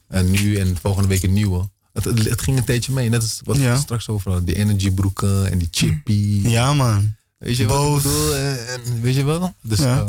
eh, 0.07 0.21
nu 0.23 0.55
en 0.57 0.77
volgende 0.81 1.07
week 1.07 1.23
een 1.23 1.33
nieuwe. 1.33 1.69
Het, 2.03 2.29
het, 2.29 2.41
ging 2.41 2.57
een 2.57 2.63
tijdje 2.63 2.91
mee. 2.91 3.09
Net 3.09 3.21
als 3.21 3.41
wat 3.43 3.57
Ja. 3.57 3.73
we 3.73 3.79
straks 3.79 4.07
over 4.09 4.31
hadden. 4.31 4.45
Die 4.47 4.55
energiebroeken 4.55 5.51
en 5.51 5.57
die 5.57 5.67
chippy. 5.71 6.41
Ja 6.47 6.73
man. 6.73 7.15
Weet 7.37 7.57
je 7.57 7.65
wat 7.67 7.87
ik 7.97 8.03
bedoel? 8.03 8.35
En, 8.35 8.67
en 8.67 9.01
weet 9.01 9.15
je 9.15 9.23
wel? 9.23 9.53
Dus, 9.61 9.79
Ja. 9.79 9.97
eh, 9.99 10.05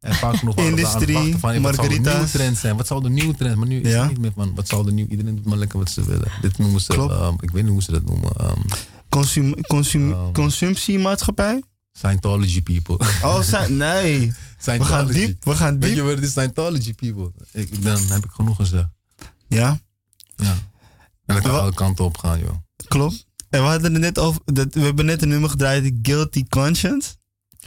En 0.00 0.14
vaak 0.14 0.40
het 0.40 0.56
Industrie, 0.58 1.36
van, 1.36 1.50
hey, 1.50 1.60
wat 1.60 1.74
zou 1.74 1.88
de 1.88 1.98
nieuwe 1.98 2.24
trend 2.30 2.58
zijn? 2.58 2.76
Wat 2.76 2.86
zou 2.86 3.02
de 3.02 3.08
nieuwe 3.08 3.34
trend 3.34 3.56
Maar 3.56 3.66
nu 3.66 3.80
is 3.80 3.92
Ja. 3.92 4.00
het 4.00 4.08
niet 4.10 4.18
meer 4.20 4.32
van, 4.34 4.54
wat 4.54 4.68
zou 4.68 4.84
de 4.84 4.92
nieuwe... 4.92 5.10
Iedereen 5.10 5.34
doet 5.36 5.44
maar 5.46 5.58
lekker 5.58 5.78
wat 5.78 5.90
ze 5.90 6.04
willen. 6.04 6.30
Dit 6.40 6.58
noemen 6.58 6.80
ze, 6.80 6.92
ehm, 6.94 7.34
ik 7.40 7.50
weet 7.50 7.62
niet 7.62 7.72
hoe 7.72 7.82
ze 7.82 7.90
dat 7.90 8.04
noemen. 8.04 8.30
ehm, 8.36 8.60
Consum, 9.08 9.60
consum, 9.60 10.12
Ehm. 10.12 10.32
consumptiemaatschappij? 10.32 11.62
Scientology 11.92 12.62
people. 12.62 12.98
Oh, 13.22 13.38
nee. 13.68 14.32
We 14.64 14.84
gaan 14.84 15.06
diep, 15.06 15.44
we 15.44 15.54
gaan 15.54 15.78
Weet 15.80 15.88
je 15.88 15.94
diep. 15.94 16.04
wat 16.04 16.14
het 16.14 16.24
is? 16.24 16.30
Scientology 16.30 16.94
people. 16.94 17.32
Ik, 17.52 17.82
dan 17.82 17.98
heb 18.08 18.24
ik 18.24 18.30
genoeg 18.30 18.56
gezegd. 18.56 18.88
Ja, 19.48 19.80
Ja. 20.36 20.56
En 21.26 21.34
dan 21.34 21.42
kan 21.42 21.60
alle 21.60 21.74
kanten 21.74 22.04
op 22.04 22.18
gaan, 22.18 22.38
joh. 22.38 22.54
klopt. 22.88 23.26
En 23.50 23.60
we 23.62 23.68
hadden 23.68 23.92
het 23.92 24.00
net 24.02 24.18
over, 24.18 24.40
dat, 24.44 24.74
we 24.74 24.80
hebben 24.80 25.04
net 25.06 25.22
een 25.22 25.28
nummer 25.28 25.50
gedraaid, 25.50 25.92
Guilty 26.02 26.44
Conscience. 26.48 27.14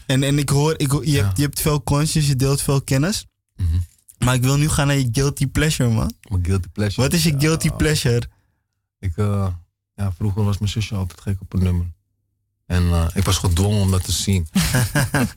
En, 0.06 0.24
en 0.24 0.38
ik 0.38 0.50
hoor, 0.50 0.74
ik, 0.78 0.92
je, 0.92 1.12
Ja. 1.12 1.24
hebt, 1.26 1.38
je 1.38 1.44
hebt 1.44 1.62
veel 1.62 1.84
conscience, 1.84 2.30
je 2.30 2.36
deelt 2.36 2.62
veel 2.62 2.82
kennis. 2.82 3.26
Mhm. 3.56 3.78
Maar 4.18 4.34
ik 4.36 4.42
wil 4.44 4.58
nu 4.58 4.70
gaan 4.70 4.88
naar 4.88 4.98
je 4.98 5.10
guilty 5.12 5.48
pleasure, 5.48 5.90
man. 5.90 6.14
Mijn 6.30 6.46
guilty 6.46 6.68
pleasure. 6.70 7.02
Wat 7.02 7.14
is 7.14 7.24
je 7.24 7.32
Ja, 7.32 7.40
guilty 7.40 7.70
pleasure? 7.70 8.22
Ik, 9.00 9.18
eh, 9.18 9.48
ja, 9.96 10.12
vroeger 10.12 10.44
was 10.44 10.58
mijn 10.58 10.72
zusje 10.72 10.96
altijd 10.96 11.22
gek 11.22 11.42
op 11.42 11.54
een 11.54 11.64
nummer. 11.64 11.86
En 12.70 12.84
eh, 12.92 13.06
ik 13.14 13.24
was 13.26 13.38
gedwongen 13.38 13.82
om 13.82 13.92
dat 13.92 14.04
te 14.04 14.12
zien. 14.12 14.48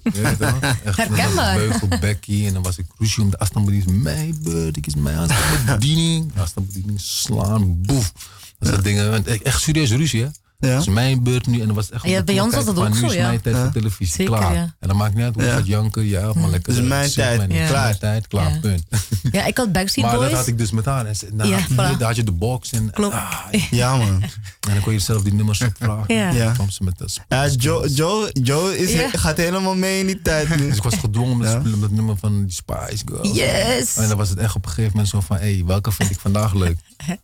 Weet 0.02 0.38
je? 0.38 0.58
Echt, 0.84 0.96
Herkenbaar. 0.96 1.56
Beugel 1.56 1.88
Becky 2.00 2.46
en 2.46 2.52
dan 2.52 2.62
was 2.62 2.78
ik 2.78 2.86
ruzie 2.98 3.22
om 3.22 3.30
de 3.30 3.38
afstandsbediening. 3.38 4.02
Mijn 4.02 4.38
beurt, 4.42 4.76
ik 4.76 4.86
is 4.86 4.94
mijn 4.94 5.18
afstandsbediening. 5.18 6.32
Afstandsbediening 6.36 7.00
slaan, 7.00 7.80
boef. 7.82 8.12
Dat 8.58 8.68
soort 8.68 8.84
dingen. 8.84 9.26
En 9.26 9.42
Echt 9.42 9.60
serieus 9.62 9.90
ruzie, 9.90 10.22
hè? 10.22 10.28
Ja. 10.62 10.68
Het 10.68 10.80
is 10.80 10.86
mijn 10.88 11.22
beurt 11.22 11.46
nu 11.46 11.60
en 11.60 11.66
dan 11.66 11.74
was 11.74 11.90
echt... 11.90 12.04
Ja, 12.06 12.22
bij 12.22 12.40
ons 12.40 12.54
was 12.54 12.64
dat 12.64 12.76
ook 12.78 12.94
zo, 12.94 13.00
Nu 13.00 13.06
is 13.06 13.14
ja. 13.14 13.26
mijn 13.26 13.40
tijd 13.40 13.56
Ja. 13.56 13.62
voor 13.62 13.72
televisie, 13.72 14.06
Zeker, 14.16 14.34
klaar. 14.36 14.54
ja. 14.54 14.74
En 14.80 14.88
dan 14.88 14.96
maakt 14.96 15.14
niet 15.14 15.24
uit 15.24 15.34
hoe 15.34 15.42
je 15.42 15.48
Ja. 15.48 15.54
gaat 15.56 15.66
janken, 15.66 16.04
ja, 16.08 16.32
maar 16.34 16.50
lekker... 16.50 16.72
Het 16.72 16.82
is 16.82 16.88
mijn 16.88 17.10
tijd, 17.10 17.38
maar 17.38 17.46
Klaar. 17.66 17.82
mijn 17.82 17.98
tijd, 17.98 18.26
klaar, 18.28 18.52
Ja. 18.52 18.58
punt. 18.60 18.82
Ja, 19.32 19.44
ik 19.44 19.56
had 19.56 19.72
Backstreet 19.72 20.04
Maar 20.04 20.14
Boys. 20.14 20.28
dat 20.28 20.38
had 20.38 20.46
ik 20.46 20.58
dus 20.58 20.70
met 20.70 20.84
haar. 20.84 21.06
En 21.06 21.14
Ja, 21.48 21.58
voilà. 21.68 21.74
daar 21.76 22.02
had 22.02 22.16
je 22.16 22.24
de 22.24 22.32
box 22.32 22.72
en... 22.72 22.90
Klopt. 22.90 23.14
ah, 23.14 23.38
Ja, 23.70 23.96
man. 23.96 24.22
en 24.22 24.30
dan 24.72 24.80
kon 24.80 24.92
je 24.92 24.98
zelf 24.98 25.22
die 25.22 25.34
nummers 25.34 25.60
opvragen. 25.60 26.14
Ja. 26.14 26.30
Ja. 26.30 26.44
Dan 26.44 26.54
kwam 26.54 26.70
ze 26.70 26.84
met 26.84 26.98
dat 26.98 27.20
Ja, 27.28 27.48
Joe, 27.48 27.88
Joe, 27.90 28.30
Joe 28.32 28.78
is, 28.78 28.92
Ja. 28.92 29.08
gaat 29.12 29.36
helemaal 29.36 29.74
mee 29.74 30.00
in 30.00 30.06
die 30.06 30.22
tijd 30.22 30.48
nu. 30.56 30.56
Dus 30.68 30.76
ik 30.76 30.82
was 30.82 30.94
gedwongen 30.94 31.32
om 31.32 31.40
te 31.40 31.46
Ja. 31.46 31.52
spelen 31.60 31.78
met 31.78 31.88
het 31.88 31.92
nummer 31.98 32.16
van 32.16 32.44
die 32.44 32.52
Spice 32.54 33.02
Girls. 33.04 33.32
Yes. 33.36 33.96
En 33.96 34.08
dan 34.08 34.16
was 34.16 34.28
het 34.28 34.38
echt 34.38 34.54
op 34.54 34.64
een 34.64 34.68
gegeven 34.70 34.90
moment 34.90 35.08
zo 35.08 35.20
van, 35.20 35.36
hé, 35.36 35.54
hey, 35.54 35.62
welke 35.66 35.92
vind 35.92 36.10
ik 36.10 36.18
vandaag 36.20 36.54
leuk? 36.54 36.78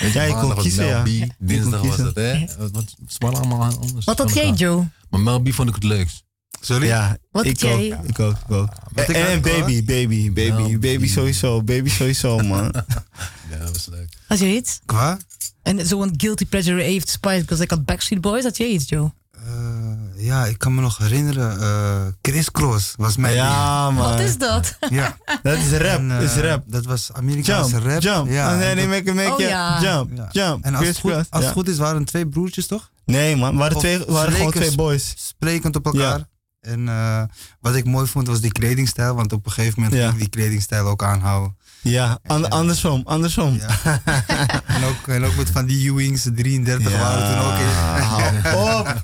Weet 0.00 0.12
Ja, 0.12 0.22
je 0.22 0.28
kon 0.28 0.38
maandag 0.38 0.54
was 0.54 0.64
kiezen, 0.64 0.84
Mel 0.84 0.96
ja. 0.96 1.02
B, 1.02 1.06
Je 1.06 1.18
kon 1.20 1.46
dinsdag 1.46 1.80
was 1.80 1.80
kiezen. 1.96 2.04
dat, 2.04 2.14
hè? 2.14 2.46
Wat, 2.72 2.94
waren 3.18 3.38
allemaal 3.38 3.62
anders. 3.80 4.04
Wat 4.04 4.18
had 4.18 4.34
jij. 4.34 4.50
Joe? 4.52 4.88
Maar 5.10 5.20
Mel 5.20 5.40
B 5.40 5.52
vond 5.52 5.68
ik 5.68 5.74
het 5.74 5.84
leukst. 5.84 6.24
Sorry? 6.60 6.86
Ja, 6.86 7.16
Wat 7.30 7.44
ik 7.44 7.50
ook, 7.50 7.58
jij? 7.58 7.86
ik 8.06 8.18
ook, 8.20 8.36
ik 8.48 8.50
ook. 8.52 8.68
En, 8.94 9.40
baby, 9.42 9.84
baby, 9.84 9.84
baby, 9.84 10.32
baby 10.32 10.78
baby. 10.78 11.06
sowieso, 11.08 11.62
baby 11.62 11.88
sowieso, 11.90 12.38
man. 12.38 12.72
Ja, 13.50 13.58
dat 13.58 13.70
was 13.72 13.86
leuk. 13.86 14.16
Had 14.26 14.38
je 14.38 14.46
iets? 14.54 14.80
Qua? 14.86 15.18
En 15.62 15.86
zo'n 15.86 16.14
guilty 16.16 16.46
pleasure 16.46 16.82
heeft 16.82 17.08
Spice 17.08 17.42
Girls. 17.46 17.60
Ik 17.60 17.70
had 17.70 17.84
Backstreet 17.84 18.20
Boys. 18.20 18.42
Had 18.44 18.56
jij 18.56 18.68
iets, 18.68 18.88
Joe? 18.88 19.12
Eh, 19.30 19.77
ja, 20.18 20.44
ik 20.46 20.58
kan 20.58 20.74
me 20.74 20.80
nog 20.80 20.98
herinneren. 20.98 21.60
eh 21.60 22.06
Chris 22.22 22.50
Cross 22.50 22.94
was 22.96 23.16
mijn 23.16 23.34
Ja, 23.34 23.90
man. 23.90 24.10
Wat 24.10 24.20
is 24.20 24.38
dat? 24.38 24.76
Ja. 24.90 25.16
Dat 25.42 25.56
is 25.56 25.70
rap, 25.70 25.98
En, 25.98 26.10
eh, 26.10 26.22
is 26.22 26.34
rap. 26.34 26.62
Dat 26.66 26.84
was 26.84 27.12
Amerikaanse 27.12 27.70
Jump, 27.70 27.86
rap. 27.86 28.00
jump. 28.02 28.30
Ja, 28.30 28.54
nee, 28.54 28.74
en 28.74 28.88
make, 28.88 29.14
make, 29.14 29.32
Oh, 29.32 29.38
ja. 29.40 29.80
Jump, 29.82 30.10
ja. 30.16 30.28
jump. 30.30 30.64
En 30.64 30.74
als, 30.74 30.86
het 30.86 30.96
Chris 30.96 31.00
goed, 31.02 31.10
Cross, 31.12 31.30
als 31.30 31.44
het 31.44 31.52
goed 31.52 31.68
is, 31.68 31.78
waren 31.78 31.98
het 31.98 32.06
twee 32.06 32.26
broertjes, 32.28 32.66
toch? 32.66 32.90
Nee, 33.04 33.36
man, 33.36 33.56
waren, 33.56 33.76
Of 33.76 33.82
twee, 33.82 34.04
waren 34.06 34.32
gewoon 34.32 34.52
twee 34.52 34.74
boys. 34.74 35.14
Sprekend 35.16 35.76
op 35.76 35.84
elkaar. 35.86 36.24
En 36.60 36.88
eh, 36.88 37.22
wat 37.60 37.74
ik 37.74 37.84
mooi 37.84 38.06
vond 38.06 38.26
was 38.26 38.40
die 38.40 38.52
kledingstijl. 38.52 39.14
Want 39.14 39.32
op 39.32 39.46
een 39.46 39.52
gegeven 39.52 39.82
moment 39.82 40.00
Ja. 40.00 40.08
ging 40.08 40.12
ik 40.12 40.18
die 40.32 40.40
kledingstijl 40.42 40.86
ook 40.86 41.02
aanhouden. 41.02 41.56
Ja, 41.90 42.18
an- 42.26 42.40
Ja. 42.40 42.46
andersom, 42.48 43.00
andersom. 43.04 43.58
Ja. 43.84 44.00
en, 44.66 44.84
ook, 44.84 45.08
en 45.08 45.24
ook 45.24 45.36
met 45.36 45.50
van 45.50 45.66
die 45.66 45.90
Ewings, 45.90 46.26
33 46.34 46.92
waren 46.98 47.28
toen 47.28 47.52
ook 47.52 47.58
in. 47.58 47.66
hou 48.08 48.78
op. 48.80 49.00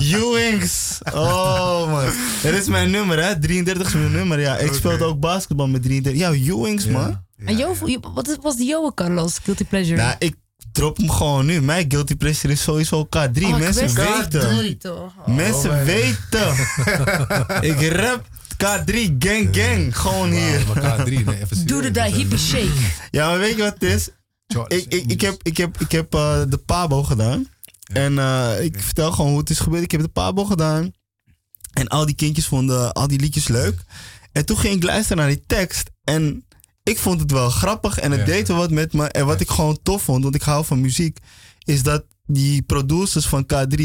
Ewings. 0.00 0.98
Oh, 1.12 1.90
man. 1.90 2.04
Dat 2.42 2.52
is 2.52 2.66
mijn 2.68 2.90
nummer, 2.90 3.24
hè. 3.24 3.40
33 3.40 3.86
is 3.86 3.94
mijn 3.94 4.12
nummer, 4.12 4.40
ja. 4.40 4.56
Ik 4.56 4.72
speelde 4.72 5.04
ook 5.04 5.20
basketbal 5.20 5.66
met 5.68 5.82
33. 5.82 6.22
Ja, 6.22 6.32
Ewings, 6.32 6.86
man. 6.86 7.24
Ja. 7.36 7.46
En 7.46 7.56
Joe, 7.56 7.98
wat 8.14 8.38
was 8.42 8.56
die 8.56 8.68
Joe, 8.68 8.94
Carlos? 8.94 9.38
Guilty 9.42 9.64
pleasure? 9.64 9.96
Nou, 9.96 10.14
ik 10.18 10.34
drop 10.72 10.96
hem 10.96 11.10
gewoon 11.10 11.46
nu. 11.46 11.60
Mijn 11.62 11.84
guilty 11.88 12.16
pleasure 12.16 12.52
is 12.52 12.62
sowieso 12.62 13.04
K3. 13.06 13.42
Oh, 13.42 13.56
Mensen 13.58 13.94
weten. 13.94 14.42
Sorry, 14.42 14.74
toch? 14.74 15.12
Oh. 15.26 15.34
Mensen 15.34 15.84
weten. 15.84 16.54
ik 17.70 17.92
rap 17.92 18.26
K3 18.64 19.16
gang 19.18 19.48
gang. 19.56 19.96
Gewoon 19.98 20.30
hier. 20.30 20.66
Maar 20.66 20.76
elkaar 20.76 21.04
drie, 21.04 21.24
nee, 21.24 21.42
even 21.42 21.66
Doe 21.66 21.90
de 21.90 22.02
hippe 22.02 22.38
shake. 22.38 22.70
Ja, 23.10 23.28
maar 23.28 23.38
weet 23.38 23.56
je 23.56 23.62
wat 23.62 23.74
het 23.78 23.82
is? 23.82 24.08
Ik, 24.68 24.84
ik, 24.88 25.10
ik 25.10 25.20
heb, 25.20 25.40
ik 25.42 25.56
heb, 25.56 25.80
ik 25.80 25.92
heb 25.92 26.14
eh, 26.14 26.42
de 26.48 26.58
Pabo 26.58 27.02
gedaan. 27.02 27.48
En 27.92 28.18
eh, 28.18 28.64
ik 28.64 28.80
vertel 28.80 29.12
gewoon 29.12 29.30
hoe 29.30 29.40
het 29.40 29.50
is 29.50 29.58
gebeurd. 29.58 29.82
Ik 29.82 29.90
heb 29.90 30.00
de 30.00 30.08
Pabo 30.08 30.44
gedaan. 30.44 30.92
En 31.72 31.88
al 31.88 32.06
die 32.06 32.14
kindjes 32.14 32.46
vonden 32.46 32.92
al 32.92 33.06
die 33.06 33.20
liedjes 33.20 33.48
leuk. 33.48 33.80
En 34.32 34.44
toen 34.46 34.58
ging 34.58 34.74
ik 34.74 34.82
luisteren 34.82 35.16
naar 35.16 35.28
die 35.28 35.44
tekst. 35.46 35.90
En 36.04 36.44
ik 36.82 36.98
vond 36.98 37.20
het 37.20 37.30
wel 37.30 37.50
grappig. 37.50 37.98
En 37.98 38.10
het 38.10 38.20
Ja. 38.20 38.26
deed 38.26 38.48
wel 38.48 38.56
wat 38.56 38.70
met 38.70 38.92
me. 38.92 39.08
En 39.08 39.26
wat 39.26 39.40
ik 39.40 39.48
gewoon 39.50 39.78
tof 39.82 40.02
vond, 40.02 40.22
want 40.22 40.34
ik 40.34 40.42
hou 40.42 40.64
van 40.64 40.80
muziek. 40.80 41.18
Is 41.64 41.82
dat 41.82 42.04
die 42.26 42.62
producers 42.62 43.26
van 43.26 43.46
K3 43.54 43.82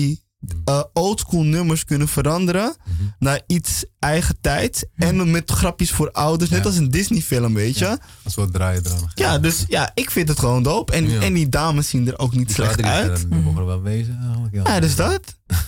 eh 0.65 0.83
oldschool 0.93 1.43
nummers 1.43 1.85
kunnen 1.85 2.07
veranderen 2.07 2.75
naar 3.19 3.41
iets 3.47 3.85
eigen 3.99 4.37
tijd. 4.41 4.87
En 4.95 5.31
met 5.31 5.51
grapjes 5.51 5.91
voor 5.91 6.11
ouders. 6.11 6.49
Net 6.49 6.59
Ja. 6.59 6.65
als 6.65 6.77
een 6.77 6.91
Disney 6.91 7.21
film, 7.21 7.53
weet 7.53 7.77
je. 7.77 7.85
Een 8.23 8.31
soort 8.31 8.53
draaien 8.53 8.85
eraan. 8.85 9.11
Ja, 9.15 9.39
dus 9.39 9.65
ja, 9.67 9.91
ik 9.93 10.11
vind 10.11 10.27
het 10.29 10.39
gewoon 10.39 10.63
dope. 10.63 10.93
En, 10.93 11.09
Ja. 11.09 11.21
en 11.21 11.33
die 11.33 11.49
dames 11.49 11.89
zien 11.89 12.07
er 12.07 12.19
ook 12.19 12.33
niet 12.35 12.45
Die 12.45 12.55
slecht 12.55 12.75
K3 12.81 12.83
is, 12.83 12.89
uit. 12.89 13.25
Die 13.29 13.39
mogen 13.39 13.59
er 13.59 13.65
wel 13.65 13.81
wezen 13.81 14.19
eigenlijk. 14.23 14.55
Ja, 14.55 14.61
Ja, 14.73 14.79
dus 14.79 14.95
dat. 14.95 15.21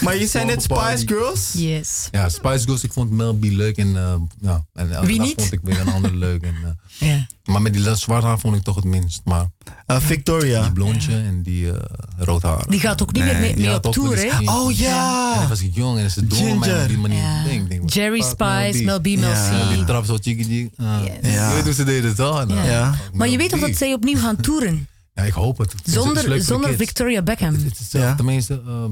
maar 0.00 0.16
je 0.16 0.26
zei 0.26 0.44
net. 0.44 0.62
Spice 0.62 1.02
Girls. 1.06 1.52
Yes. 1.56 2.08
Ja, 2.10 2.28
Spice 2.28 2.58
Girls, 2.64 2.84
ik 2.84 2.92
vond 2.92 3.10
Mel 3.10 3.34
B 3.34 3.44
leuk 3.44 3.76
en, 3.76 3.96
eh, 3.96 4.14
ja, 4.40 4.64
en 4.72 5.06
Wie 5.06 5.20
niet? 5.20 5.34
vond 5.36 5.52
ik 5.52 5.60
weer 5.62 5.80
een 5.80 5.92
ander 5.92 6.14
leuk. 6.14 6.42
En, 6.42 6.54
eh, 6.64 6.70
Ja. 7.08 7.26
maar 7.44 7.62
met 7.62 7.72
die 7.72 7.94
zwart 7.94 8.22
haar 8.22 8.38
vond 8.38 8.56
ik 8.56 8.62
toch 8.62 8.74
het 8.76 8.84
minst. 8.84 9.20
Maar 9.24 9.46
Uh, 9.86 10.00
Victoria. 10.00 10.62
die 10.62 10.72
blondje 10.72 11.14
en 11.16 11.42
die 11.42 11.70
eh 11.72 11.78
rood 12.16 12.42
haar. 12.42 12.64
Die 12.68 12.80
gaat 12.80 13.02
ook 13.02 13.12
niet 13.12 13.22
meer 13.24 13.38
mee, 13.38 13.74
op 13.74 13.92
tour, 13.92 14.16
hè? 14.16 14.38
Oh 14.50 14.68
En 14.70 14.76
ja. 14.76 15.34
dan 15.38 15.48
was 15.48 15.60
ik 15.62 15.74
jong 15.74 15.98
en 15.98 16.10
ze 16.10 16.26
doen 16.26 16.58
mij 16.58 16.68
Ginger. 16.68 16.82
op 16.82 16.88
die 16.88 16.98
manier. 16.98 17.18
Ja. 17.18 17.44
Denk, 17.44 17.68
denk, 17.68 17.80
what 17.80 17.94
Jerry 17.94 18.22
Spice, 18.22 18.84
Mel 18.84 19.00
B, 19.00 19.04
Mel 19.04 19.16
Ja. 19.30 19.68
Die 19.68 19.82
C. 19.82 19.86
trap 19.86 20.04
zo 20.04 20.14
chickie. 20.20 20.70
Uh. 20.76 20.96
Ja. 21.22 21.48
Je 21.48 21.54
weet 21.54 21.64
hoe 21.64 21.72
ze 21.72 21.84
deden 21.84 22.14
toch? 22.14 22.40
En, 22.40 22.50
uh, 22.50 22.64
Ja. 22.66 22.94
Maar 23.12 23.28
je 23.28 23.36
weet 23.36 23.50
toch 23.50 23.58
Mel 23.60 23.68
dat 23.68 23.78
zij 23.78 23.92
opnieuw 23.92 24.18
gaan 24.18 24.36
toeren? 24.36 24.88
Ja, 25.14 25.22
ik 25.22 25.32
hoop 25.32 25.58
het. 25.58 25.74
Zonder, 25.84 26.42
zonder. 26.42 26.74
Victoria 26.76 27.22
Beckham. 27.22 27.54
Het 27.54 27.78
is 27.80 27.90
Ja. 27.90 28.14
tenminste, 28.14 28.62
ehm, 28.66 28.90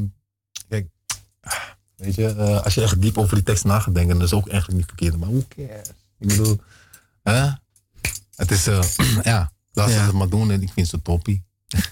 weet 1.97 2.15
je, 2.15 2.27
eh, 2.27 2.63
als 2.65 2.75
je 2.75 2.83
echt 2.83 3.03
diep 3.03 3.19
over 3.19 3.35
die 3.35 3.45
tekst 3.45 3.65
na 3.65 3.81
gaat 3.81 3.95
denken, 3.95 4.15
dan 4.15 4.25
is 4.25 4.31
het 4.31 4.41
ook 4.41 4.49
eigenlijk 4.49 4.79
niet 4.79 4.89
verkeerd. 4.89 5.17
Maar 5.19 5.29
hoe 5.29 5.45
cares? 5.49 5.89
Ik 6.19 6.29
bedoel, 6.29 6.61
hè? 7.23 7.49
Het 8.35 8.51
is, 8.51 8.67
eh, 8.67 8.83
ja, 9.23 9.53
laat 9.73 9.89
ze 9.89 9.95
Ja. 9.95 10.05
het 10.05 10.13
maar 10.13 10.29
doen 10.29 10.51
en 10.51 10.63
ik 10.63 10.71
vind 10.73 10.89
ze 10.89 11.03
toppie. 11.03 11.45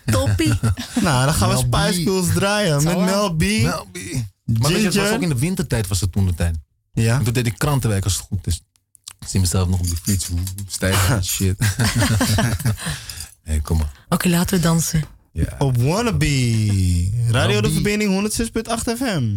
Toppie. 0.04 0.58
Nou, 1.02 1.24
dan 1.24 1.34
gaan 1.34 1.48
we 1.48 1.66
Mel. 1.70 1.82
Spice 1.82 2.02
Girls 2.02 2.32
draaien. 2.34 2.82
Met. 2.84 2.98
Mel 2.98 3.34
B. 3.34 3.40
Mel 3.42 3.86
B. 3.92 3.96
Maar 4.44 4.70
weet 4.70 4.80
je, 4.80 4.84
het 4.86 4.94
was 4.94 5.10
ook 5.10 5.22
in 5.22 5.28
de 5.28 5.38
wintertijd 5.38 5.86
was 5.88 6.00
het 6.00 6.12
toen 6.12 6.26
de 6.26 6.34
tijd. 6.34 6.56
Ja. 6.92 7.18
En 7.18 7.24
toen 7.24 7.32
deed 7.32 7.46
ik 7.46 7.58
krantenwerk 7.58 8.04
als 8.04 8.16
het 8.16 8.22
goed 8.26 8.46
is. 8.46 8.62
Ik 9.20 9.26
zie 9.28 9.40
mezelf 9.40 9.68
nog 9.68 9.80
op 9.80 9.88
de 9.88 9.96
fiets, 10.02 10.28
stijf 10.66 11.08
en 11.10 11.24
shit. 11.34 11.56
hey, 13.42 13.60
kom 13.60 13.78
maar. 13.78 13.92
Oké, 14.08 14.28
laten 14.28 14.56
we 14.56 14.62
dansen. 14.62 15.04
Ja. 15.32 15.54
Op 15.58 15.76
Wannabe. 15.76 17.10
Radio 17.30 17.60
de. 17.60 17.70
Verbinding 17.72 18.30
106.8 18.32 18.96
FM. 18.96 19.36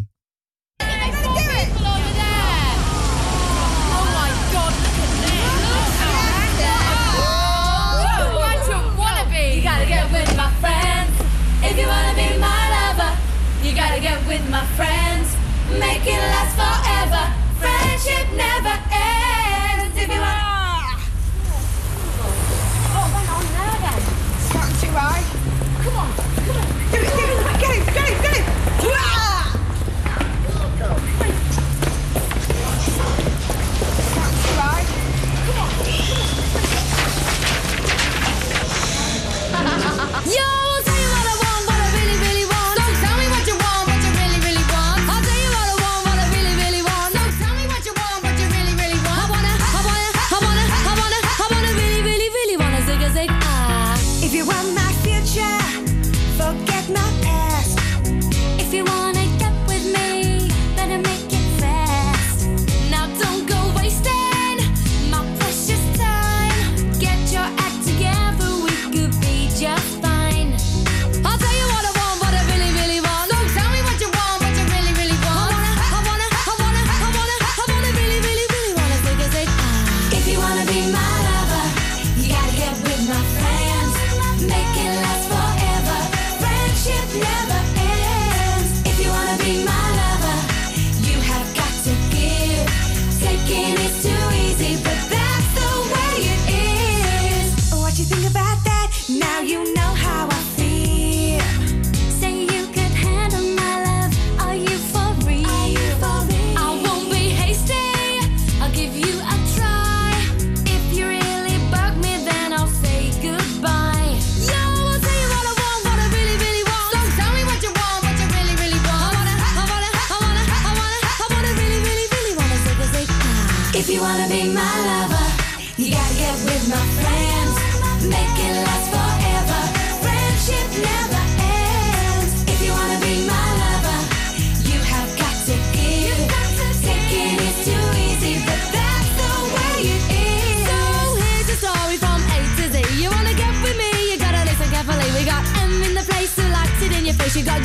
Make 15.82 16.06
it 16.06 16.22
last 16.34 16.54
forever. 16.62 17.24
Friendship 17.58 18.26
never 18.38 18.76
ends. 18.94 19.98
If 19.98 20.08
you 20.14 20.22
wanna. 20.22 21.02
Oh. 22.94 23.10
Come 25.82 25.98
on, 25.98 26.10
come 26.14 26.58
on. 26.58 26.70
Get 26.92 27.02
it, 27.02 27.10
get 27.18 27.30
it, 27.30 27.42
get 27.60 27.72
it, 27.72 27.94
get 27.94 28.06
it, 28.10 28.22
get 28.22 28.38
it. 28.38 29.11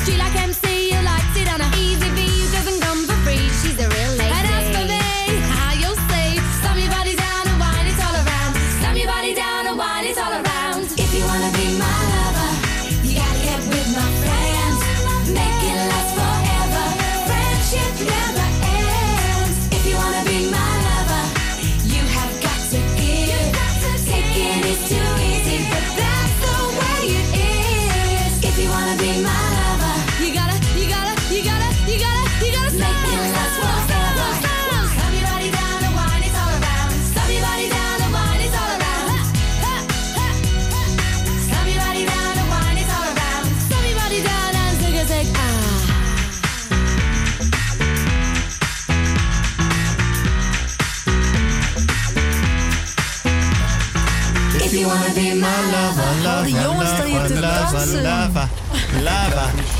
Face. 0.06 0.14
You 0.14 0.18
got 0.18 0.32
G 0.32 0.36
like 0.36 0.45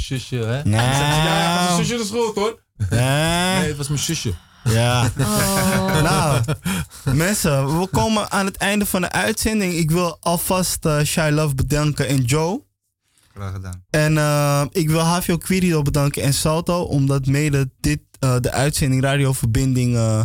Zusje, 0.07 0.36
hè? 0.36 0.62
Nou. 0.64 0.82
Ja, 0.82 1.70
een 1.70 1.76
zusje 1.76 1.96
de 1.96 2.04
schuld, 2.04 2.34
hoor. 2.34 2.62
Ja. 2.90 3.59
Nee, 3.59 3.68
het 3.68 3.76
was 3.76 3.88
mijn 3.88 4.00
zusje. 4.00 4.34
Ja. 4.64 5.11
Oh. 5.18 6.02
Nou, 6.02 6.42
mensen, 7.14 7.80
we 7.80 7.86
komen 7.86 8.30
aan 8.30 8.46
het 8.46 8.57
einde 8.57 8.86
van 8.86 9.00
de 9.00 9.12
uitzending. 9.12 9.72
Ik 9.72 9.90
wil 9.90 10.16
alvast 10.20 10.84
eh 10.84 11.02
Shy 11.02 11.30
Love 11.32 11.54
bedanken 11.54 12.09
en 12.09 12.22
Joe. 12.22 12.64
Graag 13.34 13.52
gedaan. 13.52 13.84
En 13.90 14.18
eh, 14.18 14.64
ik 14.70 14.90
wil 14.90 15.00
Havio 15.00 15.36
Quirido 15.36 15.82
bedanken 15.82 16.22
en 16.22 16.34
Salto, 16.34 16.82
omdat 16.82 17.26
mede 17.26 17.70
dit, 17.80 18.00
eh, 18.18 18.36
de 18.40 18.50
uitzending 18.50 19.02
radioverbinding 19.02 19.94
eh, 19.96 20.20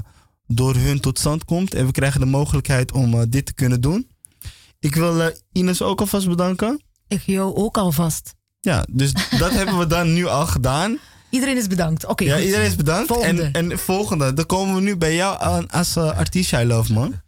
door 0.47 0.75
hun 0.75 0.99
tot 0.99 1.19
stand 1.19 1.45
komt. 1.45 1.73
En 1.73 1.86
we 1.86 1.91
krijgen 1.91 2.19
de 2.19 2.25
mogelijkheid 2.25 2.91
om 2.91 3.29
dit 3.29 3.45
te 3.45 3.53
kunnen 3.53 3.82
doen. 3.82 4.07
Ik 4.79 4.95
wil 4.95 5.21
eh, 5.21 5.36
Ines 5.51 5.82
ook 5.82 5.99
alvast 5.99 6.27
bedanken. 6.27 6.82
Ik 7.07 7.21
jou 7.21 7.55
ook 7.55 7.77
alvast. 7.77 8.36
Ja, 8.62 8.86
dus 8.89 9.14
dat 9.38 9.51
hebben 9.51 9.78
we 9.78 9.88
dan 9.88 10.14
nu 10.14 10.26
al 10.26 10.45
gedaan. 10.45 10.97
Iedereen 11.30 11.57
is 11.57 11.68
bedankt. 11.68 12.05
Oké, 12.05 12.24
ja, 12.24 12.36
goed. 12.36 12.43
iedereen 12.43 12.66
is 12.66 12.76
bedankt. 12.76 13.07
Volgende. 13.07 13.49
En, 13.51 13.72
en 13.72 13.80
volgende, 13.80 14.34
dan 14.34 14.45
komen 14.45 14.76
we 14.76 14.82
nu 14.82 14.97
bij 14.97 15.16
jou 15.16 15.41
aan 15.41 15.70
als 15.70 15.97
uh, 15.97 16.18
artiest, 16.18 16.49
Shy 16.49 16.64
Love, 16.68 16.93
man. 16.93 17.22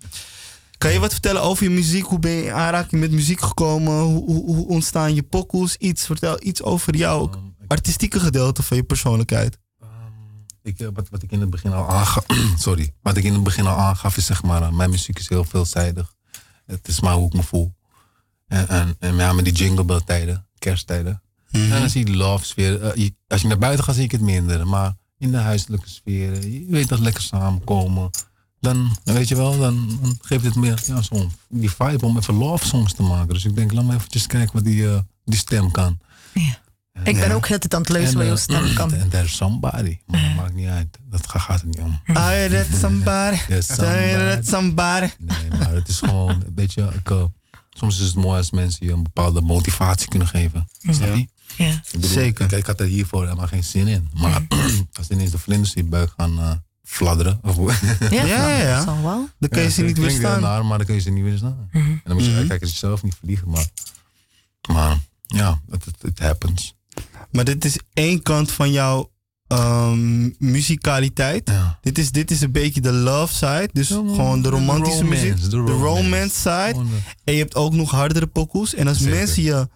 Kan 0.77 0.91
je 0.91 0.99
wat 0.99 1.11
vertellen 1.11 1.41
over 1.41 1.63
je 1.63 1.69
muziek? 1.69 2.05
Hoe 2.05 2.19
ben 2.19 2.31
je 2.31 2.43
in 2.43 2.51
aanraking 2.51 3.01
met 3.01 3.11
muziek 3.11 3.41
gekomen? 3.41 3.99
Hoe, 3.99 4.25
hoe, 4.25 4.55
hoe 4.55 4.67
ontstaan 4.67 5.15
je 5.15 5.23
pokoes? 5.23 5.75
Iets, 5.77 6.05
vertel 6.05 6.37
iets 6.41 6.61
over 6.61 6.95
jouw 6.95 7.29
artistieke 7.67 8.19
gedeelte 8.19 8.63
van 8.63 8.77
je 8.77 8.83
persoonlijkheid. 8.83 9.57
Ik, 10.63 10.79
eh, 10.79 10.87
wat, 10.93 11.09
wat 11.09 11.23
ik 11.23 11.31
in 11.31 11.39
het 11.39 11.49
begin 11.49 11.73
al 11.73 11.89
aangaf, 11.89 12.25
sorry, 12.57 12.93
wat 13.01 13.17
ik 13.17 13.23
in 13.23 13.33
het 13.33 13.43
begin 13.43 13.65
al 13.65 13.77
aangaf 13.77 14.17
is 14.17 14.25
zeg 14.25 14.43
maar, 14.43 14.61
eh, 14.61 14.69
mijn 14.69 14.89
muziek 14.89 15.19
is 15.19 15.29
heel 15.29 15.43
veelzijdig. 15.43 16.13
Het 16.65 16.87
is 16.87 16.99
maar 16.99 17.13
hoe 17.13 17.27
ik 17.27 17.33
me 17.33 17.43
voel. 17.43 17.75
En, 18.47 18.67
en, 18.67 18.95
en 18.99 19.15
ja, 19.15 19.33
met 19.33 19.45
die 19.45 19.53
jingle 19.53 19.83
bell 19.83 20.01
tijden, 20.05 20.47
kersttijden. 20.63 21.21
En 21.51 21.69
dan 21.69 21.89
zie 21.89 21.99
je 21.99 22.05
die 22.05 22.15
love 22.15 22.45
sfeer. 22.45 22.81
Eh, 22.81 23.09
als 23.27 23.41
je 23.41 23.47
naar 23.47 23.57
buiten 23.57 23.83
gaat 23.83 23.95
zie 23.95 24.03
ik 24.03 24.11
het 24.11 24.21
minder, 24.21 24.67
maar 24.67 24.93
in 25.17 25.31
de 25.31 25.37
huiselijke 25.37 25.89
sfeer, 25.89 26.33
eh, 26.33 26.43
je 26.43 26.65
weet 26.69 26.89
dat 26.89 26.99
lekker 26.99 27.23
samenkomen. 27.23 28.09
Dan, 28.59 28.97
weet 29.03 29.27
je 29.27 29.35
wel, 29.35 29.57
dan, 29.57 29.99
dan 30.01 30.17
geeft 30.21 30.43
het 30.43 30.55
meer 30.55 30.81
ja, 30.85 31.01
zo'n 31.01 31.31
die 31.49 31.71
vibe 31.71 32.05
om 32.05 32.17
even 32.17 32.33
love 32.33 32.65
songs 32.65 32.93
te 32.93 33.03
maken. 33.03 33.33
Dus 33.33 33.45
ik 33.45 33.55
denk, 33.55 33.71
laat 33.71 33.83
me 33.83 33.93
eventjes 33.93 34.27
kijken 34.27 34.53
wat 34.53 34.63
die, 34.63 34.89
eh, 34.89 34.99
die 35.25 35.37
stem 35.37 35.71
kan. 35.71 35.99
Ik 37.03 37.15
ben 37.19 37.31
ook 37.31 37.47
heel 37.47 37.59
de 37.59 37.67
tijd 37.67 37.73
aan 37.73 37.81
het 37.81 37.89
luisteren 37.89 38.29
wat 38.29 38.45
jouw 38.45 38.57
stem 38.57 38.73
kan. 38.73 38.93
En 38.93 39.09
there's 39.09 39.35
somebody. 39.35 39.97
Maar 40.05 40.21
dat 40.21 40.35
maakt 40.35 40.53
niet 40.53 40.67
uit. 40.67 40.99
Dat 41.09 41.29
gaat, 41.29 41.61
er 41.61 41.67
niet 41.67 41.79
om. 41.79 41.99
I 42.07 42.45
read 42.45 42.67
somebody. 42.81 43.37
I 43.49 44.15
read 44.15 44.47
somebody. 44.47 45.07
Nee, 45.19 45.59
maar 45.59 45.73
het 45.73 45.87
is 45.87 45.99
gewoon, 45.99 46.29
een 46.29 46.53
beetje, 46.53 46.91
ik, 46.93 47.09
eh, 47.09 47.23
soms 47.73 47.99
is 47.99 48.05
het 48.05 48.15
mooi 48.15 48.37
als 48.37 48.51
mensen 48.51 48.85
je 48.85 48.91
een 48.91 49.03
bepaalde 49.03 49.41
motivatie 49.41 50.07
kunnen 50.07 50.27
geven. 50.27 50.67
Snap 50.89 51.15
je? 51.15 51.27
Ja. 51.57 51.69
Ik 51.71 51.81
bedoel, 51.91 52.09
Zeker. 52.09 52.47
Kijk, 52.47 52.61
ik 52.61 52.67
had 52.67 52.79
er 52.79 52.85
hiervoor 52.85 53.23
helemaal 53.23 53.47
geen 53.47 53.63
zin 53.63 53.87
in. 53.87 54.09
Maar 54.13 54.45
als 54.99 55.09
ineens 55.09 55.31
de 55.31 55.37
vlinders 55.37 55.73
in 55.73 55.83
je 55.83 55.89
buik 55.89 56.13
gaan 56.17 56.39
eh, 56.39 56.51
fladderen. 56.83 57.39
Of, 57.43 57.55
Ja, 57.99 58.07
Ja, 58.09 58.25
ja, 58.25 58.57
ja. 58.57 58.75
dat 58.75 58.83
zal 58.83 59.01
wel. 59.01 59.29
Dan 59.39 59.49
kun 59.49 59.61
je 59.61 59.69
ze 59.71 59.81
niet 59.83 59.97
heel 59.97 60.05
weerstaan. 60.05 60.41
naar, 60.41 60.65
maar 60.65 60.77
dan 60.77 60.85
kun 60.87 60.95
je 60.95 61.01
ze 61.01 61.09
niet 61.09 61.23
weerstaan. 61.23 61.69
En 61.71 62.01
dan 62.03 62.15
moet 62.15 62.25
je 62.25 62.31
Mhm. 62.31 62.47
kijken, 62.47 62.67
zelf 62.67 63.03
niet 63.03 63.15
verliegen. 63.15 63.49
Maar, 63.49 63.67
maar 64.71 64.97
ja, 65.27 65.61
het 66.01 66.19
happens. 66.19 66.75
Maar 67.31 67.43
dit 67.45 67.65
is 67.65 67.77
één 67.93 68.21
kant 68.21 68.51
van 68.51 68.71
jouw 68.71 69.11
ehm, 69.47 70.29
muzikaliteit. 70.37 71.49
Ja. 71.49 71.77
Dit, 71.81 71.97
is, 71.97 72.11
dit 72.11 72.31
is 72.31 72.41
een 72.41 72.51
beetje 72.51 72.81
de 72.81 72.91
love 72.91 73.33
side. 73.33 73.69
Dus 73.73 73.87
gewoon 73.87 74.41
de 74.41 74.49
romantische 74.49 75.01
romance, 75.01 75.25
muziek. 75.25 75.41
de 75.41 75.63
De 75.63 75.71
romance. 75.71 76.35
side. 76.35 76.75
En 77.23 77.33
je 77.33 77.39
hebt 77.39 77.55
ook 77.55 77.73
nog 77.73 77.91
hardere 77.91 78.27
pokoes. 78.27 78.75
En 78.75 78.87
als 78.87 78.97
Zeker. 78.97 79.15
mensen 79.15 79.43
je 79.43 79.67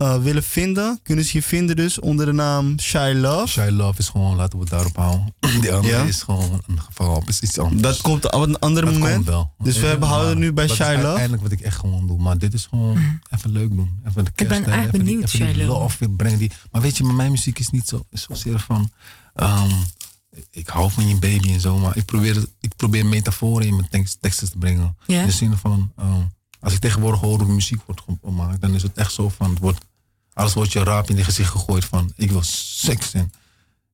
eh, 0.00 0.22
willen 0.22 0.42
vinden, 0.42 1.00
kunnen 1.02 1.24
ze 1.24 1.36
je 1.36 1.42
vinden 1.42 1.76
dus 1.76 1.98
onder 1.98 2.26
de 2.26 2.32
naam 2.32 2.78
Shy 2.80 3.12
Love. 3.16 3.46
Shy 3.46 3.68
Love 3.72 3.98
is 3.98 4.08
gewoon, 4.08 4.36
laten 4.36 4.58
we 4.58 4.64
het 4.64 4.72
daarop 4.72 4.96
houden. 4.96 5.34
Die 5.60 5.72
andere 5.72 5.96
Ja. 5.96 6.02
is 6.02 6.22
gewoon 6.22 6.62
een 6.66 6.80
geval 6.80 7.14
op, 7.16 7.28
is 7.28 7.40
iets 7.40 7.58
anders. 7.58 7.82
Dat 7.82 8.00
komt 8.00 8.32
op 8.32 8.42
een 8.42 8.58
ander 8.58 8.84
Dat 8.84 8.92
moment. 8.92 9.14
komt 9.14 9.26
wel. 9.26 9.52
Dus 9.58 9.74
we 9.76 9.82
Ja, 9.82 9.86
hebben 9.88 10.08
houden 10.08 10.38
nu 10.38 10.52
bij 10.52 10.66
dat 10.66 10.76
Shy 10.76 10.82
is 10.82 10.88
Love. 10.94 11.04
uiteindelijk 11.06 11.42
wat 11.42 11.52
ik 11.52 11.60
echt 11.60 11.76
gewoon 11.78 12.06
doe. 12.06 12.18
Maar 12.18 12.38
dit 12.38 12.54
is 12.54 12.66
gewoon 12.66 13.20
even 13.30 13.50
leuk 13.50 13.70
doen. 13.76 13.98
Even 14.08 14.24
de 14.24 14.30
ben 14.34 14.46
kerst, 14.46 14.66
echt 14.66 14.78
even 14.78 14.90
die- 14.92 14.98
benieuwd, 15.02 15.24
even 15.24 15.46
die 15.46 15.54
Shy 15.54 15.62
Love. 15.62 16.08
brengen. 16.08 16.38
Die, 16.38 16.50
maar 16.70 16.80
weet 16.82 16.96
je, 16.96 17.04
mijn 17.04 17.30
muziek 17.30 17.58
is 17.58 17.70
niet 17.70 17.88
zo, 17.88 18.06
is 18.10 18.22
zozeer 18.22 18.58
van... 18.60 18.90
ehm, 19.34 19.70
ik 20.50 20.68
hou 20.68 20.90
van 20.90 21.08
je 21.08 21.16
baby 21.18 21.52
en 21.52 21.60
zo, 21.60 21.78
maar 21.78 21.96
ik 21.96 22.04
probeer, 22.04 22.44
ik 22.60 22.76
probeer 22.76 23.06
metaforen 23.06 23.66
in 23.66 23.76
mijn 23.76 23.88
tekst, 23.88 24.16
teksten 24.20 24.50
te 24.50 24.58
brengen. 24.58 24.96
In 25.06 25.24
de 25.26 25.30
zin 25.32 25.56
van, 25.56 25.92
ehm, 25.96 26.20
als 26.60 26.72
ik 26.72 26.78
tegenwoordig 26.78 27.20
hoor 27.20 27.40
hoe 27.40 27.52
muziek 27.52 27.80
wordt 27.86 28.02
gemaakt, 28.24 28.60
dan 28.60 28.74
is 28.74 28.82
het 28.82 28.92
echt 28.96 29.12
zo 29.12 29.28
van, 29.28 29.50
het 29.50 29.58
wordt, 29.58 29.78
alles 30.40 30.52
wordt 30.54 30.72
je 30.72 30.82
raap 30.84 31.10
in 31.10 31.16
je 31.16 31.24
gezicht 31.24 31.50
gegooid 31.50 31.84
van, 31.84 32.12
ik 32.16 32.30
wil 32.30 32.42
seks 32.42 33.12
en, 33.12 33.32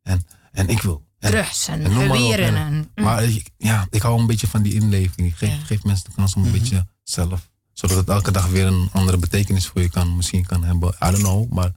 en, 0.03 0.27
en 0.53 0.69
ik 0.69 0.83
wil... 0.83 1.05
En, 1.19 1.31
Drugs 1.31 1.69
en 1.69 1.83
noem 1.83 1.93
maar 2.07 2.17
geweren 2.17 2.47
En- 2.49 2.57
en- 2.57 2.91
mm. 2.95 3.05
Maar 3.05 3.25
ik, 3.25 3.51
ja, 3.57 3.87
ik 3.91 4.03
hou 4.03 4.21
een 4.21 4.27
beetje 4.27 4.47
van 4.47 4.63
die 4.63 4.75
inleving. 4.75 5.27
Ik 5.29 5.37
geef, 5.37 5.49
Ja. 5.51 5.57
geef 5.65 5.83
mensen 5.85 6.05
de 6.05 6.15
kans 6.15 6.35
om 6.35 6.45
een 6.45 6.53
beetje 6.53 6.87
zelf. 7.05 7.49
Zodat 7.73 7.97
het 7.97 8.09
elke 8.09 8.31
dag 8.31 8.47
weer 8.47 8.67
een 8.67 8.89
andere 8.93 9.17
betekenis 9.19 9.67
voor 9.67 9.81
je 9.83 9.89
kan, 9.91 10.17
misschien 10.17 10.47
kan 10.47 10.65
hebben. 10.65 10.89
I 10.89 11.11
don't 11.11 11.17
know. 11.19 11.53
Maar 11.53 11.73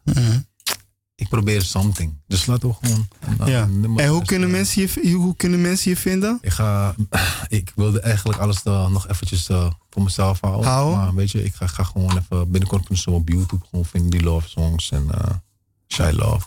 ik 1.20 1.30
probeer 1.30 1.62
something. 1.62 2.14
Dus 2.28 2.46
laten 2.46 2.70
we 2.70 2.76
gewoon. 2.82 3.08
Ja. 3.50 3.70
En 3.96 4.08
hoe 4.08 4.26
kunnen, 4.26 4.52
mensen 4.52 4.82
je, 4.82 5.12
hoe 5.12 5.36
kunnen 5.36 5.62
mensen 5.62 5.92
je 5.92 5.98
vinden? 5.98 6.38
Ik 6.42 6.52
ga, 6.52 6.96
ik 7.48 7.72
wilde 7.76 8.00
eigenlijk 8.00 8.40
alles 8.40 8.64
eh, 8.64 8.90
nog 8.90 9.08
eventjes 9.08 9.50
eh, 9.50 9.72
voor 9.90 10.04
mezelf 10.04 10.40
houden. 10.42 10.70
Houden? 10.70 10.98
Maar 10.98 11.16
weet 11.16 11.32
je, 11.32 11.44
ik 11.44 11.56
ga, 11.56 11.68
ga 11.68 11.84
gewoon 11.84 12.18
even 12.18 12.52
binnenkort 12.52 12.86
kunnen 12.86 13.04
zo 13.04 13.12
op 13.12 13.30
YouTube 13.30 13.66
gewoon 13.70 13.86
vinden 13.86 14.10
die 14.10 14.24
love 14.24 14.50
songs 14.50 14.92
en 14.92 15.06
eh 15.12 15.30
Shy 15.88 16.12
Love. 16.16 16.46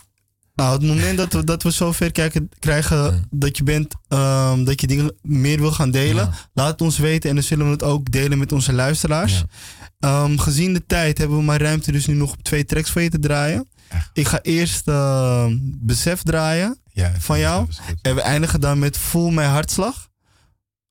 Nou, 0.55 0.73
het 0.73 0.81
moment 0.87 1.17
dat 1.17 1.33
we, 1.33 1.43
dat 1.43 1.63
we 1.63 1.71
zover 1.71 2.11
kijken, 2.11 2.49
krijgen 2.59 3.27
dat 3.29 3.57
je 3.57 3.63
bent, 3.63 3.93
ehm, 4.07 4.63
dat 4.63 4.81
je 4.81 4.87
dingen 4.87 5.15
meer 5.21 5.59
wil 5.59 5.71
gaan 5.71 5.91
delen, 5.91 6.33
laat 6.53 6.71
het 6.71 6.81
ons 6.81 6.97
weten 6.97 7.29
en 7.29 7.35
dan 7.35 7.43
zullen 7.43 7.65
we 7.65 7.71
het 7.71 7.83
ook 7.83 8.11
delen 8.11 8.37
met 8.37 8.51
onze 8.51 8.73
luisteraars. 8.73 9.43
Ehm, 9.99 10.37
gezien 10.37 10.73
de 10.73 10.85
tijd 10.85 11.17
hebben 11.17 11.37
we 11.37 11.43
maar 11.43 11.61
ruimte 11.61 11.91
dus 11.91 12.05
nu 12.05 12.13
nog 12.13 12.31
op 12.31 12.43
twee 12.43 12.65
tracks 12.65 12.91
voor 12.91 13.01
je 13.01 13.09
te 13.09 13.19
draaien. 13.19 13.67
Ik 14.13 14.27
ga 14.27 14.41
eerst 14.41 14.87
ehm, 14.87 15.57
Besef 15.61 16.23
draaien 16.23 16.77
van 17.19 17.39
jou. 17.39 17.67
En 18.01 18.15
we 18.15 18.21
eindigen 18.21 18.61
dan 18.61 18.79
met 18.79 18.97
Voel 18.97 19.29
mijn 19.29 19.49
hartslag. 19.49 20.11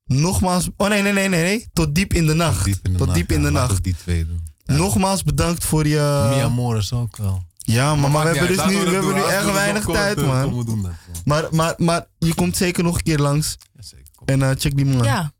Nogmaals, 0.05 0.69
oh 0.77 0.87
nee, 0.87 1.01
nee, 1.01 1.13
nee, 1.13 1.29
nee, 1.29 1.43
nee. 1.43 1.67
Tot 1.73 1.95
diep 1.95 2.13
in 2.13 2.27
de 2.27 2.33
nacht. 2.33 2.79
Tot 2.97 3.13
diep 3.13 3.31
in 3.31 3.41
de, 3.41 3.47
ja, 3.47 3.53
nacht. 3.53 3.83
die 3.83 3.95
twee 3.95 4.25
doen. 4.25 4.41
Nogmaals 4.65 5.23
bedankt 5.23 5.65
voor 5.65 5.87
je. 5.87 6.29
Mi 6.35 6.41
Amor 6.41 6.77
is 6.77 6.93
ook 6.93 7.17
wel. 7.17 7.43
Ja, 7.57 7.95
maar, 7.95 8.11
maar 8.11 8.31
we 8.31 8.37
hebben 8.37 8.57
dus 8.57 8.65
nu 8.65 8.79
we 8.79 8.89
hebben 8.89 9.13
nu 9.13 9.21
erg 9.21 9.51
weinig 9.51 9.85
tijd, 9.85 10.25
man. 10.25 10.41
komen, 10.49 10.65
doen 10.65 10.81
dat, 10.81 10.91
Maar, 11.25 11.47
maar, 11.51 11.73
maar 11.77 12.05
je 12.17 12.33
komt 12.33 12.57
zeker 12.57 12.83
nog 12.83 12.95
een 12.95 13.03
keer 13.03 13.19
langs. 13.19 13.57
En 14.25 14.41
eh, 14.41 14.49
check 14.57 14.75
die 14.75 14.85
man. 14.85 15.03
Ja. 15.03 15.33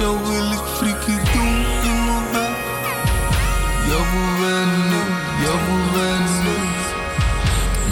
Jou 0.00 0.18
wil 0.18 0.52
ik 0.52 0.64
freaky 0.76 1.16
doen 1.32 1.56
in 1.82 2.04
mijn 2.04 2.24
bed. 2.32 2.56
Jou 3.88 4.02
wil 4.12 4.46
wennen, 4.46 5.06
jou 5.42 5.56
wil 5.66 6.00
wennen. 6.00 6.68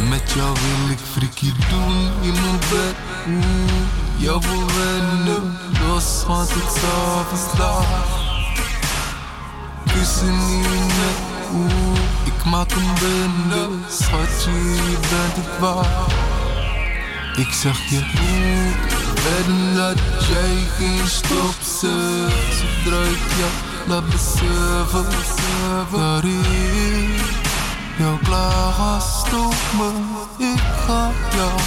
Met 0.09 0.33
jou 0.33 0.53
wil 0.53 0.91
ik 0.91 0.99
freaky 1.13 1.53
doen 1.71 1.97
in 2.21 2.33
mijn 2.33 2.59
bed. 2.71 2.95
Oeh, 3.29 3.83
jou 4.17 4.41
wil 4.41 4.67
wennen, 4.67 5.59
los 5.87 6.25
want 6.27 6.51
ik 6.51 6.69
s'avonds 6.81 7.59
laat. 7.59 7.87
Kussen 9.93 10.29
in 10.29 10.63
je 10.63 10.87
nek, 10.99 11.19
oeh, 11.55 11.99
ik 12.25 12.45
maak 12.45 12.71
een 12.71 12.93
bende. 13.01 13.69
Schatje, 13.89 14.51
je 14.91 14.99
bent 15.11 15.35
het 15.37 15.59
waard. 15.61 16.13
Ik 17.37 17.53
zeg 17.53 17.79
je 17.89 18.01
hoe 18.17 18.98
wedden 19.15 19.75
dat 19.75 19.99
jij 20.29 20.57
geen 20.77 21.07
stop 21.07 21.55
zet 21.81 22.33
Zodra 22.59 23.03
ik 23.03 23.25
jou 23.39 23.53
laat 23.89 24.09
beseffen 24.11 25.07
Dat 25.91 26.25
ik 26.25 27.49
jou 27.99 28.19
klaar 28.23 28.73
ga 28.73 28.99
stoppen 28.99 29.95
Ik 30.39 30.61
ga 30.87 31.11
jou, 31.37 31.61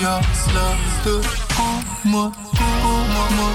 jou 0.00 0.22
laten 0.54 1.30
komen, 1.56 2.32
komen 2.58 3.52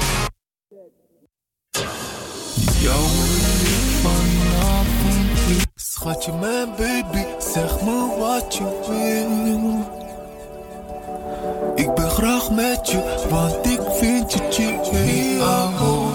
Jou 2.79 3.01
wil 3.01 3.67
ik 3.67 4.01
vanavond 4.01 5.65
Schatje 5.75 6.33
mijn 6.33 6.69
baby, 6.77 7.25
zeg 7.53 7.81
me 7.81 8.15
wat 8.19 8.55
je 8.55 8.63
wil 8.87 9.96
ik 11.77 11.93
ben 11.95 12.09
graag 12.09 12.49
met 12.49 12.89
je, 12.89 13.25
want 13.29 13.65
ik 13.65 13.81
vind 13.99 14.33
je 14.33 14.39
chic. 14.49 14.91
Mi 14.91 15.41
amor, 15.41 16.11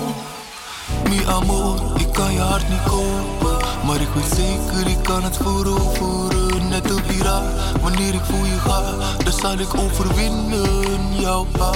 mi 1.08 1.26
amor, 1.26 1.80
ik 1.96 2.12
kan 2.12 2.32
je 2.32 2.40
hart 2.40 2.68
niet 2.68 2.82
kopen. 2.82 3.56
Maar 3.86 4.00
ik 4.00 4.08
weet 4.14 4.32
zeker, 4.36 4.90
ik 4.90 5.02
kan 5.02 5.24
het 5.24 5.36
veroveren. 5.36 6.68
Net 6.68 6.90
een 6.90 7.02
piraat, 7.02 7.44
wanneer 7.80 8.14
ik 8.14 8.24
voor 8.24 8.46
je 8.46 8.58
ga, 8.58 8.82
dan 9.24 9.32
zal 9.32 9.58
ik 9.58 9.74
overwinnen. 9.74 11.20
Jouw 11.20 11.46
pa, 11.58 11.72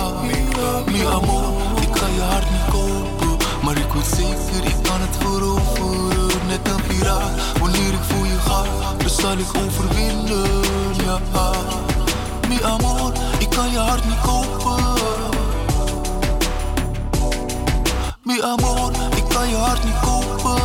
mi 0.87 1.07
amor, 1.07 1.53
ik 1.81 1.91
kan 1.91 2.13
je 2.15 2.21
hart 2.21 2.51
niet 2.51 2.69
kopen. 2.71 3.47
Maar 3.63 3.77
ik 3.77 3.93
weet 3.93 4.07
zeker, 4.17 4.65
ik 4.65 4.83
kan 4.83 5.01
het 5.01 5.17
veroveren. 5.19 6.47
Net 6.47 6.69
een 6.69 6.83
piraat, 6.89 7.31
wanneer 7.61 7.93
ik 7.93 8.05
voor 8.09 8.27
je 8.27 8.39
ga, 8.39 8.63
dan 8.99 9.11
zal 9.11 9.39
ik 9.39 9.51
overwinnen. 9.67 10.65
Ja, 11.05 11.19
mi 12.49 12.63
amor, 12.63 13.13
kan 13.57 13.71
je 13.71 13.79
hart 13.79 14.05
niet 14.05 14.21
kopen. 14.21 14.85
Mi 18.23 18.43
amor, 18.43 18.91
ik 19.17 19.25
kan 19.29 19.49
je 19.49 19.57
hart 19.57 19.85
niet 19.85 20.01
kopen. 20.01 20.61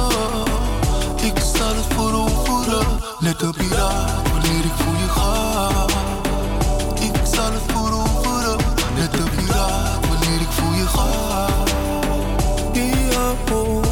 Ik 1.23 1.37
zal 1.55 1.75
het 1.75 1.85
veroveren, 1.87 2.85
net 3.19 3.41
een 3.41 3.51
piraat, 3.51 4.29
wanneer 4.31 4.65
ik 4.65 4.75
voor 4.75 4.95
je 5.03 5.09
ga. 5.09 5.69
Ik 7.05 7.15
zal 7.35 7.51
het 7.51 7.63
veroveren, 7.67 8.57
net 8.95 9.19
een 9.19 9.29
piraat, 9.29 10.07
wanneer 10.07 10.41
ik 10.41 10.51
voor 10.51 10.75
je 10.75 10.87
ga. 10.87 11.47
Mi 12.73 12.91
amor, 13.15 13.83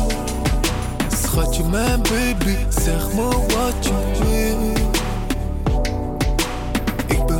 schatje 1.23 1.63
mijn 1.63 2.01
baby, 2.01 2.57
zeg 2.69 3.13
me 3.13 3.29
wat 3.29 3.85
je 3.85 4.18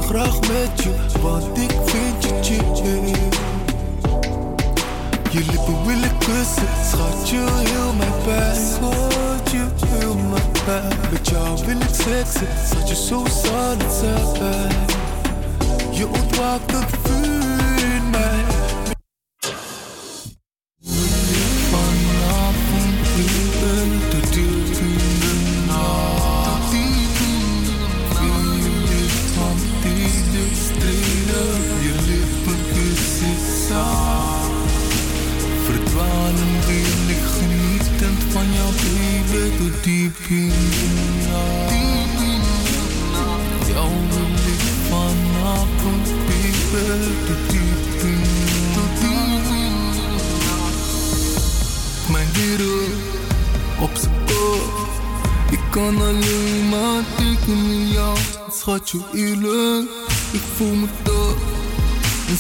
graag 0.10 0.40
met 0.40 0.84
je, 0.84 1.20
want 1.22 1.58
ik 1.58 1.72
vind 1.86 2.24
je 2.24 2.40
chic. 2.42 2.78
Je 5.32 5.40
lippen 5.40 5.86
wil 5.86 6.04
ik 6.04 6.20
kussen, 6.20 6.68
schatje 6.92 7.38
heel 7.38 7.94
mijn 7.98 8.12
pijn. 8.26 8.56
Schatje 8.56 9.68
heel 9.88 10.16
mijn 10.16 10.52
pijn. 10.66 11.12
Met 11.12 11.30
jou 11.30 11.66
wil 11.66 11.76
ik 11.76 11.94
seksen, 11.94 12.48
schatje 12.70 12.96
zo 12.96 13.26
zal 13.44 13.76
het 13.78 13.94
zijn. 14.40 14.72
Je 15.92 16.08
ontwaakt 16.08 16.72
het 16.72 16.86
vuur 17.04 17.59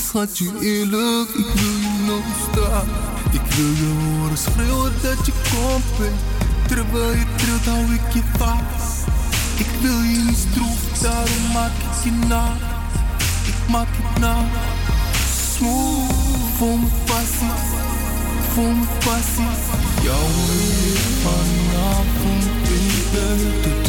schatje 0.09 0.45
eerlijk, 0.61 1.29
ik 1.29 1.45
wil 1.59 1.77
je 1.85 2.03
nog 2.05 2.25
staan. 2.45 2.87
Ik 3.31 3.53
wil 3.55 3.71
je 3.81 3.91
horen 4.03 4.37
schreeuwen 4.37 4.93
dat 5.01 5.25
je 5.25 5.33
komt 5.51 5.97
bent. 5.97 6.19
Terwijl 6.67 7.11
je 7.11 7.25
trilt, 7.35 7.65
hou 7.65 7.93
ik 7.93 8.13
je 8.13 8.21
vast. 8.37 9.07
Ik 9.57 9.71
wil 9.81 10.01
je 10.01 10.17
niet 10.25 10.37
stroef, 10.37 10.99
daarom 11.01 11.51
maak 11.53 11.71
ik 11.71 12.03
je 12.03 12.11
na. 12.27 12.43
Ik 13.45 13.69
maak 13.69 13.87
je 13.97 14.19
na. 14.19 14.35
Smooth, 15.55 16.11
vol 16.57 16.77
mijn 16.77 16.93
passie. 17.05 17.57
Vol 18.53 18.71
mijn 18.71 18.97
passie. 19.05 19.53
Jou 20.03 20.25
wil 20.35 20.93
ik 20.93 21.07
vanavond 21.23 22.45
baby, 22.63 23.59
tot 23.61 23.88